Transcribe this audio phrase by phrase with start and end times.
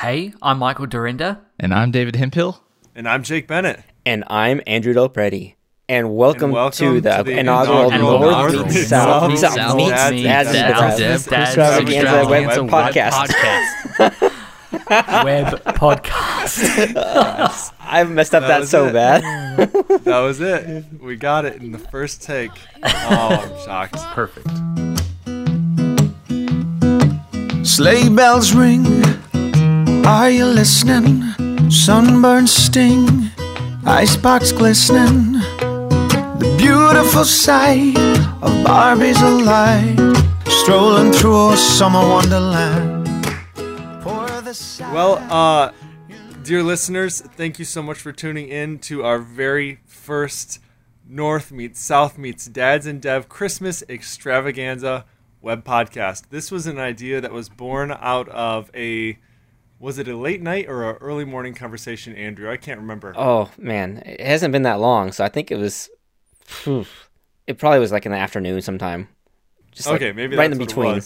[0.00, 1.40] Hey, I'm Michael Dyrynda.
[1.58, 2.64] And I'm David Hemphill.
[2.94, 3.82] And I'm Jake Bennett.
[4.06, 5.56] And I'm Andrew Lopretti.
[5.90, 9.10] And welcome, And welcome to the, to the inaugural inaugural North North meets meets South,
[9.10, 10.66] South meets meets South, South meets meets Dads Dads and and
[11.26, 14.30] Dads Extravaganza Web Podcast.
[15.24, 17.74] Web podcast.
[17.80, 18.92] I messed up That that, so it.
[18.94, 19.22] bad.
[20.04, 20.86] That was it.
[20.98, 22.52] We got it in the first take.
[22.82, 23.96] Oh, I'm shocked.
[24.14, 24.48] Perfect.
[27.66, 28.86] Sleigh bells ring.
[30.04, 31.22] Are you listening?
[31.70, 33.30] Sunburn sting.
[33.86, 35.32] Icebox glistening.
[36.38, 37.96] The beautiful sight
[38.42, 39.98] of Barbies alive.
[40.46, 43.08] Strolling through a summer wonderland.
[44.92, 45.72] Well, uh,
[46.42, 50.60] dear listeners, thank you so much for tuning in to our very first
[51.06, 55.04] North meets South meets Dads and Dev Christmas extravaganza
[55.40, 56.30] web podcast.
[56.30, 59.18] This was an idea that was born out of a
[59.80, 62.50] was it a late night or an early morning conversation, Andrew?
[62.50, 63.14] I can't remember.
[63.16, 65.88] Oh man, it hasn't been that long, so I think it was.
[66.44, 66.86] phew,
[67.46, 69.08] It probably was like in the afternoon sometime.
[69.72, 71.00] Just like okay, maybe right in between.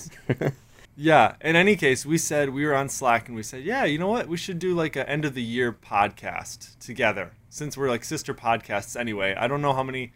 [0.97, 1.37] yeah.
[1.41, 4.09] In any case, we said we were on Slack and we said, yeah, you know
[4.09, 4.27] what?
[4.27, 8.35] We should do like an end of the year podcast together since we're like sister
[8.35, 9.35] podcasts anyway.
[9.39, 10.13] I don't know how many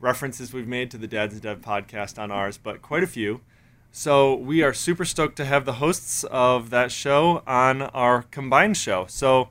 [0.00, 3.40] references we've made to the Dads and Dev podcast on ours, but quite a few.
[3.90, 8.76] So we are super stoked to have the hosts of that show on our combined
[8.76, 9.06] show.
[9.08, 9.48] So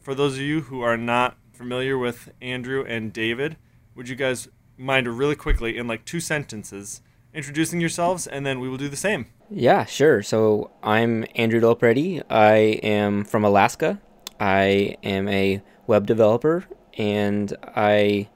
[0.00, 3.56] for those of you who are not familiar with Andrew and David,
[3.94, 7.02] would you guys mind really quickly in like two sentences
[7.34, 9.26] introducing yourselves and then we will do the same.
[9.50, 10.22] Yeah, sure.
[10.22, 12.22] So I'm Andrew Lopretti.
[12.30, 14.00] I am from Alaska.
[14.38, 16.64] I am a web developer
[16.96, 18.28] and I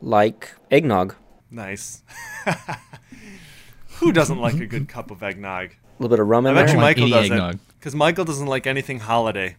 [0.00, 1.16] like eggnog.
[1.50, 2.02] Nice.
[4.00, 5.70] Who doesn't like a good cup of eggnog?
[5.70, 6.76] A little bit of rum in I in bet there.
[6.76, 7.32] you like Michael any doesn't.
[7.32, 7.58] eggnog.
[7.78, 9.56] Because Michael doesn't like anything holiday.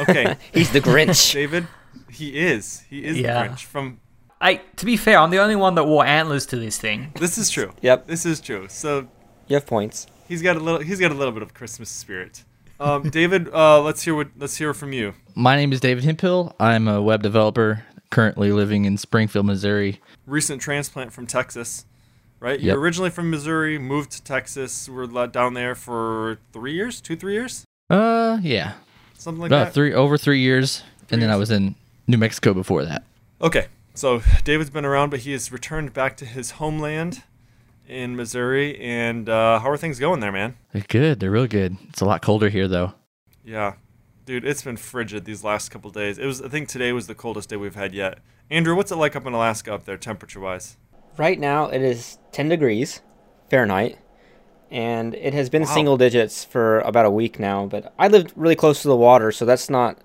[0.00, 1.32] Okay, He's the Grinch.
[1.34, 1.66] David,
[2.10, 2.80] he is.
[2.88, 3.42] He is Yeah.
[3.42, 3.98] the Grinch from.
[4.40, 7.12] I to be fair, I'm the only one that wore antlers to this thing.
[7.16, 7.72] This is true.
[7.82, 8.06] Yep.
[8.06, 8.66] This is true.
[8.68, 9.08] So
[9.46, 10.06] you have points.
[10.28, 10.80] he's got a little.
[10.80, 12.44] He's got a little bit of Christmas spirit.
[12.80, 14.28] Um, David, uh, let's hear what.
[14.38, 15.14] Let's hear from you.
[15.34, 16.54] My name is David Hemphill.
[16.58, 20.00] I'm a web developer currently living in Springfield, Missouri.
[20.26, 21.86] Recent transplant from Texas,
[22.42, 22.58] right?
[22.60, 22.64] Yep.
[22.74, 24.88] You're originally from Missouri, moved to Texas.
[24.88, 28.74] Were down there for three years, two, three years, Uh, yeah,
[29.16, 29.74] something like about that.
[29.74, 31.74] three over three years, and then I was in
[32.06, 33.04] New Mexico before that.
[33.40, 37.22] Okay, so David's been around, but he has returned back to his homeland
[37.88, 38.78] in Missouri.
[38.80, 40.56] And uh, how are things going there, man?
[40.72, 41.20] They're good.
[41.20, 41.76] They're real good.
[41.88, 42.94] It's a lot colder here though.
[43.44, 43.74] Yeah,
[44.24, 46.16] dude, it's been frigid these last couple days.
[46.18, 48.18] It was, I think, today was the coldest day we've had yet.
[48.50, 50.76] Andrew, what's it like up in Alaska up there, temperature-wise?
[51.16, 53.02] Right now it is 10 degrees
[53.50, 53.98] Fahrenheit,
[54.70, 55.68] and it has been Wow.
[55.68, 57.66] single digits for about a week now.
[57.66, 59.98] But I lived really close to the water, so that's not.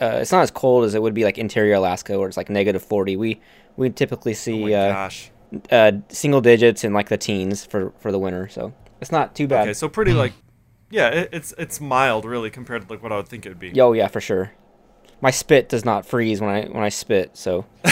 [0.00, 2.50] Uh, it's not as cold as it would be like interior Alaska, where it's like
[2.50, 3.16] negative 40.
[3.16, 3.40] We
[3.76, 5.30] we typically Oh see my uh, gosh.
[5.70, 9.46] uh, single digits in like the teens for for the winter, so it's not too
[9.48, 9.62] bad.
[9.62, 10.32] Okay, so pretty like,
[10.90, 13.58] yeah, it, it's it's mild really compared to like what I would think it would
[13.60, 13.70] be.
[13.70, 14.52] Yo, yeah, for sure.
[15.22, 17.66] My spit does not freeze when I when I spit, so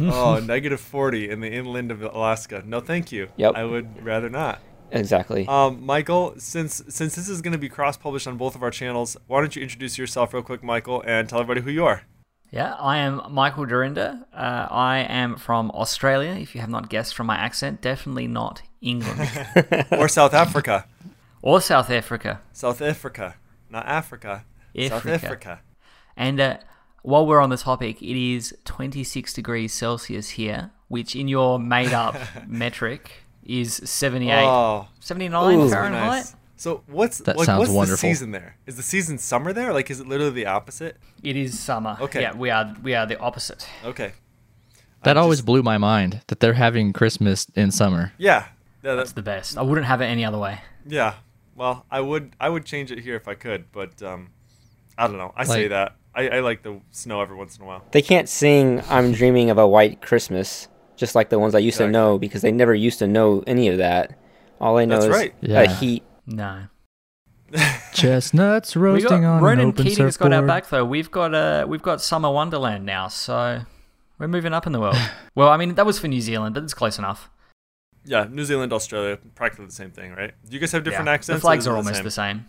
[0.00, 2.62] oh, negative 40 in the inland of Alaska.
[2.64, 3.28] No, thank you.
[3.36, 3.54] Yep.
[3.56, 4.60] I would rather not.
[4.90, 5.46] exactly.
[5.48, 9.16] Um, Michael, since since this is going to be cross-published on both of our channels,
[9.26, 12.02] why don't you introduce yourself real quick, Michael, and tell everybody who you are?
[12.52, 14.24] Yeah, I am Michael Dyrynda.
[14.32, 16.30] Uh, I am from Australia.
[16.32, 19.20] If you have not guessed from my accent, definitely not England
[19.92, 20.86] or South Africa.
[21.42, 22.40] or South Africa.
[22.52, 23.36] South Africa,
[23.70, 24.44] not Africa.
[24.76, 25.12] South Africa.
[25.26, 25.60] Africa.
[26.16, 26.58] And uh,
[27.02, 31.92] while we're on the topic, it is 26 degrees Celsius here, which in your made
[31.92, 32.16] up
[32.46, 35.70] metric is 78, Oh, 79 Ooh.
[35.70, 36.06] Fahrenheit.
[36.10, 36.36] nice.
[36.56, 37.92] So what's That like sounds what's wonderful.
[38.08, 38.56] the season there?
[38.66, 39.72] Is the season summer there?
[39.72, 40.98] Like is it literally the opposite?
[41.22, 41.96] It is summer.
[42.00, 42.20] Okay.
[42.20, 43.66] Yeah, we are we are the opposite.
[43.82, 44.12] Okay.
[45.04, 48.12] That I always just- blew my mind that they're having Christmas in summer.
[48.18, 48.48] Yeah.
[48.84, 49.56] Yeah, It's that, the best.
[49.56, 50.60] I wouldn't have it any other way.
[50.86, 51.14] yeah.
[51.56, 54.28] Well, I would I would change it here if I could, but um
[55.00, 55.32] I don't know.
[55.36, 55.96] I say that.
[56.14, 57.84] I, I like the snow every once in a while.
[57.92, 61.76] They can't sing "I'm Dreaming of a White Christmas" just like the ones I used
[61.76, 61.86] Exactly.
[61.88, 64.18] to know because they never used to know any of that.
[64.60, 65.32] All I know That's is right.
[65.32, 65.66] uh, Yeah.
[65.80, 66.02] heat.
[66.26, 66.64] No.
[67.92, 70.84] Chestnuts roasting got on Ronan an open Keating's got our back though.
[70.84, 73.62] We've got uh we've got Summer Wonderland now, so
[74.18, 74.96] we're moving up in the world.
[75.34, 77.30] well, I mean that was for New Zealand, but it's close enough.
[78.04, 80.32] Yeah, New Zealand, Australia, practically the same thing, right?
[80.48, 81.14] Do you guys have different Yeah.
[81.14, 81.38] accents?
[81.38, 82.46] The flags are is it almost the same.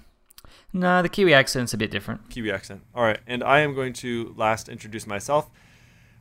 [0.73, 2.29] No, the Kiwi accent's a bit different.
[2.29, 2.81] Kiwi accent.
[2.95, 5.49] All right, and I am going to last introduce myself.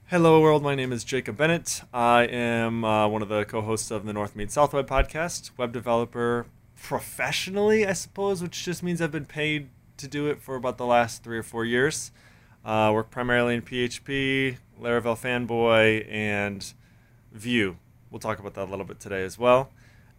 [0.07, 0.61] Hello, world.
[0.61, 1.83] My name is Jacob Bennett.
[1.95, 5.73] I am uh, one of the co-hosts of the North Meets South Web podcast, web
[5.73, 9.69] developer professionally, I suppose, which just means I've been paid
[9.99, 12.11] to do it for about the last three or four years.
[12.65, 16.73] Uh, work primarily in PHP, Laravel fanboy, and
[17.31, 17.77] Vue.
[18.11, 19.71] We'll talk about that a little bit today as well.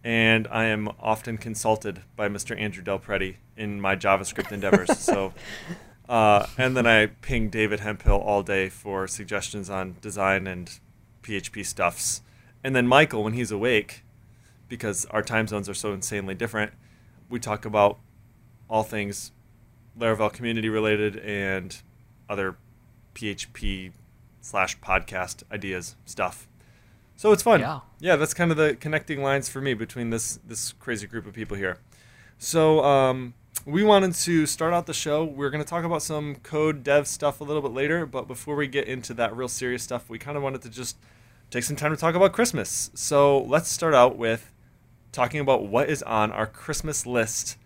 [0.02, 2.58] And I am often consulted by Mr.
[2.58, 4.98] Andrew Del Prete in my JavaScript endeavors.
[4.98, 5.32] so,
[6.08, 10.80] uh, and then I ping David Hemphill all day for suggestions on design and
[11.22, 12.22] PHP stuffs.
[12.64, 14.02] And then Michael, when he's awake,
[14.68, 16.72] because our time zones are so insanely different,
[17.30, 17.98] we talk about
[18.68, 19.30] all things
[19.98, 21.82] Laravel community related and
[22.28, 22.56] other
[23.14, 23.92] PHP
[24.40, 26.48] slash podcast ideas stuff.
[27.14, 27.60] So it's fun.
[27.60, 27.80] Yeah.
[28.00, 31.34] Yeah, that's kind of the connecting lines for me between this this crazy group of
[31.34, 31.78] people here.
[32.38, 35.24] So um, we wanted to start out the show.
[35.24, 38.56] We're going to talk about some code dev stuff a little bit later, but before
[38.56, 40.96] we get into that real serious stuff, we kind of wanted to just
[41.50, 42.90] take some time to talk about Christmas.
[42.94, 44.52] So let's start out with
[45.12, 47.56] talking about what is on our Christmas list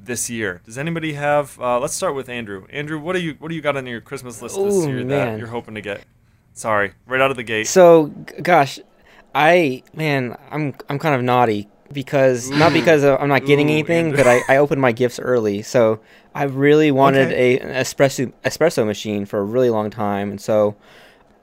[0.00, 0.60] this year.
[0.64, 1.58] Does anybody have?
[1.60, 2.66] Uh, let's start with Andrew.
[2.70, 5.04] Andrew, what do you what do you got on your Christmas list this Ooh, year
[5.04, 6.04] that you're hoping to get?
[6.52, 7.66] Sorry, right out of the gate.
[7.66, 8.78] So, g- gosh,
[9.34, 13.72] I man, I'm I'm kind of naughty because not because of, I'm not getting Ooh,
[13.72, 15.62] anything, but I, I opened my gifts early.
[15.62, 16.00] So
[16.34, 17.56] I really wanted Okay.
[17.56, 20.76] a an espresso espresso machine for a really long time, and so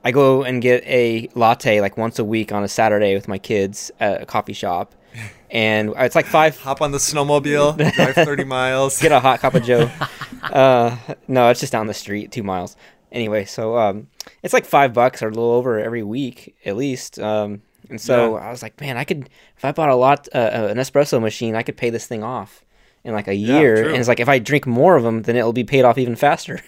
[0.03, 3.37] I go and get a latte like once a week on a Saturday with my
[3.37, 4.93] kids at a coffee shop,
[5.51, 8.99] and it's like five Hop on the snowmobile, drive 30 miles.
[9.01, 9.89] get a hot cup of Joe.
[10.43, 10.95] uh,
[11.27, 12.75] no, it's just down the street, two miles.
[13.11, 14.07] Anyway, so um,
[14.41, 17.19] it's like five bucks or a little over every week at least.
[17.19, 18.47] Um, and so Yeah.
[18.47, 21.21] I was like, man, I could if I bought a lot uh, uh, an espresso
[21.21, 22.65] machine, I could pay this thing off
[23.03, 23.75] in like a year.
[23.83, 23.87] true.
[23.89, 26.15] and it's like if I drink more of them, then it'll be paid off even
[26.15, 26.59] faster.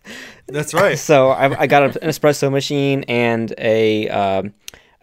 [0.48, 0.98] That's right.
[0.98, 4.52] so I, I got an espresso machine and a um,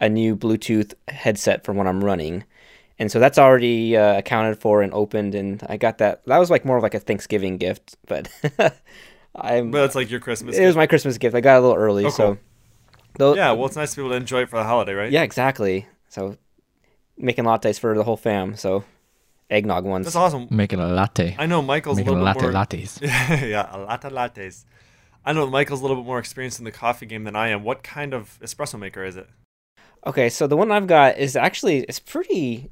[0.00, 2.44] a new Bluetooth headset for when I'm running,
[2.98, 5.34] and so that's already uh, accounted for and opened.
[5.34, 6.24] And I got that.
[6.26, 8.28] That was like more of like a Thanksgiving gift, but
[9.34, 9.70] I'm.
[9.70, 10.56] But it's like your Christmas.
[10.56, 11.34] it was my Christmas gift.
[11.34, 12.38] I got it a little early, Oh, so.
[13.16, 13.30] Cool.
[13.30, 15.12] Though, yeah, well, it's nice to be able to enjoy it for the holiday, right?
[15.12, 15.86] yeah, exactly.
[16.08, 16.36] So
[17.16, 18.56] making lattes for the whole fam.
[18.56, 18.84] So
[19.50, 20.06] eggnog ones.
[20.06, 20.46] That's awesome.
[20.50, 21.36] Making a latte.
[21.38, 22.64] I know Michael's Making a a little latte bit more.
[22.64, 23.00] lattes.
[23.48, 24.64] yeah, a latte lattes.
[25.24, 27.64] I know Michael's a little bit more experienced in the coffee game than I am.
[27.64, 29.28] What kind of espresso maker is it?
[30.06, 32.70] Okay, so the one I've got is actually it's pretty.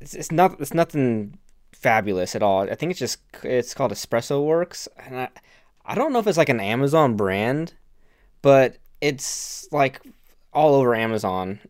[0.00, 0.60] It's, it's not.
[0.60, 1.38] It's nothing
[1.72, 2.62] fabulous at all.
[2.62, 5.28] I think it's just it's called Espresso Works, and I
[5.84, 7.74] I don't know if it's like an Amazon brand,
[8.42, 10.00] but it's like
[10.54, 11.60] all over Amazon.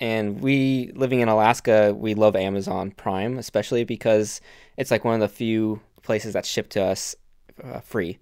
[0.00, 4.40] And we living in Alaska, we love Amazon Prime, especially because
[4.76, 7.16] it's like one of the few places that ship to us
[7.62, 8.18] uh, free.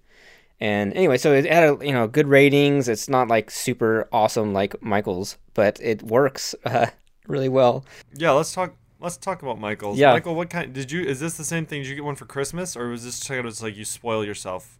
[0.59, 2.87] And anyway, so it had a, you know good ratings.
[2.87, 6.87] It's not like super awesome like Michael's, but it works uh,
[7.27, 7.85] really well.
[8.15, 8.75] Yeah, let's talk.
[8.99, 9.97] Let's talk about Michael's.
[9.97, 10.13] Yeah.
[10.13, 11.03] Michael, what kind did you?
[11.03, 11.81] Is this the same thing?
[11.81, 14.23] Did you get one for Christmas, or was this kind of just like you spoil
[14.25, 14.79] yourself,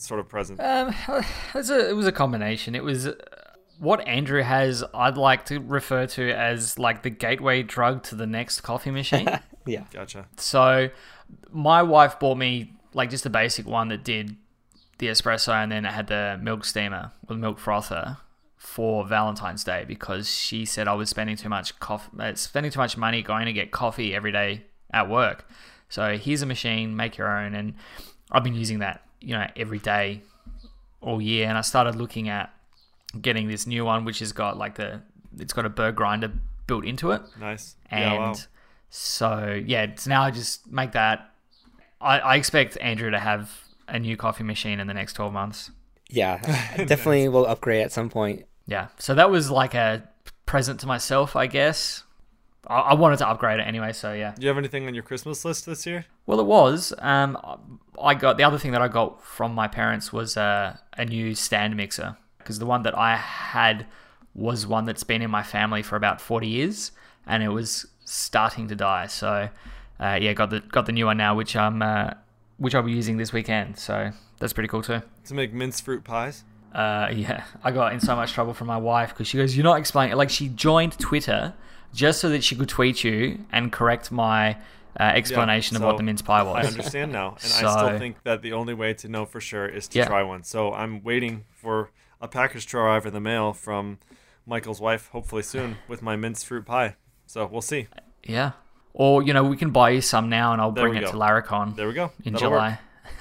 [0.00, 0.60] sort of present?
[0.60, 2.74] Um, it was a, it was a combination.
[2.74, 3.14] It was uh,
[3.78, 4.84] what Andrew has.
[4.94, 9.28] I'd like to refer to as like the gateway drug to the next coffee machine.
[9.66, 10.24] Yeah, Gotcha.
[10.38, 10.88] so,
[11.50, 14.34] my wife bought me like just a basic one that did
[14.96, 18.16] the espresso, and then it had the milk steamer or the milk frother
[18.56, 22.78] for Valentine's Day because she said I was spending too much coffee, uh, spending too
[22.78, 25.46] much money going to get coffee every day at work.
[25.90, 27.74] So here's a machine, make your own, and
[28.32, 30.22] I've been using that, you know, every day
[31.00, 31.48] all year.
[31.48, 32.52] And I started looking at
[33.20, 35.00] getting this new one, which has got like the,
[35.38, 36.32] it's got a burr grinder
[36.66, 37.76] built into it, Nice.
[37.90, 38.18] and yeah.
[38.18, 38.34] Wow.
[38.90, 41.30] so yeah, so now I just make that.
[42.00, 43.50] I, I expect Andrew to have
[43.88, 45.70] a new coffee machine in the next twelve months.
[46.10, 46.40] yeah,
[46.76, 48.44] I definitely will upgrade at some point.
[48.66, 50.06] Yeah, so that was like a
[50.46, 52.04] present to myself, I guess.
[52.68, 54.34] I, I wanted to upgrade it anyway, so yeah.
[54.34, 56.06] Do you have anything on your Christmas list this year?
[56.26, 56.92] Well, it was.
[56.98, 61.04] Um, I got the other thing that I got from my parents was uh, a
[61.04, 63.86] new stand mixer because the one that I had
[64.34, 66.92] was one that's been in my family for about forty years,
[67.26, 69.06] and it was starting to die.
[69.06, 69.48] So,
[70.00, 72.12] uh, yeah, got the got the new one now, which I'm uh,
[72.58, 73.78] which I'll be using this weekend.
[73.78, 75.02] So that's pretty cool too.
[75.24, 76.44] To make mince fruit pies.
[76.74, 79.64] Uh, yeah, I got in so much trouble from my wife because she goes, "You're
[79.64, 81.54] not explaining." Like she joined Twitter
[81.94, 84.56] just so that she could tweet you and correct my
[84.98, 86.64] uh, explanation of so what the mince pie was.
[86.66, 89.66] I understand now, and I still think that the only way to know for sure
[89.66, 90.06] is to Yeah.
[90.06, 90.42] try one.
[90.42, 91.90] So I'm waiting for
[92.20, 93.98] a package to arrive in the mail from
[94.46, 96.96] Michael's wife, hopefully soon, with my mince fruit pie.
[97.26, 97.86] So we'll see.
[98.24, 98.52] Yeah.
[98.94, 101.10] Or, you know, we can buy you some now and I'll There bring it go.
[101.12, 101.76] to Laracon.
[101.76, 102.10] There we go.
[102.24, 102.48] in That'll.
[102.50, 102.78] July.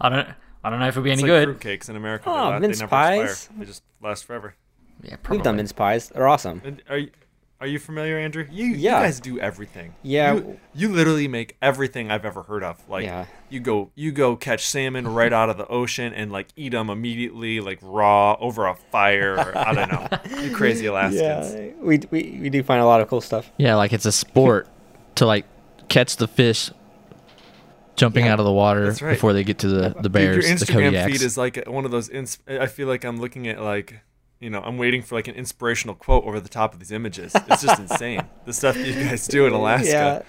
[0.00, 0.28] I don't
[0.64, 1.48] I don't know if it'll be any It's good.
[1.48, 2.24] like fruitcakes in America.
[2.28, 3.30] Oh, mince they never pies?
[3.30, 3.58] expire.
[3.58, 4.54] They just last forever.
[5.02, 5.38] Yeah, probably.
[5.38, 6.62] We've done mince pies; they're awesome.
[6.64, 7.10] And are you,
[7.58, 8.46] Are you familiar, Andrew?
[8.50, 8.98] You, Yeah.
[9.00, 9.94] you guys do everything.
[10.02, 10.34] Yeah.
[10.34, 12.86] You, you literally make everything I've ever heard of.
[12.88, 13.24] Like Yeah.
[13.48, 16.90] you go you go catch salmon right out of the ocean and like eat them
[16.90, 19.36] immediately like raw over a fire.
[19.36, 20.40] Or, I don't know.
[20.42, 21.54] You crazy Alaskans.
[21.54, 23.50] Yeah, we, we we do find a lot of cool stuff.
[23.56, 24.68] Yeah, like it's a sport
[25.14, 25.46] to like
[25.88, 26.70] catch the fish
[27.96, 29.12] jumping Yeah, out of the water right.
[29.14, 31.06] before they get to the, the Dude, bears, your the Instagram Kodiaks.
[31.06, 32.10] feed is like one of those.
[32.10, 34.00] Ins- I feel like I'm looking at like,
[34.40, 37.32] you know, I'm waiting for like an inspirational quote over the top of these images.
[37.34, 39.88] It's just insane the stuff you guys do in Alaska.
[39.88, 40.22] Yeah,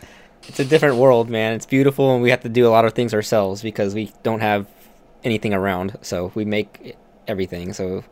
[0.47, 1.53] it's a different world, man.
[1.53, 4.39] It's beautiful, and we have to do a lot of things ourselves because we don't
[4.39, 4.67] have
[5.23, 5.97] anything around.
[6.01, 6.95] So we make
[7.27, 7.73] everything.
[7.73, 8.03] So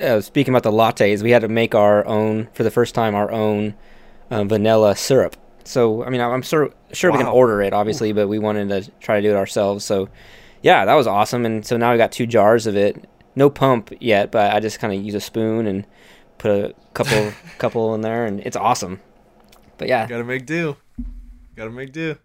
[0.00, 3.14] uh, speaking about the lattes, we had to make our own for the first time
[3.14, 3.74] our own
[4.30, 5.36] uh, vanilla syrup.
[5.64, 8.90] So I mean, I'm sure sure we can order it, obviously, but we wanted to
[9.00, 9.84] try to do it ourselves.
[9.84, 10.08] So
[10.62, 11.46] yeah, that was awesome.
[11.46, 13.08] And so now we got two jars of it.
[13.38, 15.86] No pump yet, but I just kind of use a spoon and
[16.38, 19.00] put a couple couple in there, and it's awesome.
[19.78, 20.76] But yeah, Gotta make do.
[21.54, 22.16] Gotta make do.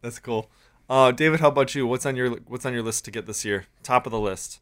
[0.00, 0.48] That's cool.
[0.88, 1.86] Uh, David, how about you?
[1.88, 3.66] What's on your What's on your list to get this year?
[3.82, 4.60] Top of the list.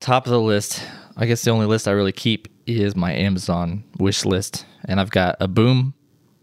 [0.00, 0.84] Top of the list.
[1.16, 5.10] I guess the only list I really keep is my Amazon wish list, and I've
[5.10, 5.94] got a boom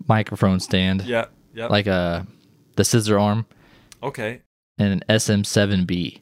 [0.07, 1.27] microphone stand, Yeah.
[1.53, 1.67] Yeah.
[1.67, 2.27] like a
[2.75, 3.45] the scissor arm,
[4.03, 4.41] okay.
[4.77, 6.19] and an SM7B.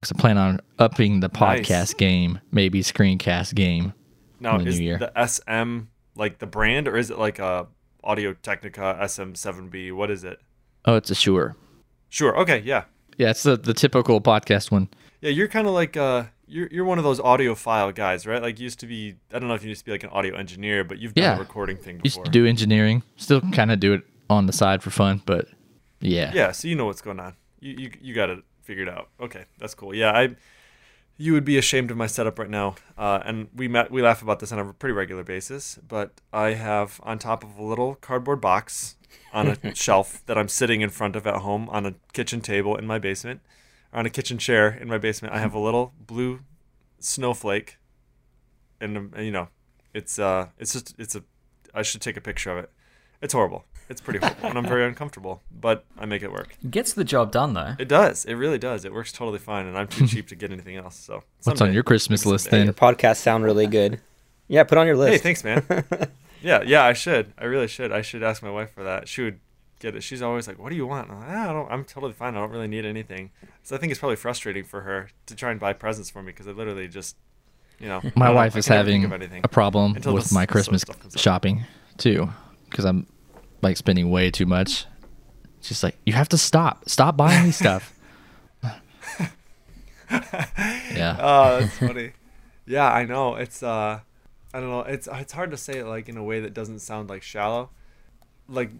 [0.00, 1.66] Because I plan on upping the Nice.
[1.66, 3.94] podcast game, maybe screencast game.
[4.40, 4.98] Now in the is new year.
[4.98, 7.66] the SM like the brand or is it like a
[8.04, 9.92] Audio Technica SM7B?
[9.94, 10.38] What is it?
[10.84, 11.56] Oh, it's a Shure.
[12.10, 12.36] Sure.
[12.38, 12.60] Okay.
[12.64, 12.84] Yeah.
[13.16, 14.88] Yeah, it's the, the typical podcast one.
[15.22, 15.30] Yeah.
[15.30, 18.42] You're kind of like uh, you're you're one of those audiophile guys, right?
[18.42, 19.14] Like you used to be.
[19.32, 21.24] I don't know if you used to be like an audio engineer, but you've done
[21.24, 21.36] Yeah.
[21.36, 24.82] a recording thing Used to do engineering, still kind of do it on the side
[24.82, 25.46] for fun, but
[26.00, 26.30] yeah.
[26.34, 27.34] Yeah, so you know what's going on.
[27.60, 29.08] You you, you got it figured out.
[29.20, 29.94] Okay, that's cool.
[29.94, 30.36] Yeah, I
[31.18, 32.74] you would be ashamed of my setup right now.
[32.98, 36.50] Uh, and we met we laugh about this on a pretty regular basis, but I
[36.50, 38.96] have on top of a little cardboard box
[39.32, 42.76] on a shelf that I'm sitting in front of at home on a kitchen table
[42.76, 43.40] in my basement,
[43.92, 45.32] or on a kitchen chair in my basement.
[45.32, 46.40] I have a little blue
[46.98, 47.78] snowflake
[48.80, 49.48] and um, you know,
[49.94, 51.22] it's uh it's just it's a
[51.74, 52.70] I should take a picture of it.
[53.26, 53.64] It's horrible.
[53.88, 56.56] It's pretty horrible, and I'm very uncomfortable, but I make it work.
[56.70, 57.74] Gets the job done though.
[57.76, 58.24] It does.
[58.24, 58.84] It really does.
[58.84, 60.94] It works totally fine, and I'm too cheap to get anything else.
[60.94, 62.64] So What's on your Christmas maybe list then?
[62.66, 64.00] your podcasts sound really good.
[64.46, 65.12] Yeah, put on your list.
[65.14, 65.64] Hey, thanks, man.
[66.40, 67.32] yeah, yeah, I should.
[67.36, 67.90] I really should.
[67.90, 69.08] I should ask my wife for that.
[69.08, 69.40] She would
[69.80, 70.02] get it.
[70.04, 71.68] She's always like, "What do you want?" I'm like, "Ah, I don't.
[71.72, 72.36] I'm totally fine.
[72.36, 73.30] I don't really need anything.
[73.64, 76.30] So I think it's probably frustrating for her to try and buy presents for me
[76.30, 77.16] because I literally just,
[77.80, 80.40] you know, My wife is can never think having a problem until with this- my
[80.44, 81.20] this sort of Christmas stuff comes up.
[81.20, 81.64] shopping
[81.98, 82.28] too,
[82.70, 83.06] because I'm
[83.66, 84.86] like spending way too much.
[85.60, 86.88] She's like, you have to stop.
[86.88, 87.92] Stop buying me stuff.
[90.10, 91.16] yeah.
[91.20, 92.12] Oh, that's funny.
[92.66, 93.34] yeah, I know.
[93.36, 94.00] It's uh,
[94.54, 94.80] I don't know.
[94.80, 97.70] It's it's hard to say it like in a way that doesn't sound like shallow.
[98.48, 98.70] Like,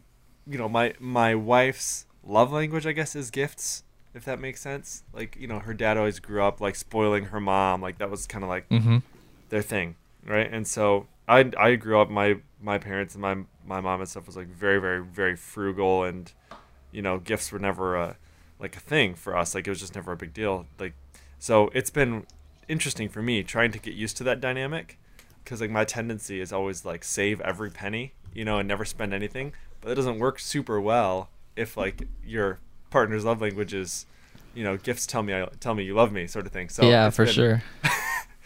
[0.47, 3.83] you know, my my wife's love language, I guess, is gifts.
[4.15, 5.03] If that makes sense.
[5.13, 7.83] Like, you know, her dad always grew up like spoiling her mom.
[7.83, 8.99] Like that was kind of like Mm-hmm.
[9.51, 10.53] their thing, right?
[10.53, 14.27] And so I I grew up my my parents and my my mom and stuff
[14.27, 16.33] was like very very very frugal and
[16.93, 18.17] you know gifts were never a
[18.59, 20.95] like a thing for us like it was just never a big deal like
[21.39, 22.27] so it's been
[22.69, 24.99] interesting for me trying to get used to that dynamic
[25.45, 29.13] because like my tendency is always like save every penny you know and never spend
[29.13, 32.59] anything but it doesn't work super well if like your
[32.91, 34.07] partner's love language is
[34.55, 36.89] you know gifts tell me I, tell me you love me sort of thing so
[36.89, 37.63] yeah, for been- sure.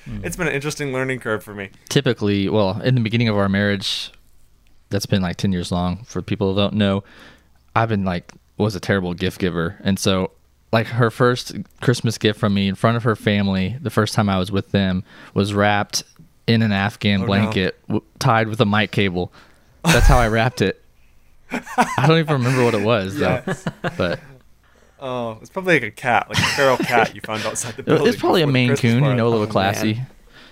[0.09, 0.25] Mm.
[0.25, 3.49] it's been an interesting learning curve for me Typically, well, in the beginning of our
[3.49, 4.11] marriage,
[4.88, 6.04] that's been like 10 years long.
[6.04, 7.04] For people who don't know,
[7.76, 9.76] I've been like, was a terrible gift giver.
[9.85, 10.33] And so,
[10.73, 14.28] like, her first Christmas gift from me in front of her family, the first time
[14.28, 15.04] I was with them,
[15.35, 16.02] was wrapped
[16.47, 17.26] in an Afghan Oh, no.
[17.26, 19.33] blanket w- tied with a mic cable.
[19.85, 20.83] That's how I wrapped it.
[21.52, 23.42] I don't even remember what it was, though.
[23.97, 24.19] But
[25.00, 28.07] Oh, it's probably like a cat, like a feral cat you found outside the building.
[28.07, 29.49] it's probably a Maine Coon, you know, a little Oh, man.
[29.49, 30.02] classy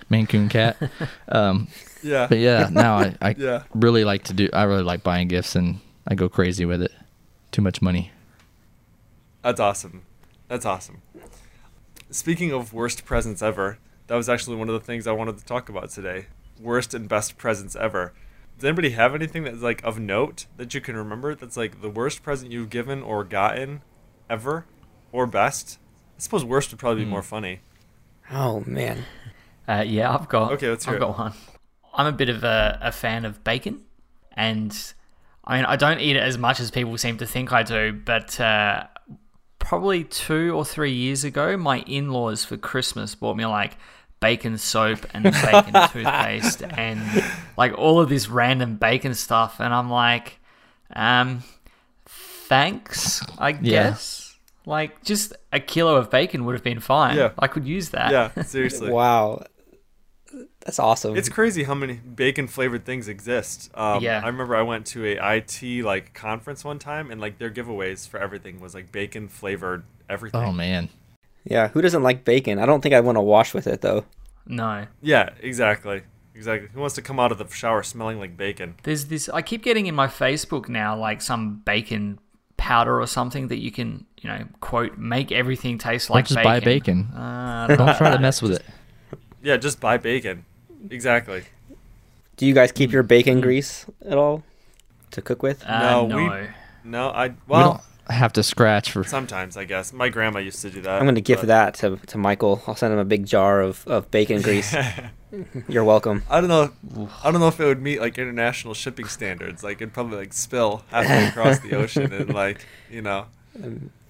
[0.09, 0.77] Maine Coon cat.
[1.29, 1.67] Um,
[2.01, 2.25] Yeah.
[2.27, 3.63] but yeah, now I, I Yeah.
[3.75, 4.49] really like to do.
[4.53, 6.91] I really like buying gifts, and I go crazy with it.
[7.51, 8.11] Too much money.
[9.43, 10.01] That's awesome.
[10.47, 11.01] That's awesome.
[12.09, 13.77] Speaking of worst presents ever,
[14.07, 16.25] that was actually one of the things I wanted to talk about today.
[16.59, 18.13] Worst and best presents ever.
[18.57, 21.89] Does anybody have anything that's like of note that you can remember that's like the
[21.89, 23.81] worst present you've given or gotten
[24.29, 24.65] ever
[25.11, 25.77] or best?
[26.17, 27.61] I suppose worst would probably be more funny.
[28.31, 29.05] Oh man.
[29.67, 30.51] Uh, yeah, I've got.
[30.53, 31.05] Okay, let's hear I've it.
[31.05, 31.33] got one.
[31.93, 33.81] I'm a bit of a, a fan of bacon,
[34.33, 34.75] and
[35.43, 37.93] I mean I don't eat it as much as people seem to think I do.
[37.93, 38.85] But uh,
[39.59, 43.77] probably two or three years ago, my in-laws for Christmas bought me like
[44.19, 47.01] bacon soap and bacon toothpaste and
[47.57, 50.39] like all of this random bacon stuff, and I'm like,
[50.95, 51.43] um,
[52.49, 54.35] thanks, I guess.
[54.65, 57.15] Like just a kilo of bacon would have been fine.
[57.17, 57.31] Yeah.
[57.39, 58.11] I could use that.
[58.11, 58.91] Yeah, seriously.
[58.91, 59.43] Wow,
[60.65, 61.15] that's awesome.
[61.15, 63.71] It's crazy how many bacon flavored things exist.
[63.73, 64.21] Um, Yeah.
[64.23, 68.07] I remember I went to a IT like conference one time, and like their giveaways
[68.07, 70.41] for everything was like bacon flavored everything.
[70.43, 70.89] Oh man.
[71.45, 72.59] yeah, who doesn't like bacon?
[72.59, 74.05] I don't think I want to wash with it though.
[74.45, 74.85] No.
[75.01, 76.01] Yeah, exactly,
[76.35, 76.69] exactly.
[76.73, 78.75] Who wants to come out of the shower smelling like bacon?
[78.83, 79.29] There's this.
[79.29, 82.19] I keep getting in my Facebook now, like some bacon
[82.59, 86.43] powder or something that you can, you know, quote, make everything taste like just bacon.
[86.43, 86.99] buy bacon.
[87.15, 87.77] Uh, don't.
[87.77, 88.63] Don't try to mess with it.
[89.41, 90.43] Yeah, just buy bacon.
[90.91, 91.43] Exactly.
[92.37, 94.43] Do you guys keep your bacon grease at all
[95.11, 95.63] to cook with?
[95.65, 96.17] Uh, No, no.
[96.17, 96.47] we-
[96.89, 97.71] No, I we well
[98.07, 99.03] don't have to scratch for.
[99.03, 100.99] sometimes I guess my grandma used to do that.
[100.99, 102.61] I'm gonna gift but- that to, to Michael.
[102.67, 104.75] I'll send him a big jar of, of bacon grease.
[105.67, 106.23] You're welcome.
[106.29, 107.07] I don't know.
[107.23, 109.63] I don't know if it would meet like international shipping standards.
[109.63, 113.25] Like it'd probably like spill halfway across the ocean and like you know.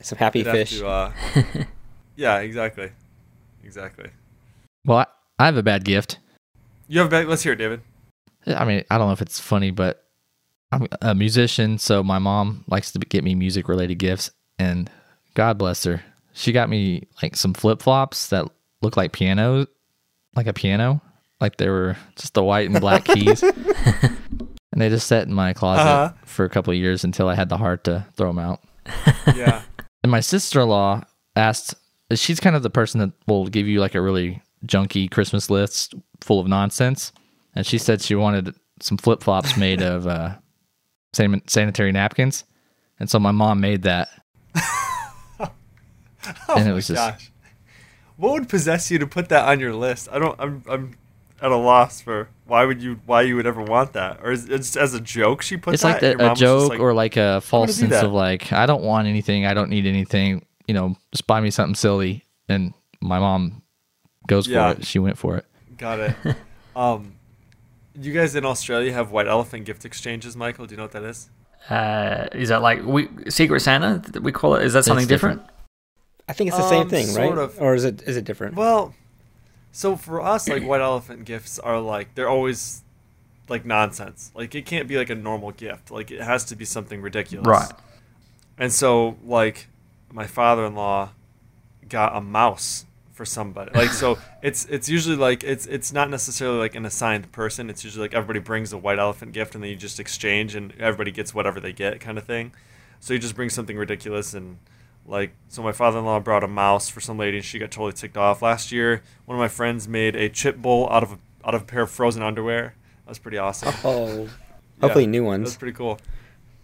[0.01, 0.79] Some happy fish.
[0.79, 1.11] to, uh,
[2.15, 2.91] yeah, exactly,
[3.63, 4.09] exactly.
[4.85, 5.05] Well, I,
[5.37, 6.19] I have a bad gift.
[6.87, 7.27] You have a bag.
[7.27, 7.81] Let's hear it, David.
[8.47, 10.05] I mean, I don't know if it's funny, but
[10.71, 14.89] I'm a musician, so my mom likes to get me music related gifts, and
[15.33, 16.01] God bless her,
[16.33, 18.47] she got me like some flip flops that
[18.81, 19.65] look like piano,
[20.35, 21.01] like a piano,
[21.41, 24.17] like they were just the white and black keys, and
[24.75, 26.13] they just sat in my closet Uh-huh.
[26.25, 28.61] for a couple of years until I had the heart to throw them out.
[29.35, 29.61] Yeah.
[30.01, 31.01] And my sister in law
[31.35, 31.75] asked,
[32.15, 35.93] she's kind of the person that will give you like a really junky Christmas list
[36.21, 37.11] full of nonsense.
[37.53, 40.35] And she said she wanted some flip flops made of uh,
[41.11, 42.45] san- sanitary napkins.
[42.97, 44.07] And so my mom made that.
[46.47, 47.31] Oh And it my was just- gosh.
[48.15, 50.09] What would possess you to put that on your list?
[50.11, 50.39] I don't.
[50.39, 50.63] I'm.
[50.69, 50.95] I'm
[51.41, 54.45] at a loss for why would you why you would ever want that or is
[54.45, 56.93] it just as a joke she put it's that like the, a joke like, or
[56.93, 58.05] like a false sense that.
[58.05, 59.45] of like, I don't want anything.
[59.45, 60.45] I don't need anything.
[60.67, 62.25] You know, just buy me something silly.
[62.47, 63.61] And my mom
[64.27, 64.73] goes Yeah.
[64.73, 64.85] for it.
[64.85, 65.45] She went for it.
[65.77, 66.15] got it
[66.75, 67.13] um
[67.95, 71.03] you guys in australia have white elephant gift exchanges michael do you know what that
[71.03, 71.29] is
[71.69, 74.01] Uh, is that like we Secret Santa?
[74.11, 74.63] that We call it.
[74.65, 75.41] Is that something different?
[76.29, 77.27] I think it's the same Um, thing, right?
[77.27, 77.59] sort of.
[77.61, 78.55] Or is it is it different?
[78.55, 78.93] well
[79.71, 82.83] so for us like white elephant gifts are like they're always
[83.47, 86.65] like nonsense like it can't be like a normal gift like it has to be
[86.65, 87.71] something ridiculous Right.
[88.59, 89.67] And so, like,
[90.11, 91.11] my father-in-law
[91.87, 93.71] got a mouse for somebody.
[93.73, 97.69] Like, so it's it's usually like it's it's not necessarily like an assigned person.
[97.69, 100.73] It's usually like everybody brings a white elephant gift, and then you just exchange, and
[100.77, 102.51] everybody gets whatever they get, kind of thing.
[102.99, 104.57] So you just bring something ridiculous, and
[105.05, 108.17] like, so my father-in-law brought a mouse for some lady, and she got totally ticked
[108.17, 108.41] off.
[108.41, 111.63] Last year, one of my friends made a chip bowl out of a, out of
[111.63, 112.75] a pair of frozen underwear.
[113.05, 113.73] That was pretty awesome.
[113.83, 114.29] oh, Yeah,
[114.81, 115.49] hopefully new ones.
[115.49, 115.99] That's pretty cool.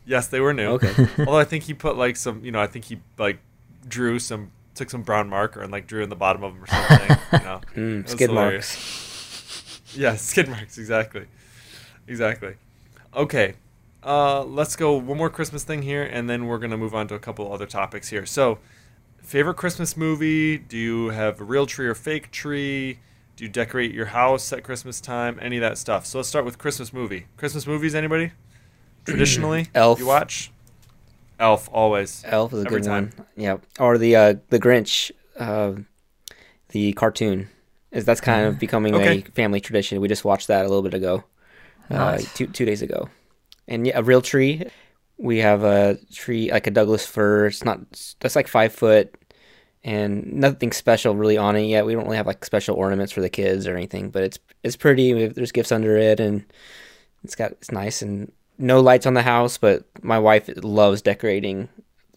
[0.05, 0.67] Yes, they were new.
[0.73, 0.93] Okay.
[1.19, 3.39] Although I think he put like some, you know, I think he like
[3.87, 6.67] drew some, took some brown marker and like drew in the bottom of them or
[6.67, 7.17] something.
[7.33, 8.75] you know, Mm, skid hilarious.
[8.75, 9.81] marks.
[9.97, 10.77] Yeah, skid marks.
[10.77, 11.25] Exactly.
[12.07, 12.55] Exactly.
[13.15, 13.53] Okay.
[14.05, 17.15] Uh, let's go one more Christmas thing here, and then we're gonna move on to
[17.15, 18.25] a couple other topics here.
[18.25, 18.59] So,
[19.21, 20.57] favorite Christmas movie?
[20.59, 22.99] Do you have a real tree or fake tree?
[23.35, 25.39] Do you decorate your house at Christmas time?
[25.41, 26.05] Any of that stuff.
[26.05, 27.25] So let's start with Christmas movie.
[27.35, 28.31] Christmas movies, anybody?
[29.05, 29.99] Traditionally, Elf.
[29.99, 30.51] You watch?
[31.39, 32.23] Elf always.
[32.25, 33.11] Elf is a Every good time.
[33.17, 33.27] one.
[33.35, 33.57] Yeah.
[33.79, 35.73] Or the uh, the Grinch, uh,
[36.69, 37.49] the cartoon.
[37.91, 39.19] Is that's kind of becoming Okay.
[39.27, 39.99] a family tradition.
[40.01, 41.23] We just watched that a little bit ago,
[41.89, 43.09] uh, two two days ago,
[43.67, 44.63] and yeah, a real tree.
[45.17, 47.47] We have a tree like a Douglas fir.
[47.47, 47.79] It's not
[48.19, 49.13] that's like five foot,
[49.83, 51.85] and nothing special really on it yet.
[51.85, 54.75] We don't really have like special ornaments for the kids or anything, but it's it's
[54.75, 55.13] pretty.
[55.13, 56.43] We have, there's gifts under it, and
[57.23, 59.57] it's got it's nice and no lights on the house.
[59.57, 61.69] But my wife loves decorating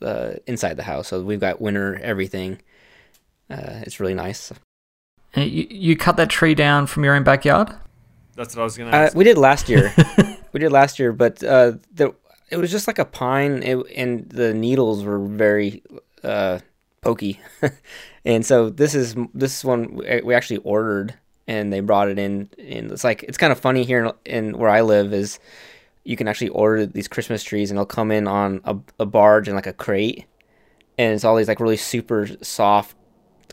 [0.03, 2.61] uh, inside the house, so we've got winter everything.
[3.51, 4.53] Uh, it's really nice.
[5.37, 7.73] You, you cut that tree down from your own backyard?
[8.35, 9.15] That's what I was gonna Uh, ask.
[9.17, 9.95] we did last year.
[10.53, 11.73] we did last year, but uh,
[12.51, 15.83] it was just like a pine, it, and the needles were very
[16.23, 16.61] uh,
[17.01, 17.41] pokey.
[18.25, 21.15] and so this is this is one we actually ordered,
[21.47, 22.49] and they brought it in.
[22.59, 25.39] And it's like it's kind of funny here in, in where I live is
[26.05, 29.49] you can actually order these Christmas trees, and they'll come in on a, a barge
[29.49, 30.25] and like a crate,
[30.97, 32.97] and it's all these like really super soft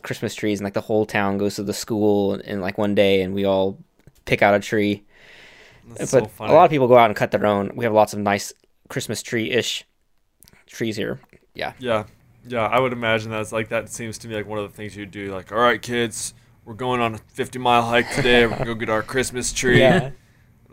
[0.02, 2.94] Christmas trees, and like the whole town goes to the school in, in like one
[2.94, 3.78] day, and we all
[4.24, 5.04] pick out a tree
[5.86, 7.72] That's but so a lot of people go out and cut their own.
[7.74, 8.52] We have lots of nice
[8.88, 9.84] Christmas tree ish
[10.66, 11.20] trees here.
[11.54, 11.72] Yeah.
[11.78, 12.04] Yeah,
[12.46, 12.66] yeah.
[12.66, 15.06] I would imagine that's like that seems to me like one of the things you
[15.06, 15.32] do.
[15.32, 18.44] Like, all right, kids, we're going on a 50 mile hike today.
[18.46, 19.80] We're gonna go get our Christmas tree.
[19.80, 20.10] Yeah.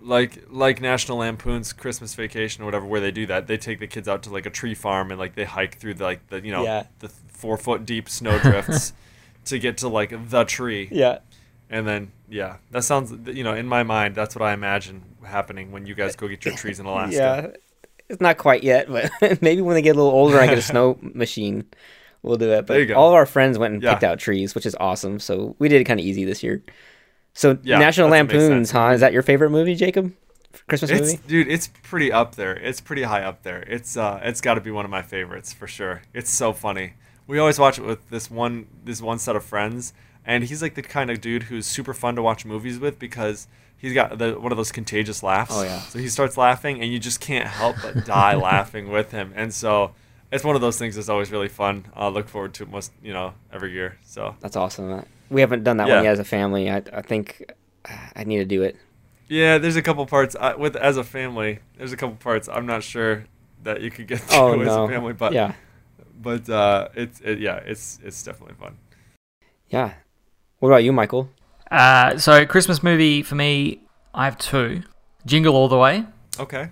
[0.01, 3.47] Like like National Lampoon's Christmas Vacation or whatever, where they do that.
[3.47, 5.93] They take the kids out to like a tree farm and like they hike through
[5.93, 6.83] the, like the you know Yeah.
[6.99, 8.91] the four foot deep snowdrifts
[9.45, 10.89] to get to like the tree.
[10.91, 11.19] Yeah.
[11.73, 15.71] And then yeah, that sounds you know in my mind that's what I imagine happening
[15.71, 17.15] when you guys go get your trees in Alaska.
[17.15, 17.47] Yeah.
[18.09, 19.09] It's not quite yet, but
[19.41, 21.65] maybe when they get a little older I get a snow machine,
[22.21, 22.67] we'll do it.
[22.67, 22.95] But There you go.
[22.95, 23.93] all of our friends went and Yeah.
[23.93, 25.19] picked out trees, which is awesome.
[25.19, 26.61] So we did it kind of easy this year.
[27.33, 28.89] So Yeah, National that's what makes Lampoons, huh?
[28.89, 30.13] Is that your favorite movie, Jacob?
[30.67, 31.19] Christmas It's movie?
[31.27, 32.55] dude, it's pretty up there.
[32.55, 33.63] It's pretty high up there.
[33.63, 36.03] It's uh it's got to be one of my favorites for sure.
[36.13, 36.93] It's so funny.
[37.25, 39.93] We always watch it with this one this one set of friends
[40.25, 43.47] and he's like the kind of dude who's super fun to watch movies with because
[43.77, 45.51] he's got the one of those contagious laughs.
[45.53, 45.79] Oh, yeah.
[45.79, 49.33] So he starts laughing and you just can't help but die laughing with him.
[49.35, 49.93] And so
[50.31, 51.85] it's one of those things that's always really fun.
[51.95, 53.97] I look forward to it most, you know, every year.
[54.03, 55.05] So That's awesome.
[55.29, 56.69] We haven't done that one yet as a family.
[56.71, 57.51] I, I think
[58.15, 58.77] I need to do it.
[59.27, 61.59] Yeah, there's a couple parts uh, with as a family.
[61.77, 63.25] There's a couple parts I'm not sure
[63.63, 64.83] that you could get through Oh as no!
[64.85, 65.53] a family, but yeah,
[66.21, 68.77] but uh, it's it, yeah, it's it's definitely fun.
[69.69, 69.93] yeah.
[70.63, 71.29] What about you, Michael?
[71.69, 73.81] Uh, so Christmas movie for me,
[74.13, 74.83] I have two:
[75.25, 76.05] Jingle All the Way
[76.39, 76.69] Okay.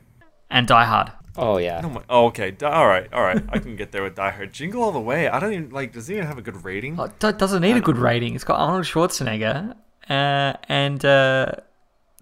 [0.49, 1.11] and Die Hard.
[1.35, 2.51] Oh yeah, Oh, my, oh okay.
[2.51, 3.43] Di- all right, all right.
[3.49, 4.53] I can get there with Die Hard.
[4.53, 5.27] Jingle all the way.
[5.27, 5.91] I don't even like.
[5.91, 6.97] Does it even have a good rating?
[6.97, 8.33] Oh, it doesn't need a good rating.
[8.33, 9.75] It's got Arnold Schwarzenegger
[10.09, 11.51] uh, and uh,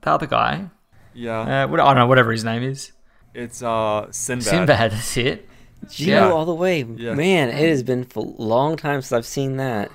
[0.02, 0.72] the other guy.
[1.14, 1.66] Yeah.
[1.66, 2.94] Uh, what, I don't know, whatever his name is.
[3.36, 4.44] It's uh Sinbad.
[4.44, 4.92] Sinbad.
[4.94, 5.48] That's it.
[5.88, 6.32] Jingle Yeah.
[6.34, 6.82] all the way.
[6.82, 7.14] Yeah.
[7.14, 9.92] Man, it has been a long time since I've seen that.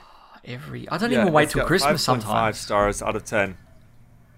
[0.47, 2.59] Every I don't Yeah, even wait till got Christmas 5.5 sometimes.
[2.59, 3.57] stars out of ten.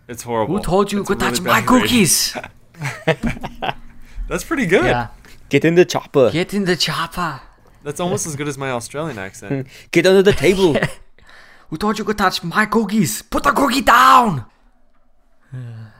[0.09, 0.57] It's horrible.
[0.59, 2.37] Who told you It's to a really touch my cookies?
[4.29, 4.85] That's pretty good.
[4.85, 5.09] yeah.
[5.49, 6.31] Get in the chopper.
[6.31, 7.41] Get in the chopper.
[7.83, 9.67] That's almost as good as my Australian accent.
[9.93, 10.77] Get under the table.
[11.71, 13.23] Who told you to touch my cookies?
[13.23, 14.45] Put the cookie down.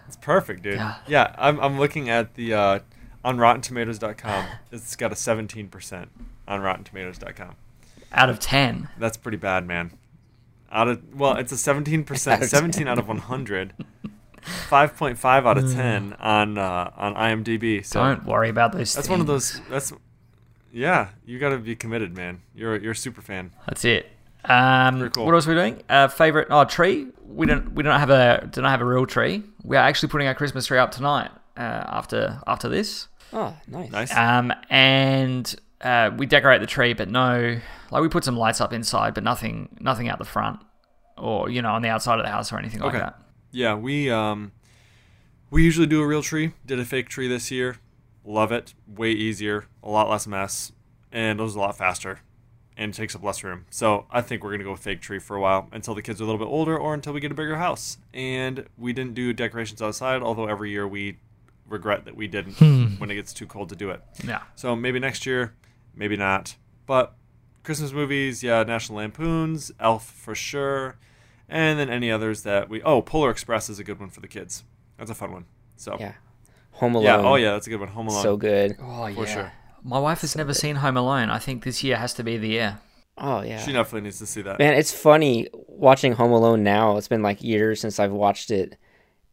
[0.07, 0.75] It's perfect, dude.
[0.75, 0.97] Yeah.
[1.07, 2.79] Yeah, I'm, I'm looking at the uh,
[3.25, 4.45] on RottenTomatoes.com.
[4.73, 6.07] It's got a 17%
[6.49, 7.55] on RottenTomatoes.com.
[8.13, 8.89] Out of ten.
[8.99, 9.93] That's pretty bad, man.
[10.71, 13.73] Out of well, it's a 17%, 17 out of 100.
[14.69, 17.85] 5.5 out of 10 on uh, on IMDb.
[17.85, 18.95] So Don't worry about those.
[18.95, 19.61] that's one of those.
[19.69, 19.93] That's
[20.73, 21.09] yeah.
[21.25, 22.43] You got to be committed, man.
[22.55, 23.53] You're you're a super fan.
[23.67, 24.11] That's it.
[24.45, 25.27] Um, cool.
[25.27, 25.83] What else are we doing?
[25.89, 26.49] Uh, favorite?
[26.51, 27.09] Oh, tree.
[27.27, 27.73] We don't.
[27.73, 28.49] We don't have a.
[28.51, 29.43] Do not have a real tree.
[29.65, 31.31] We are actually putting our Christmas tree up tonight.
[31.57, 33.09] Uh, after after this.
[33.33, 33.91] oh, nice.
[33.91, 34.17] Nice.
[34.17, 35.53] Um, and
[35.87, 37.59] uh, we decorate the tree, but no,
[37.91, 40.61] like we put some lights up inside, but nothing, nothing out the front,
[41.17, 43.21] or you know, on the outside of the house or anything like that.
[43.53, 44.53] Yeah, we um
[45.51, 46.53] we usually do a real tree.
[46.67, 47.77] Did a fake tree this year.
[48.25, 48.75] Love it.
[48.89, 50.73] Way easier, a lot less mess,
[51.13, 52.21] and it was a lot faster
[52.77, 53.65] and takes up less room.
[53.71, 56.21] So I think we're gonna go with fake tree for a while until the kids
[56.21, 57.97] are a little bit older or until we get a bigger house.
[58.13, 61.19] And we didn't do decorations outside, although every year we
[61.69, 62.55] regret that we didn't
[62.99, 64.03] when it gets too cold to do it.
[64.25, 64.43] Yeah.
[64.57, 65.55] So maybe next year,
[65.97, 66.57] maybe not.
[66.87, 67.15] But
[67.65, 70.99] Christmas movies, yeah, National Lampoons, Elf for sure,
[71.49, 72.81] and then any others that we.
[72.83, 74.63] Oh, Polar Express is a good one for the kids.
[74.99, 75.47] That's a fun one.
[75.77, 76.13] So Yeah.
[76.73, 77.05] Home Alone.
[77.05, 77.89] yeah, oh yeah, that's a good one.
[77.89, 78.23] Home Alone.
[78.23, 78.77] So good.
[78.81, 79.53] Oh yeah, For sure.
[79.83, 81.31] My wife has never seen Home Alone.
[81.31, 82.79] I think this year has to be the year.
[83.19, 83.59] Oh yeah.
[83.65, 84.59] She definitely needs to see that.
[84.59, 86.99] Man, it's funny watching Home Alone now.
[86.99, 88.77] It's been like years since I've watched it,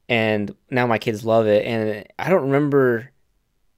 [0.07, 1.65] and now my kids love it.
[1.65, 3.11] And I don't remember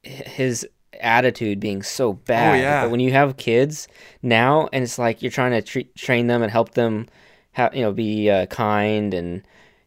[0.04, 0.68] his
[1.02, 2.60] attitude being so bad.
[2.62, 2.84] yeah.
[2.84, 3.88] But when you have kids
[4.22, 7.08] now, and it's like you're trying to treat, train them and help them,
[7.54, 9.44] have you know, be uh, kind and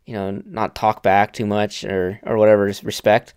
[0.06, 3.34] you know, not talk back too much or or whatever, just respect.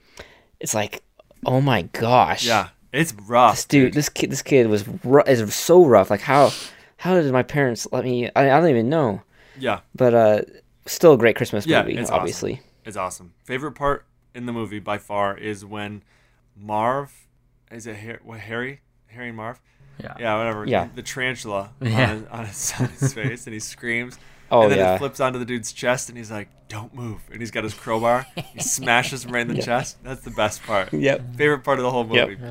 [0.60, 1.02] It's like,
[1.46, 4.86] oh my gosh, Yeah, it's rough, this dude, this kid, this kid was
[5.28, 6.10] is so rough.
[6.10, 6.52] Like how
[6.98, 8.30] how did my parents let me?
[8.36, 9.22] I, I don't even know.
[9.60, 10.42] Yeah, But uh,
[10.86, 12.20] still a great Christmas Yeah, movie, it's awesome.
[12.20, 12.62] obviously.
[12.86, 13.34] it's awesome.
[13.44, 16.04] Favorite part in the movie by far is when
[16.56, 17.21] Marv,
[17.72, 18.82] is it Har- what, Harry?
[19.08, 19.60] Harry and Marv?
[20.02, 20.14] Yeah.
[20.20, 20.66] Yeah, whatever.
[20.66, 20.88] Yeah.
[20.96, 22.14] The tarantula Yeah.
[22.14, 24.18] on, his, on, his, on his face, and he screams.
[24.54, 24.96] Oh, and then yeah.
[24.96, 27.74] it flips onto the dude's chest, and he's like, "Don't move!" And he's got his
[27.74, 28.26] crowbar.
[28.54, 30.04] He smashes him right in the chest.
[30.04, 30.92] That's the best part.
[30.92, 31.36] Yep.
[31.38, 32.28] Favorite part of the whole Yep.
[32.28, 32.42] movie.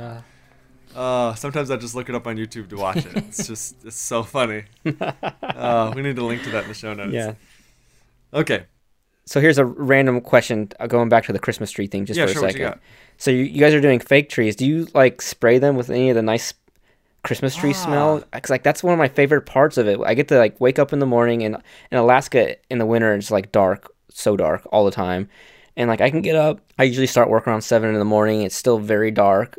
[0.97, 3.15] Uh, sometimes I just look it up on YouTube to watch it.
[3.17, 4.65] It's just it's so funny.
[5.43, 7.13] Uh, we need to link to that in the show notes.
[7.13, 7.35] Yeah.
[8.33, 8.65] Okay.
[9.31, 12.27] So here's a random question, uh, going back to the Christmas tree thing, just Yeah,
[12.27, 12.73] for sure, a what you second.
[12.73, 12.81] got?
[13.17, 14.57] So you, you guys are doing fake trees.
[14.57, 16.53] Do you like spray them with any of the nice
[17.23, 17.85] Christmas tree Ah.
[17.85, 18.25] smell?
[18.33, 20.01] Cause like that's one of my favorite parts of it.
[20.05, 21.57] I get to like wake up in the morning and
[21.93, 25.29] in Alaska in the winter it's like dark, so dark all the time,
[25.77, 26.59] and like I can get up.
[26.77, 28.43] I usually start work around seven in the morning.
[28.43, 29.57] It's still very dark,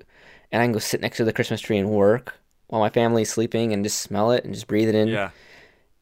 [0.51, 2.33] and I can go sit next to the Christmas tree and work
[2.67, 5.07] while my family's sleeping and just smell it and just breathe it in.
[5.07, 5.29] Yeah.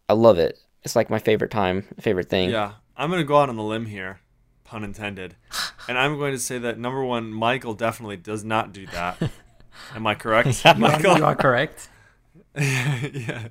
[0.09, 0.57] I love it.
[0.83, 2.49] it's like my favorite time, favorite thing.
[2.49, 4.19] Yeah, I'm gonna go out on the limb here,
[4.63, 5.35] pun intended,
[5.87, 9.17] and I'm going to say that number one, Michael definitely does not do that.
[9.95, 11.17] Am I correct, Michael?
[11.17, 11.89] You are correct.
[12.55, 13.47] yeah.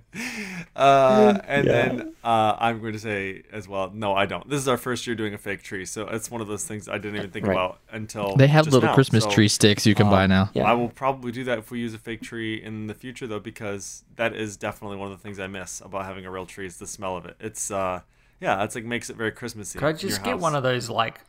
[0.76, 1.72] Uh, and Yeah.
[1.72, 4.48] then uh, I'm going to say as well, no, I don't.
[4.48, 6.88] This is our first year doing a fake tree, so it's one of those things
[6.88, 7.54] I didn't even think Right.
[7.54, 8.94] about until They have just little now.
[8.94, 10.50] Christmas So, tree sticks you can buy um, now.
[10.52, 10.64] Yeah.
[10.64, 13.40] I will probably do that if we use a fake tree in the future, though,
[13.40, 16.66] because that is definitely one of the things I miss about having a real tree
[16.66, 17.36] is the smell of it.
[17.40, 18.02] It's uh,
[18.40, 19.78] yeah, that's like makes it very Christmassy.
[19.78, 20.40] Could I just get house.
[20.40, 21.20] one of those like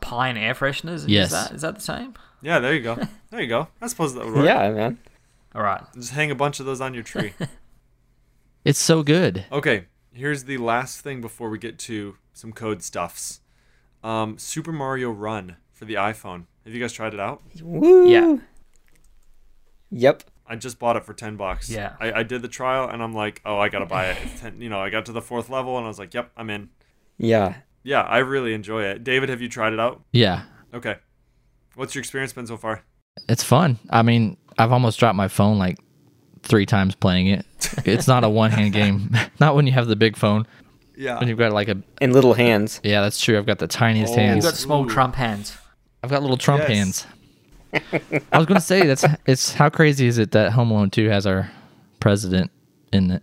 [0.00, 1.02] pine air fresheners?
[1.02, 1.30] and Yes.
[1.30, 1.52] Use that?
[1.52, 2.14] Is that the same?
[2.42, 2.98] Yeah, there you go.
[3.30, 3.66] There you go.
[3.82, 4.44] I suppose that would work.
[4.44, 4.98] Yeah, man.
[5.56, 5.82] All right.
[5.94, 7.32] Just hang a bunch of those on your tree.
[8.64, 9.44] It's so good.
[9.52, 13.40] Okay, here's the last thing before we get to some code stuffs.
[14.02, 16.46] Um, Super Mario Run for the iPhone.
[16.64, 17.42] Have you guys tried it out?
[17.60, 18.08] Woo.
[18.08, 18.36] Yeah.
[19.90, 20.22] Yep.
[20.46, 21.70] I just bought it for ten bucks.
[21.70, 21.94] Yeah.
[22.00, 24.18] I, I did the trial and I'm like, oh, I gotta buy it.
[24.22, 26.30] It's 10, you know, I got to the fourth level and I was like, yep,
[26.36, 26.68] I'm in.
[27.18, 27.54] Yeah.
[27.82, 29.04] Yeah, I really enjoy it.
[29.04, 30.02] David, have you tried it out?
[30.12, 30.42] Yeah.
[30.72, 30.96] Okay.
[31.74, 32.82] What's your experience been so far?
[33.28, 33.78] It's fun.
[33.90, 35.78] I mean, I've almost dropped my phone like
[36.42, 37.46] three times playing it.
[37.86, 39.10] It's not a one hand game.
[39.40, 40.46] not when you have the big phone.
[40.96, 41.18] Yeah.
[41.18, 42.80] When you've got like a In little hands.
[42.84, 43.36] yeah, that's true.
[43.38, 44.44] I've got the tiniest oh, hands.
[44.44, 44.48] Oh.
[44.48, 44.88] You've got small Ooh.
[44.88, 45.56] Trump hands.
[46.02, 46.68] I've got little Trump Yes.
[46.68, 47.06] hands.
[48.32, 51.26] I was gonna say that's it's how crazy is it that Home Alone Two has
[51.26, 51.50] our
[52.00, 52.50] president
[52.92, 53.22] in it?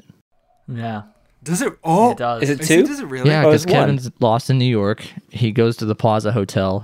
[0.68, 1.04] Yeah.
[1.44, 1.74] Does it?
[1.84, 2.44] Oh, It does.
[2.44, 2.84] Is it Is two?
[2.86, 3.30] Does it really?
[3.30, 3.74] Yeah, Oh, because one.
[3.74, 5.04] Kevin's lost in New York.
[5.30, 6.84] He goes to the Plaza Hotel,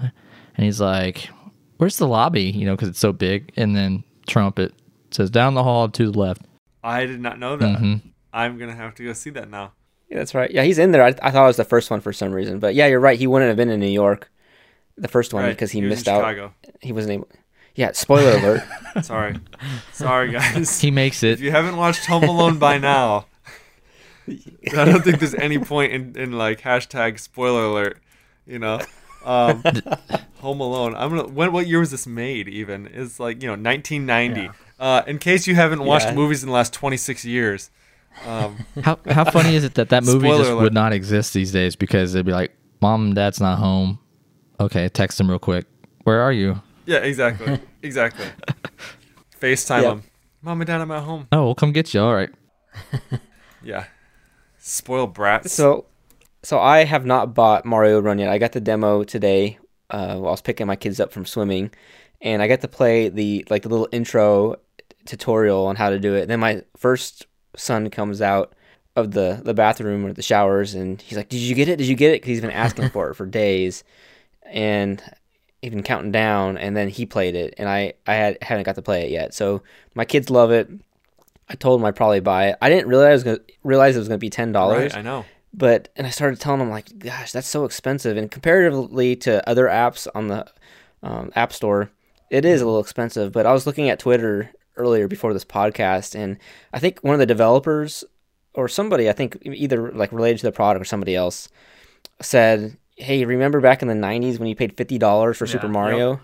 [0.56, 1.30] and he's like,
[1.78, 3.52] "Where's the lobby?" You know, because it's so big.
[3.56, 4.74] And then Trump it
[5.12, 6.42] says down the hall to the left.
[6.84, 7.80] I did not know that.
[7.80, 8.02] Mhm.
[8.34, 9.74] I'm gonna have to go see that now.
[10.10, 10.50] Yeah, that's right.
[10.50, 11.04] Yeah, he's in there.
[11.04, 13.20] I, I thought it was the first one for some reason, but yeah, you're right.
[13.20, 14.32] He wouldn't have been in New York,
[14.98, 16.54] the first one, Right, because he, was in missed out.
[16.82, 17.28] He wasn't able.
[17.78, 18.64] Yeah, spoiler alert.
[19.06, 19.36] Sorry,
[19.94, 20.82] sorry guys.
[20.82, 21.34] He makes it.
[21.34, 23.28] If you haven't watched Home Alone by now,
[24.28, 28.00] I don't think there's any point in, in like hashtag spoiler alert.
[28.46, 28.82] You know,
[29.26, 29.64] um,
[30.42, 30.96] Home Alone.
[30.96, 31.28] I'm gonna.
[31.28, 32.48] When what year was this made?
[32.50, 34.42] Even it's like you know 1990.
[34.42, 34.52] Yeah.
[34.80, 36.14] Uh, in case you haven't watched Yeah.
[36.16, 37.72] movies in the last 26 years,
[38.26, 40.62] um, How how funny is it that that movie just alert.
[40.64, 44.00] would not exist these days because they'd be like, "Mom Dad's not home."
[44.60, 45.66] Okay, text him real quick.
[46.04, 46.62] Where are you?
[46.88, 48.26] Yeah, exactly, exactly.
[49.40, 49.92] FaceTime Yep.
[49.98, 50.04] them.
[50.42, 51.28] Mom and Dad, I'm at home.
[51.32, 52.02] Oh, we'll come get you.
[52.02, 52.30] All right.
[53.64, 53.86] Yeah,
[54.60, 55.52] spoiled brats.
[55.52, 55.86] so,
[56.44, 58.30] so I have not bought Mario Run yet.
[58.30, 59.58] I got the demo today
[59.90, 61.72] uh, while I was picking my kids up from swimming,
[62.22, 64.56] and I got to play the like the little intro
[65.06, 66.28] tutorial on how to do it.
[66.28, 67.26] then my first
[67.58, 68.54] son comes out
[68.96, 71.78] of the the bathroom or the showers, and he's like, "Did you get it?
[71.78, 73.84] Did you get it?" Because he's been asking for it for days,
[74.46, 75.02] and
[75.68, 76.58] even counting down.
[76.58, 79.34] And then he played it, and I I had hadn't got to play it yet.
[79.34, 79.62] So
[79.94, 80.70] my kids love it.
[81.50, 82.58] I told them I'd probably buy it.
[82.62, 85.00] I didn't realize I was gonna, realize it was going to be ten dollars right,
[85.00, 85.24] I know.
[85.54, 89.68] but and I started telling them like, gosh, that's so expensive, and comparatively to other
[89.68, 90.46] apps on the
[91.04, 91.92] um, App Store,
[92.30, 93.32] it is a little expensive.
[93.32, 96.38] But I was looking at Twitter earlier before this podcast, and
[96.74, 98.04] I think one of the developers
[98.54, 101.48] or somebody, I think either like related to the product or somebody else,
[102.22, 105.68] said, "Hey, remember back in the '90s when you paid fifty dollars for Yeah, Super
[105.68, 105.74] yep.
[105.74, 106.20] Mario?"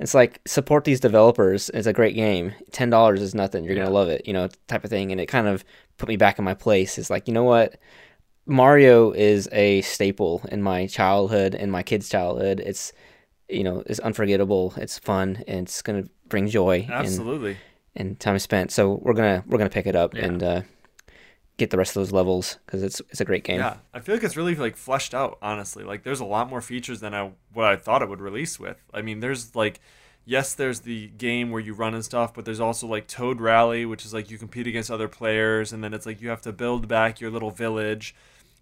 [0.00, 1.70] It's like support these developers.
[1.72, 2.52] It's a great game.
[2.72, 3.64] Ten dollars is nothing.
[3.64, 3.84] You're Yeah.
[3.84, 5.12] gonna love it, you know, type of thing.
[5.12, 5.64] And it kind of
[5.96, 6.98] put me back in my place.
[6.98, 7.76] It's like, you know what?
[8.46, 12.60] Mario is a staple in my childhood and my kids' childhood.
[12.60, 12.92] It's
[13.48, 14.72] you know, it's unforgettable.
[14.78, 17.58] It's fun and it's gonna bring joy and, Absolutely.
[17.94, 18.72] and time spent.
[18.72, 20.24] So we're gonna we're gonna pick it up Yeah.
[20.24, 20.60] and uh,
[21.62, 23.60] get the rest of those levels because it's it's a great game.
[23.60, 25.38] Yeah, I feel like it's really like fleshed out.
[25.40, 28.58] Honestly, like there's a lot more features than I what I thought it would release
[28.58, 28.82] with.
[28.92, 29.80] I mean, there's like,
[30.24, 33.86] yes, there's the game where you run and stuff, but there's also like Toad Rally,
[33.86, 36.52] which is like you compete against other players, and then it's like you have to
[36.52, 38.14] build back your little village.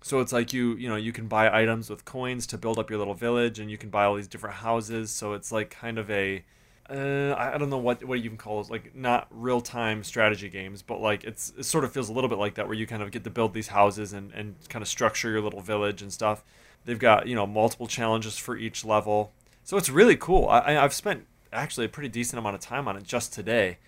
[0.02, 2.90] So it's like you you know you can buy items with coins to build up
[2.90, 5.10] your little village, and you can buy all these different houses.
[5.10, 6.44] So it's like kind of a
[6.90, 10.48] uh, I don't know what what you can call it, like not real time strategy
[10.48, 12.86] games, but like it's it sort of feels a little bit like that, where you
[12.86, 16.02] kind of get to build these houses and and kind of structure your little village
[16.02, 16.42] and stuff.
[16.84, 20.48] They've got you know multiple challenges for each level, so it's really cool.
[20.48, 23.78] I- I've spent actually a pretty decent amount of time on it just today.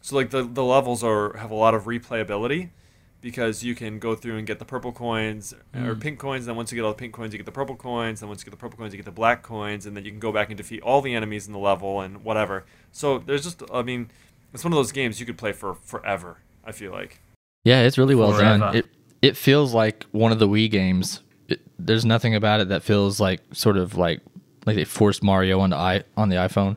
[0.00, 2.70] So like the the levels are have a lot of replayability
[3.20, 6.00] because you can go through and get the purple coins or mm.
[6.00, 6.44] pink coins.
[6.44, 8.20] And Then once you get all the pink coins, you get the purple coins.
[8.20, 10.10] Then once you get the purple coins, you get the black coins, and then you
[10.10, 12.64] can go back and defeat all the enemies in the level and whatever.
[12.92, 14.10] So there's just, I mean,
[14.54, 16.38] it's one of those games you could play for forever.
[16.64, 17.20] I feel like.
[17.64, 18.76] Yeah, it's really well done.
[18.76, 18.86] It
[19.22, 21.22] it feels like one of the Wii games.
[21.48, 24.20] It, there's nothing about it that feels like sort of like
[24.66, 26.76] like they forced Mario onto i on the iPhone.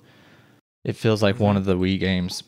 [0.83, 1.57] It feels like one mm-hmm.
[1.57, 2.43] of the Wii games.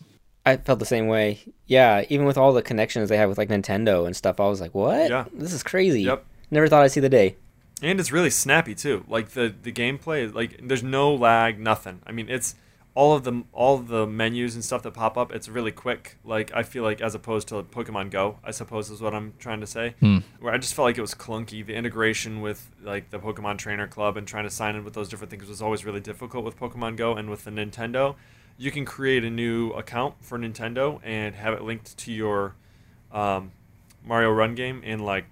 [0.45, 1.39] I felt the same way.
[1.67, 4.59] Yeah, even with all the connections they have with like Nintendo and stuff, I was
[4.61, 5.09] like, "What?
[5.09, 5.25] Yeah.
[5.33, 6.25] This is crazy." Yep.
[6.51, 7.37] Never thought I'd see the day.
[7.81, 9.03] and it's really snappy too.
[9.07, 12.01] Like the the gameplay, like there's no lag, nothing.
[12.05, 12.55] I mean, it's
[12.95, 15.31] all of the all of the menus and stuff that pop up.
[15.33, 16.17] It's really quick.
[16.23, 19.61] Like I feel like as opposed to Pokemon Go, I suppose is what I'm trying
[19.61, 19.95] to say.
[19.99, 20.19] Hmm.
[20.39, 21.65] Where I just felt like it was clunky.
[21.65, 25.07] The integration with like the Pokemon Trainer Club and trying to sign in with those
[25.09, 28.15] different things was always really difficult with Pokemon Go and with the Nintendo.
[28.63, 32.55] You can create a new account for Nintendo and have it linked to your
[33.11, 33.51] um,
[34.05, 35.25] Mario Run game in like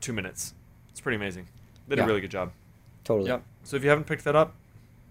[0.00, 0.54] two minutes.
[0.90, 1.48] It's pretty amazing.
[1.88, 2.04] They did Yeah.
[2.04, 2.52] a really good job.
[3.02, 3.30] Totally.
[3.30, 3.42] Yep.
[3.64, 4.54] So if you haven't picked that up,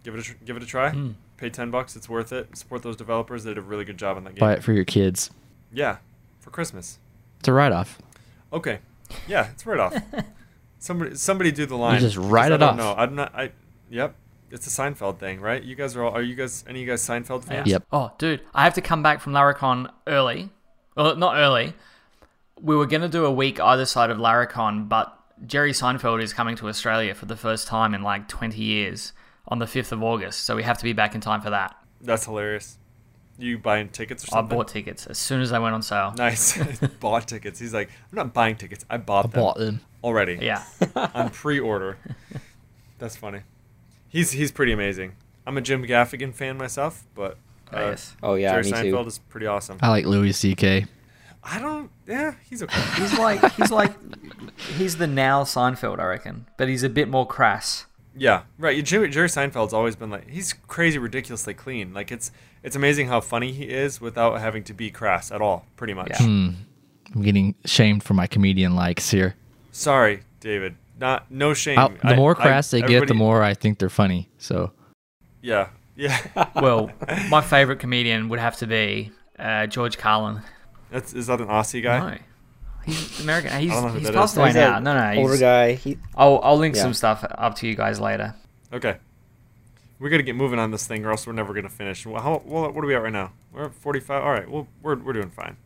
[0.03, 0.91] give it a tr- give it a try.
[0.91, 1.11] Hmm.
[1.35, 1.97] Pay ten bucks.
[1.97, 2.55] It's worth it.
[2.55, 3.43] Support those developers.
[3.43, 4.39] They did a really good job on that game.
[4.39, 5.29] Buy it for your kids.
[5.73, 5.97] Yeah,
[6.39, 6.99] for Christmas.
[7.39, 7.99] It's a write off.
[8.53, 8.79] Okay.
[9.27, 9.93] Yeah, it's write off.
[10.79, 11.95] somebody somebody do the line.
[11.95, 12.77] You just write it don't off.
[12.77, 12.93] know.
[12.97, 13.35] I'm not.
[13.35, 13.51] I.
[13.89, 14.15] Yep.
[14.51, 15.63] It's a Seinfeld thing, right?
[15.63, 16.11] You guys are all.
[16.11, 16.63] Are you guys?
[16.67, 17.67] Any of you guys Seinfeld fans?
[17.67, 17.83] Yep.
[17.91, 20.49] Oh, dude, I have to come back from Laracon early.
[20.95, 21.73] Well, not early.
[22.59, 26.33] We were going to do a week either side of Laracon, but Jerry Seinfeld is
[26.33, 29.13] coming to Australia for the first time in like 20 years
[29.47, 31.75] on the 5th of August, so we have to be back in time for that.
[32.01, 32.77] That's hilarious.
[33.39, 34.53] You buying tickets or something?
[34.53, 36.13] I bought tickets as soon as they went on sale.
[36.15, 36.57] Nice.
[36.99, 37.57] bought tickets.
[37.59, 38.85] He's like, I'm not buying tickets.
[38.89, 39.81] I bought I them bought them.
[40.03, 40.37] already.
[40.41, 40.63] Yeah.
[40.95, 41.97] on pre-order.
[42.99, 43.39] That's funny.
[44.11, 45.13] He's he's pretty amazing.
[45.47, 47.37] I'm a Jim Gaffigan fan myself, but
[47.73, 48.15] uh, Oh, yes.
[48.21, 49.07] Oh yeah, Jerry me Seinfeld too.
[49.07, 49.77] is pretty awesome.
[49.81, 50.85] I like Louis C.K.
[51.43, 51.89] I don't.
[52.05, 52.79] Yeah, he's okay.
[52.97, 53.93] He's like he's like
[54.77, 57.87] he's the now Seinfeld, I reckon, but he's a bit more crass.
[58.15, 58.83] yeah, right.
[58.85, 61.93] Jerry, Jerry Seinfeld's always been like he's crazy, ridiculously clean.
[61.95, 65.65] Like it's it's amazing how funny he is without having to be crass at all.
[65.77, 66.09] Pretty much.
[66.11, 66.25] Yeah.
[66.27, 66.49] Hmm.
[67.15, 69.35] I'm getting shamed for my comedian likes here.
[69.71, 70.75] Sorry, David.
[71.01, 71.77] Not no shame.
[71.79, 74.29] I- the more I- crass they get, the more I think they're funny.
[74.37, 74.71] So
[75.41, 76.17] Yeah, yeah.
[76.55, 76.91] Well,
[77.29, 80.41] my favorite comedian would have to be uh, George Carlin.
[80.91, 81.99] That's is that an Aussie guy?
[81.99, 82.17] No.
[82.85, 83.51] He's American.
[83.59, 84.79] He's, don't know who he's passed away now.
[84.79, 85.73] that No, no, older guy.
[85.73, 86.81] He, I'll, I'll link Yeah.
[86.83, 88.33] some stuff up to you guys later.
[88.73, 88.97] Okay.
[89.99, 92.05] We got to get moving on this thing, or else we're never gonna finish.
[92.07, 93.33] Well, how, well, what are we at right now?
[93.53, 94.23] We're at 45.
[94.23, 94.49] All right.
[94.49, 95.57] Well, we're we're doing fine.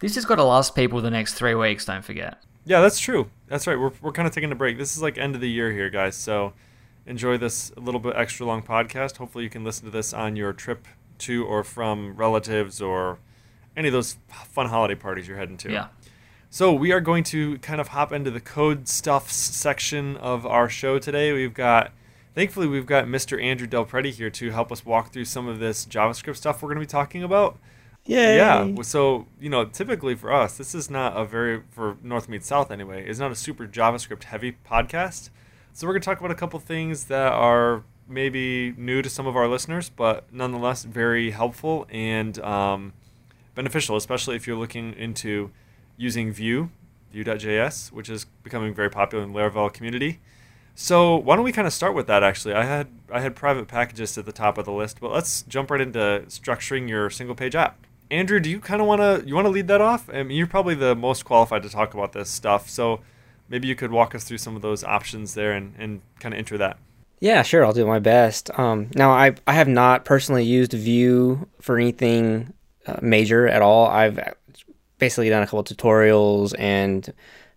[0.00, 2.42] This has got to last people the next three weeks, don't forget.
[2.64, 3.30] Yeah, that's true.
[3.46, 3.78] That's right.
[3.78, 4.78] We're we're kind of taking a break.
[4.78, 6.16] This is like end of the year here, guys.
[6.16, 6.52] So
[7.06, 9.16] enjoy this a little bit extra long podcast.
[9.16, 10.86] Hopefully, you can listen to this on your trip
[11.18, 13.18] to or from relatives or
[13.76, 15.72] any of those fun holiday parties you're heading to.
[15.72, 15.88] Yeah.
[16.50, 20.68] So we are going to kind of hop into the code stuffs section of our
[20.68, 21.32] show today.
[21.32, 21.92] We've got,
[22.34, 23.42] thankfully, we've got Mr.
[23.42, 26.68] Andrew Del Prete here to help us walk through some of this JavaScript stuff we're
[26.68, 27.58] going to be talking about.
[28.08, 28.36] Yay.
[28.36, 28.74] Yeah.
[28.82, 32.70] So you know, typically for us, this is not a very for North Meets South
[32.70, 33.06] anyway.
[33.06, 35.28] it's not a super JavaScript heavy podcast.
[35.74, 39.26] So we're going to talk about a couple things that are maybe new to some
[39.26, 42.94] of our listeners, but nonetheless very helpful and um,
[43.54, 45.50] beneficial, especially if you're looking into
[45.98, 46.70] using Vue,
[47.12, 50.18] Vue.js, which is becoming very popular in the Laravel community.
[50.74, 52.22] So why don't we kind of start with that?
[52.22, 55.42] Actually, I had I had private packagist at the top of the list, but let's
[55.42, 57.84] jump right into structuring your single page app.
[58.10, 60.08] Andrew, do you kind of want to you want to lead that off?
[60.10, 63.00] I mean, you're probably the most qualified to talk about this stuff, so
[63.48, 66.38] maybe you could walk us through some of those options there and, and kind of
[66.38, 66.78] enter that.
[67.20, 67.64] Yeah, sure.
[67.64, 68.50] I'll do my best.
[68.58, 72.52] Um, now, I I have not personally used Vue for anything
[72.86, 73.86] uh, major at all.
[73.86, 74.34] I've
[74.98, 77.12] basically done a couple tutorials and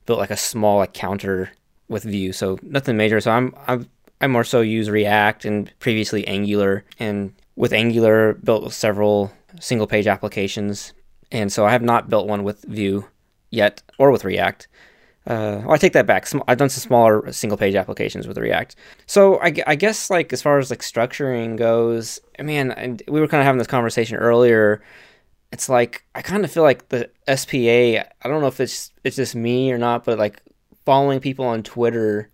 [0.06, 1.52] built like a small like counter
[1.88, 3.22] with Vue, so nothing major.
[3.22, 3.88] So I'm I'm
[4.20, 10.08] I more so use React and previously Angular, and with Angular built several single page
[10.08, 10.94] applications,
[11.32, 13.06] and so I have not built one with Vue
[13.50, 14.68] yet or with React.
[15.28, 16.28] Uh, well, I take that back.
[16.48, 18.76] I've done some smaller single page applications with React.
[19.06, 23.28] So I, I guess like as far as like structuring goes, I mean, we were
[23.28, 24.82] kind of having this conversation earlier.
[25.52, 28.00] It's like I kind of feel like the SPA.
[28.00, 30.42] I don't know if it's it's just me or not, but like
[30.86, 32.32] following people on Twitter,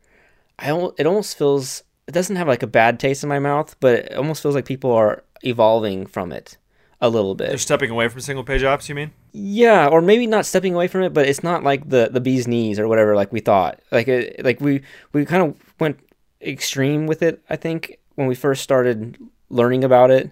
[0.58, 3.96] I it almost feels it doesn't have like a bad taste in my mouth, but
[3.96, 6.58] it almost feels like people are evolving from it
[7.00, 7.50] a little bit.
[7.50, 8.90] They're stepping away from single page apps.
[8.90, 9.12] You mean?
[9.32, 12.48] Yeah, or maybe not stepping away from it, but it's not like the the bee's
[12.48, 13.80] knees or whatever like we thought.
[13.92, 14.82] Like it, like we
[15.14, 16.00] we kind of went
[16.42, 17.44] extreme with it.
[17.50, 19.18] I think when we first started
[19.50, 20.32] learning about it,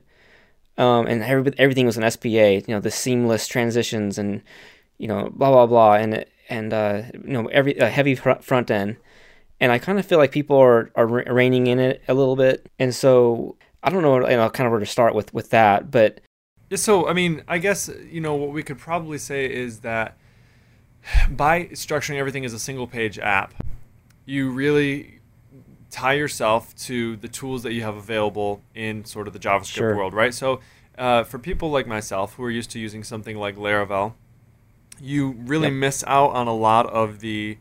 [0.78, 2.28] um, and every, everything was an SPA.
[2.28, 4.42] You know, the seamless transitions and
[4.98, 8.72] you know blah blah blah, and and uh, you know every a heavy fr- front
[8.72, 8.98] end.
[9.62, 12.36] And I kind of feel like people are are re- reining in it a little
[12.36, 15.52] bit, and so I don't know, you know, kind of where to start with with
[15.52, 16.20] that, but
[16.74, 20.18] so I mean, I guess you know what we could probably say is that
[21.30, 23.54] by structuring everything as a single page app,
[24.26, 25.20] you really
[25.92, 29.96] tie yourself to the tools that you have available in sort of the JavaScript Sure.
[29.96, 30.34] world, right?
[30.34, 30.60] So
[30.98, 34.14] uh, for people like myself who are used to using something like Laravel,
[35.00, 35.74] you really Yep.
[35.74, 37.58] miss out on a lot of the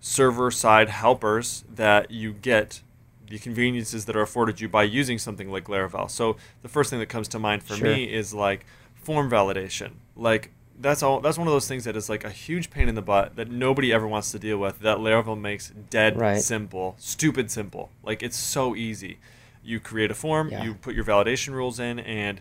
[0.00, 2.80] server side helpers that you get,
[3.28, 6.10] the conveniences that are afforded you by using something like Laravel.
[6.10, 7.86] So the first thing that comes to mind for Sure.
[7.88, 9.92] me is like form validation.
[10.16, 11.20] Like that's all.
[11.20, 13.50] That's one of those things that is like a huge pain in the butt that
[13.50, 14.80] nobody ever wants to deal with.
[14.80, 16.40] That Laravel makes dead Right.
[16.40, 17.90] simple, stupid simple.
[18.02, 19.18] Like it's so easy.
[19.62, 20.64] You create a form, Yeah.
[20.64, 22.40] you put your validation rules in, and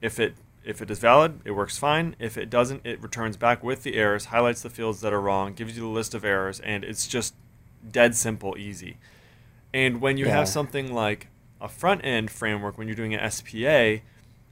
[0.00, 2.16] if it if it is valid, it works fine.
[2.18, 5.52] If it doesn't, it returns back with the errors, highlights the fields that are wrong,
[5.54, 7.34] gives you the list of errors, and it's just
[7.88, 8.96] dead simple, easy.
[9.72, 10.32] And when you Yeah.
[10.32, 11.28] have something like
[11.60, 14.02] a front end framework, when you're doing an SPA,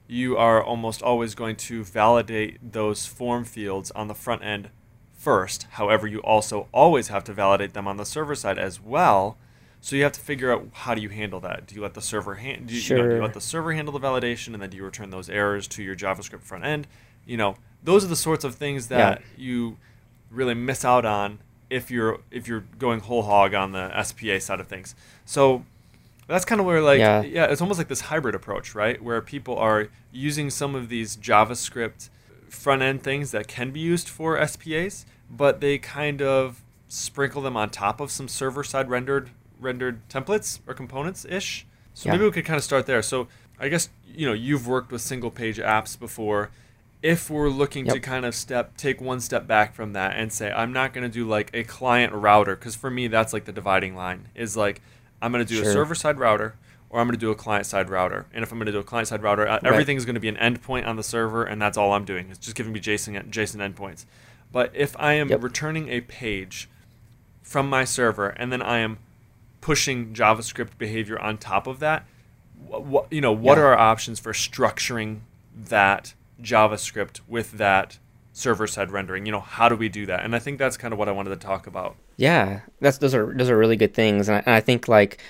[0.07, 4.71] you are almost always going to validate those form fields on the front end
[5.12, 5.67] first.
[5.73, 9.39] However, you also always have to validate them on the server side as well.
[9.81, 11.67] So you have to figure out how do you handle that?
[11.67, 13.73] Do you let the server hand do you, you know, do you let the server
[13.73, 16.87] handle the validation and then do you return those errors to your JavaScript front end?
[17.27, 19.77] You know, those are the sorts of things that you
[20.31, 21.39] really miss out on
[21.71, 24.95] if you're if you're going whole hog on the SPA side of things.
[25.25, 25.65] So
[26.27, 27.23] that's kind of where like Yeah.
[27.23, 29.03] yeah, it's almost like this hybrid approach, right?
[29.03, 32.09] Where people are using some of these JavaScript
[32.49, 37.57] front end things that can be used for SPAs, but they kind of sprinkle them
[37.57, 41.67] on top of some server side rendered rendered templates or components ish.
[41.95, 42.12] So Yeah.
[42.12, 43.03] maybe we could kind of start there.
[43.03, 46.51] So I guess you know you've worked with single page apps before.
[47.05, 50.50] If we're looking to kind of step take one step back from that and say
[50.50, 53.52] I'm not going to do like a client router because for me that's like the
[53.52, 54.80] dividing line is like
[55.20, 56.55] I'm going to do a server side router
[56.88, 58.26] or I'm going to do a client side router.
[58.32, 60.20] And if I'm going to do a client side router, uh, everything is going to
[60.20, 62.28] be an endpoint on the server, and that's all I'm doing.
[62.30, 64.05] It's just giving me JSON JSON endpoints.
[64.52, 65.42] But if I am Yep.
[65.42, 66.68] returning a page
[67.42, 68.98] from my server and then I am
[69.61, 72.07] pushing JavaScript behavior on top of that,
[72.57, 73.64] what you know, what Yeah.
[73.64, 75.20] are our options for structuring
[75.55, 77.99] that JavaScript with that
[78.32, 79.26] server side rendering?
[79.26, 80.24] You know, how do we do that?
[80.24, 81.97] And I think that's kind of what I wanted to talk about.
[82.16, 85.20] Yeah, that's those are those are really good things, and I, and I think like,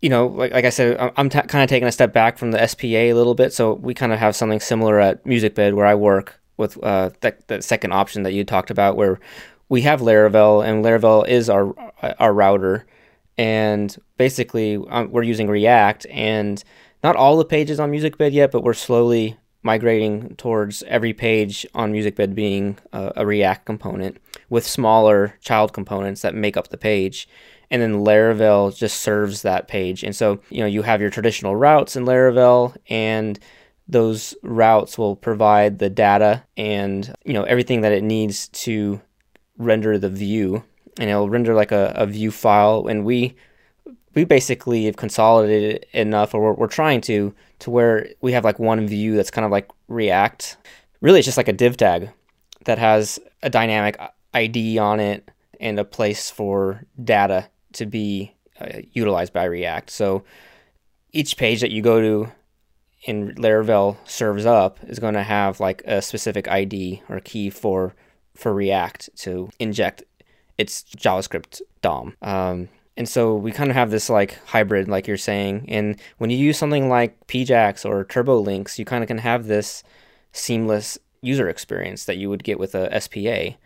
[0.00, 2.50] you know, like like I said, I'm, I'm kind of taking a step back from
[2.50, 5.86] the SPA a little bit, so we kind of have something similar at MusicBed where
[5.86, 9.20] I work with uh, that second option that you talked about, where
[9.68, 11.74] we have Laravel, and Laravel is our
[12.18, 12.86] our router,
[13.38, 16.62] and basically um, we're using React, and
[17.04, 21.92] not all the pages on MusicBed yet, but we're slowly migrating towards every page on
[21.92, 24.16] MusicBed being a, a React component
[24.48, 27.28] with smaller child components that make up the page.
[27.70, 30.02] And then Laravel just serves that page.
[30.04, 33.38] And so, you know, you have your traditional routes in Laravel and
[33.88, 39.00] those routes will provide the data and, you know, everything that it needs to
[39.58, 40.64] render the view.
[40.98, 42.86] And it'll render like a, a view file.
[42.88, 43.36] And we
[44.14, 48.58] we basically have consolidated enough, or we're, we're trying to, to where we have like
[48.58, 50.56] one view that's kind of like React.
[51.00, 52.10] Really, it's just like a div tag
[52.64, 53.98] that has a dynamic
[54.34, 59.90] ID on it and a place for data to be uh, utilized by React.
[59.90, 60.24] So
[61.12, 62.32] each page that you go to
[63.04, 67.94] in Laravel serves up is going to have like a specific ID or key for
[68.34, 70.04] for React to inject
[70.56, 72.16] its JavaScript DOM.
[72.22, 75.66] Um, and so we kind of have this like hybrid, like you're saying.
[75.68, 79.82] And when you use something like PJAX or TurboLinks, you kind of can have this
[80.32, 83.56] seamless user experience that you would get with a SPA.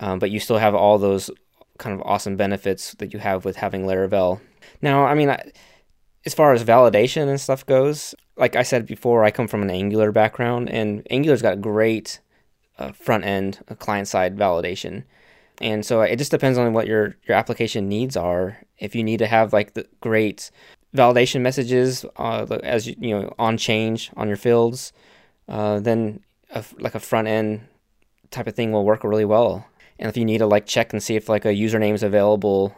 [0.00, 1.30] Um, but you still have all those
[1.78, 4.40] kind of awesome benefits that you have with having Laravel.
[4.80, 5.42] Now, I mean, I,
[6.24, 9.70] as far as validation and stuff goes, like I said before, I come from an
[9.70, 12.20] Angular background, and Angular's got great
[12.78, 15.04] uh, front end, uh, client side validation.
[15.60, 18.58] And so it just depends on what your, your application needs are.
[18.78, 20.50] If you need to have like the great
[20.94, 24.92] validation messages uh, as you, you know on change on your fields,
[25.48, 27.66] uh, then a, like a front end
[28.30, 29.66] type of thing will work really well.
[29.98, 32.74] And if you need to like check and see if like a username is available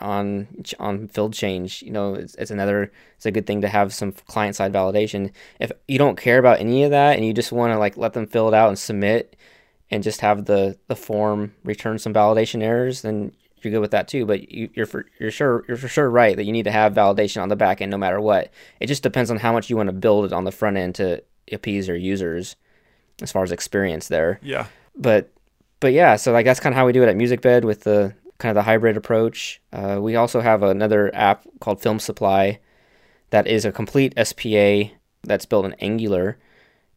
[0.00, 0.46] on
[0.78, 4.12] on field change, you know, it's, it's another it's a good thing to have some
[4.12, 5.32] client side validation.
[5.60, 8.12] If you don't care about any of that and you just want to like let
[8.12, 9.36] them fill it out and submit
[9.92, 14.08] and just have the the form return some validation errors, then you're good with that
[14.08, 14.26] too.
[14.26, 16.94] But you, you're for you're sure you're for sure right that you need to have
[16.94, 18.50] validation on the back end no matter what.
[18.80, 20.96] It just depends on how much you want to build it on the front end
[20.96, 21.22] to
[21.52, 22.56] appease your users
[23.20, 24.66] as far as experience there Yeah.
[24.96, 25.30] but
[25.80, 28.14] but yeah, so like that's kind of how we do it at MusicBed with the
[28.38, 29.60] kind of the hybrid approach.
[29.72, 32.58] Uh, we also have another app called Film Supply
[33.30, 34.90] that is a complete SPA
[35.24, 36.38] that's built in Angular,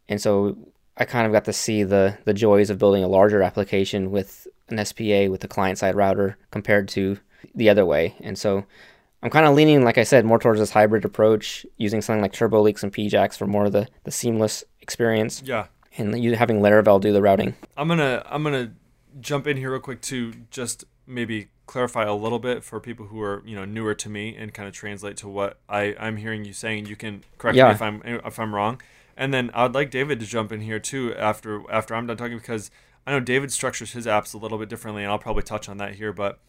[0.08, 0.56] and so
[0.98, 4.48] I kind of got to see the the joys of building a larger application with
[4.70, 7.18] an SPA with a client side router compared to
[7.54, 8.66] the other way, and so
[9.22, 12.34] I'm kind of leaning, like I said, more towards this hybrid approach, using something like
[12.34, 15.66] TurboLinks and PJAX for more of the, the seamless experience, Yeah.
[15.98, 17.56] and you having Laravel do the routing.
[17.78, 18.74] I'm gonna I'm gonna
[19.20, 23.22] jump in here real quick to just maybe clarify a little bit for people who
[23.22, 26.46] are you know newer to me and kind of translate to what I I'm hearing
[26.46, 26.86] you saying.
[26.88, 27.68] You can correct Yeah.
[27.70, 28.82] me if I'm if I'm wrong.
[29.18, 32.38] And then I'd like David to jump in here too after after I'm done talking
[32.38, 32.70] because
[33.08, 35.78] I know David structures his apps a little bit differently, and I'll probably touch on
[35.78, 36.12] that here.
[36.12, 36.40] But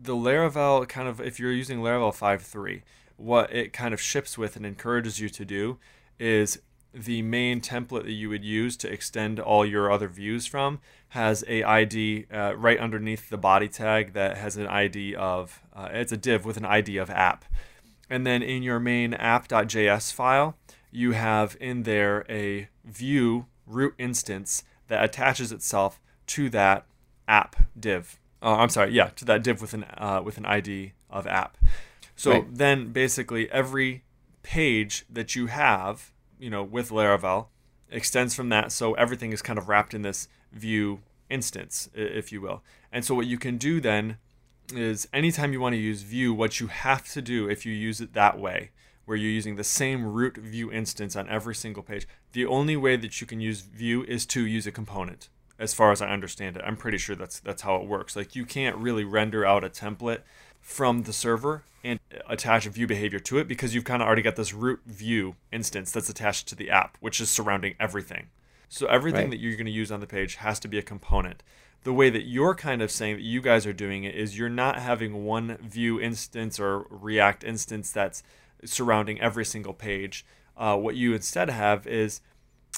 [0.00, 2.82] the Laravel kind of if you're using Laravel 5.3,
[3.16, 5.78] what it kind of ships with and encourages you to do
[6.18, 6.60] is
[6.94, 10.78] the main template that you would use to extend all your other views from
[11.10, 15.88] has a ID uh, right underneath the body tag that has an ID of uh,
[15.92, 17.44] it's a div with an ID of app,
[18.10, 20.56] and then in your main app.js file
[20.92, 26.84] you have in there a Vue root instance that attaches itself to that
[27.26, 28.18] app div.
[28.42, 31.56] Uh, I'm sorry, yeah, to that div with an uh, with an ID of app.
[32.16, 32.54] So Right.
[32.56, 34.02] then basically every
[34.42, 37.46] page that you have, you know, with Laravel
[37.90, 38.72] extends from that.
[38.72, 42.62] So everything is kind of wrapped in this Vue instance, if you will.
[42.92, 44.18] And so what you can do then
[44.74, 48.00] is anytime you want to use Vue, what you have to do if you use
[48.00, 48.70] it that way,
[49.04, 52.96] where you're using the same root Vue instance on every single page, the only way
[52.96, 55.28] that you can use Vue is to use a component.
[55.58, 58.16] As far as I understand it, I'm pretty sure that's that's how it works.
[58.16, 60.20] Like you can't really render out a template
[60.60, 61.98] from the server and
[62.28, 65.34] attach a Vue behavior to it because you've kind of already got this root Vue
[65.52, 68.28] instance that's attached to the app, which is surrounding everything.
[68.68, 69.30] So everything Right.
[69.32, 71.42] that you're going to use on the page has to be a component.
[71.84, 74.48] The way that you're kind of saying that you guys are doing it is you're
[74.48, 78.22] not having one Vue instance or React instance that's
[78.64, 80.24] surrounding every single page.
[80.56, 82.20] Uh, what you instead have is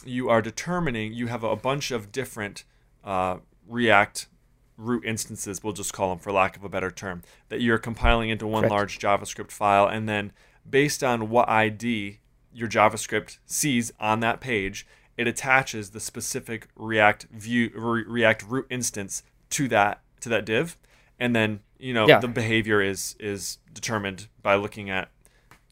[0.05, 2.65] you are determining you have a bunch of different
[3.05, 4.29] uh, React
[4.77, 8.29] root instances, we'll just call them for lack of a better term, that you're compiling
[8.31, 8.73] into one Correct.
[8.73, 9.87] large JavaScript file.
[9.87, 10.33] And then
[10.69, 12.19] based on what ID
[12.53, 18.67] your JavaScript sees on that page, it attaches the specific React view re- React root
[18.69, 20.77] instance to that to that div.
[21.21, 22.19] And then, you know, Yeah.
[22.19, 25.11] the behavior is is determined by looking at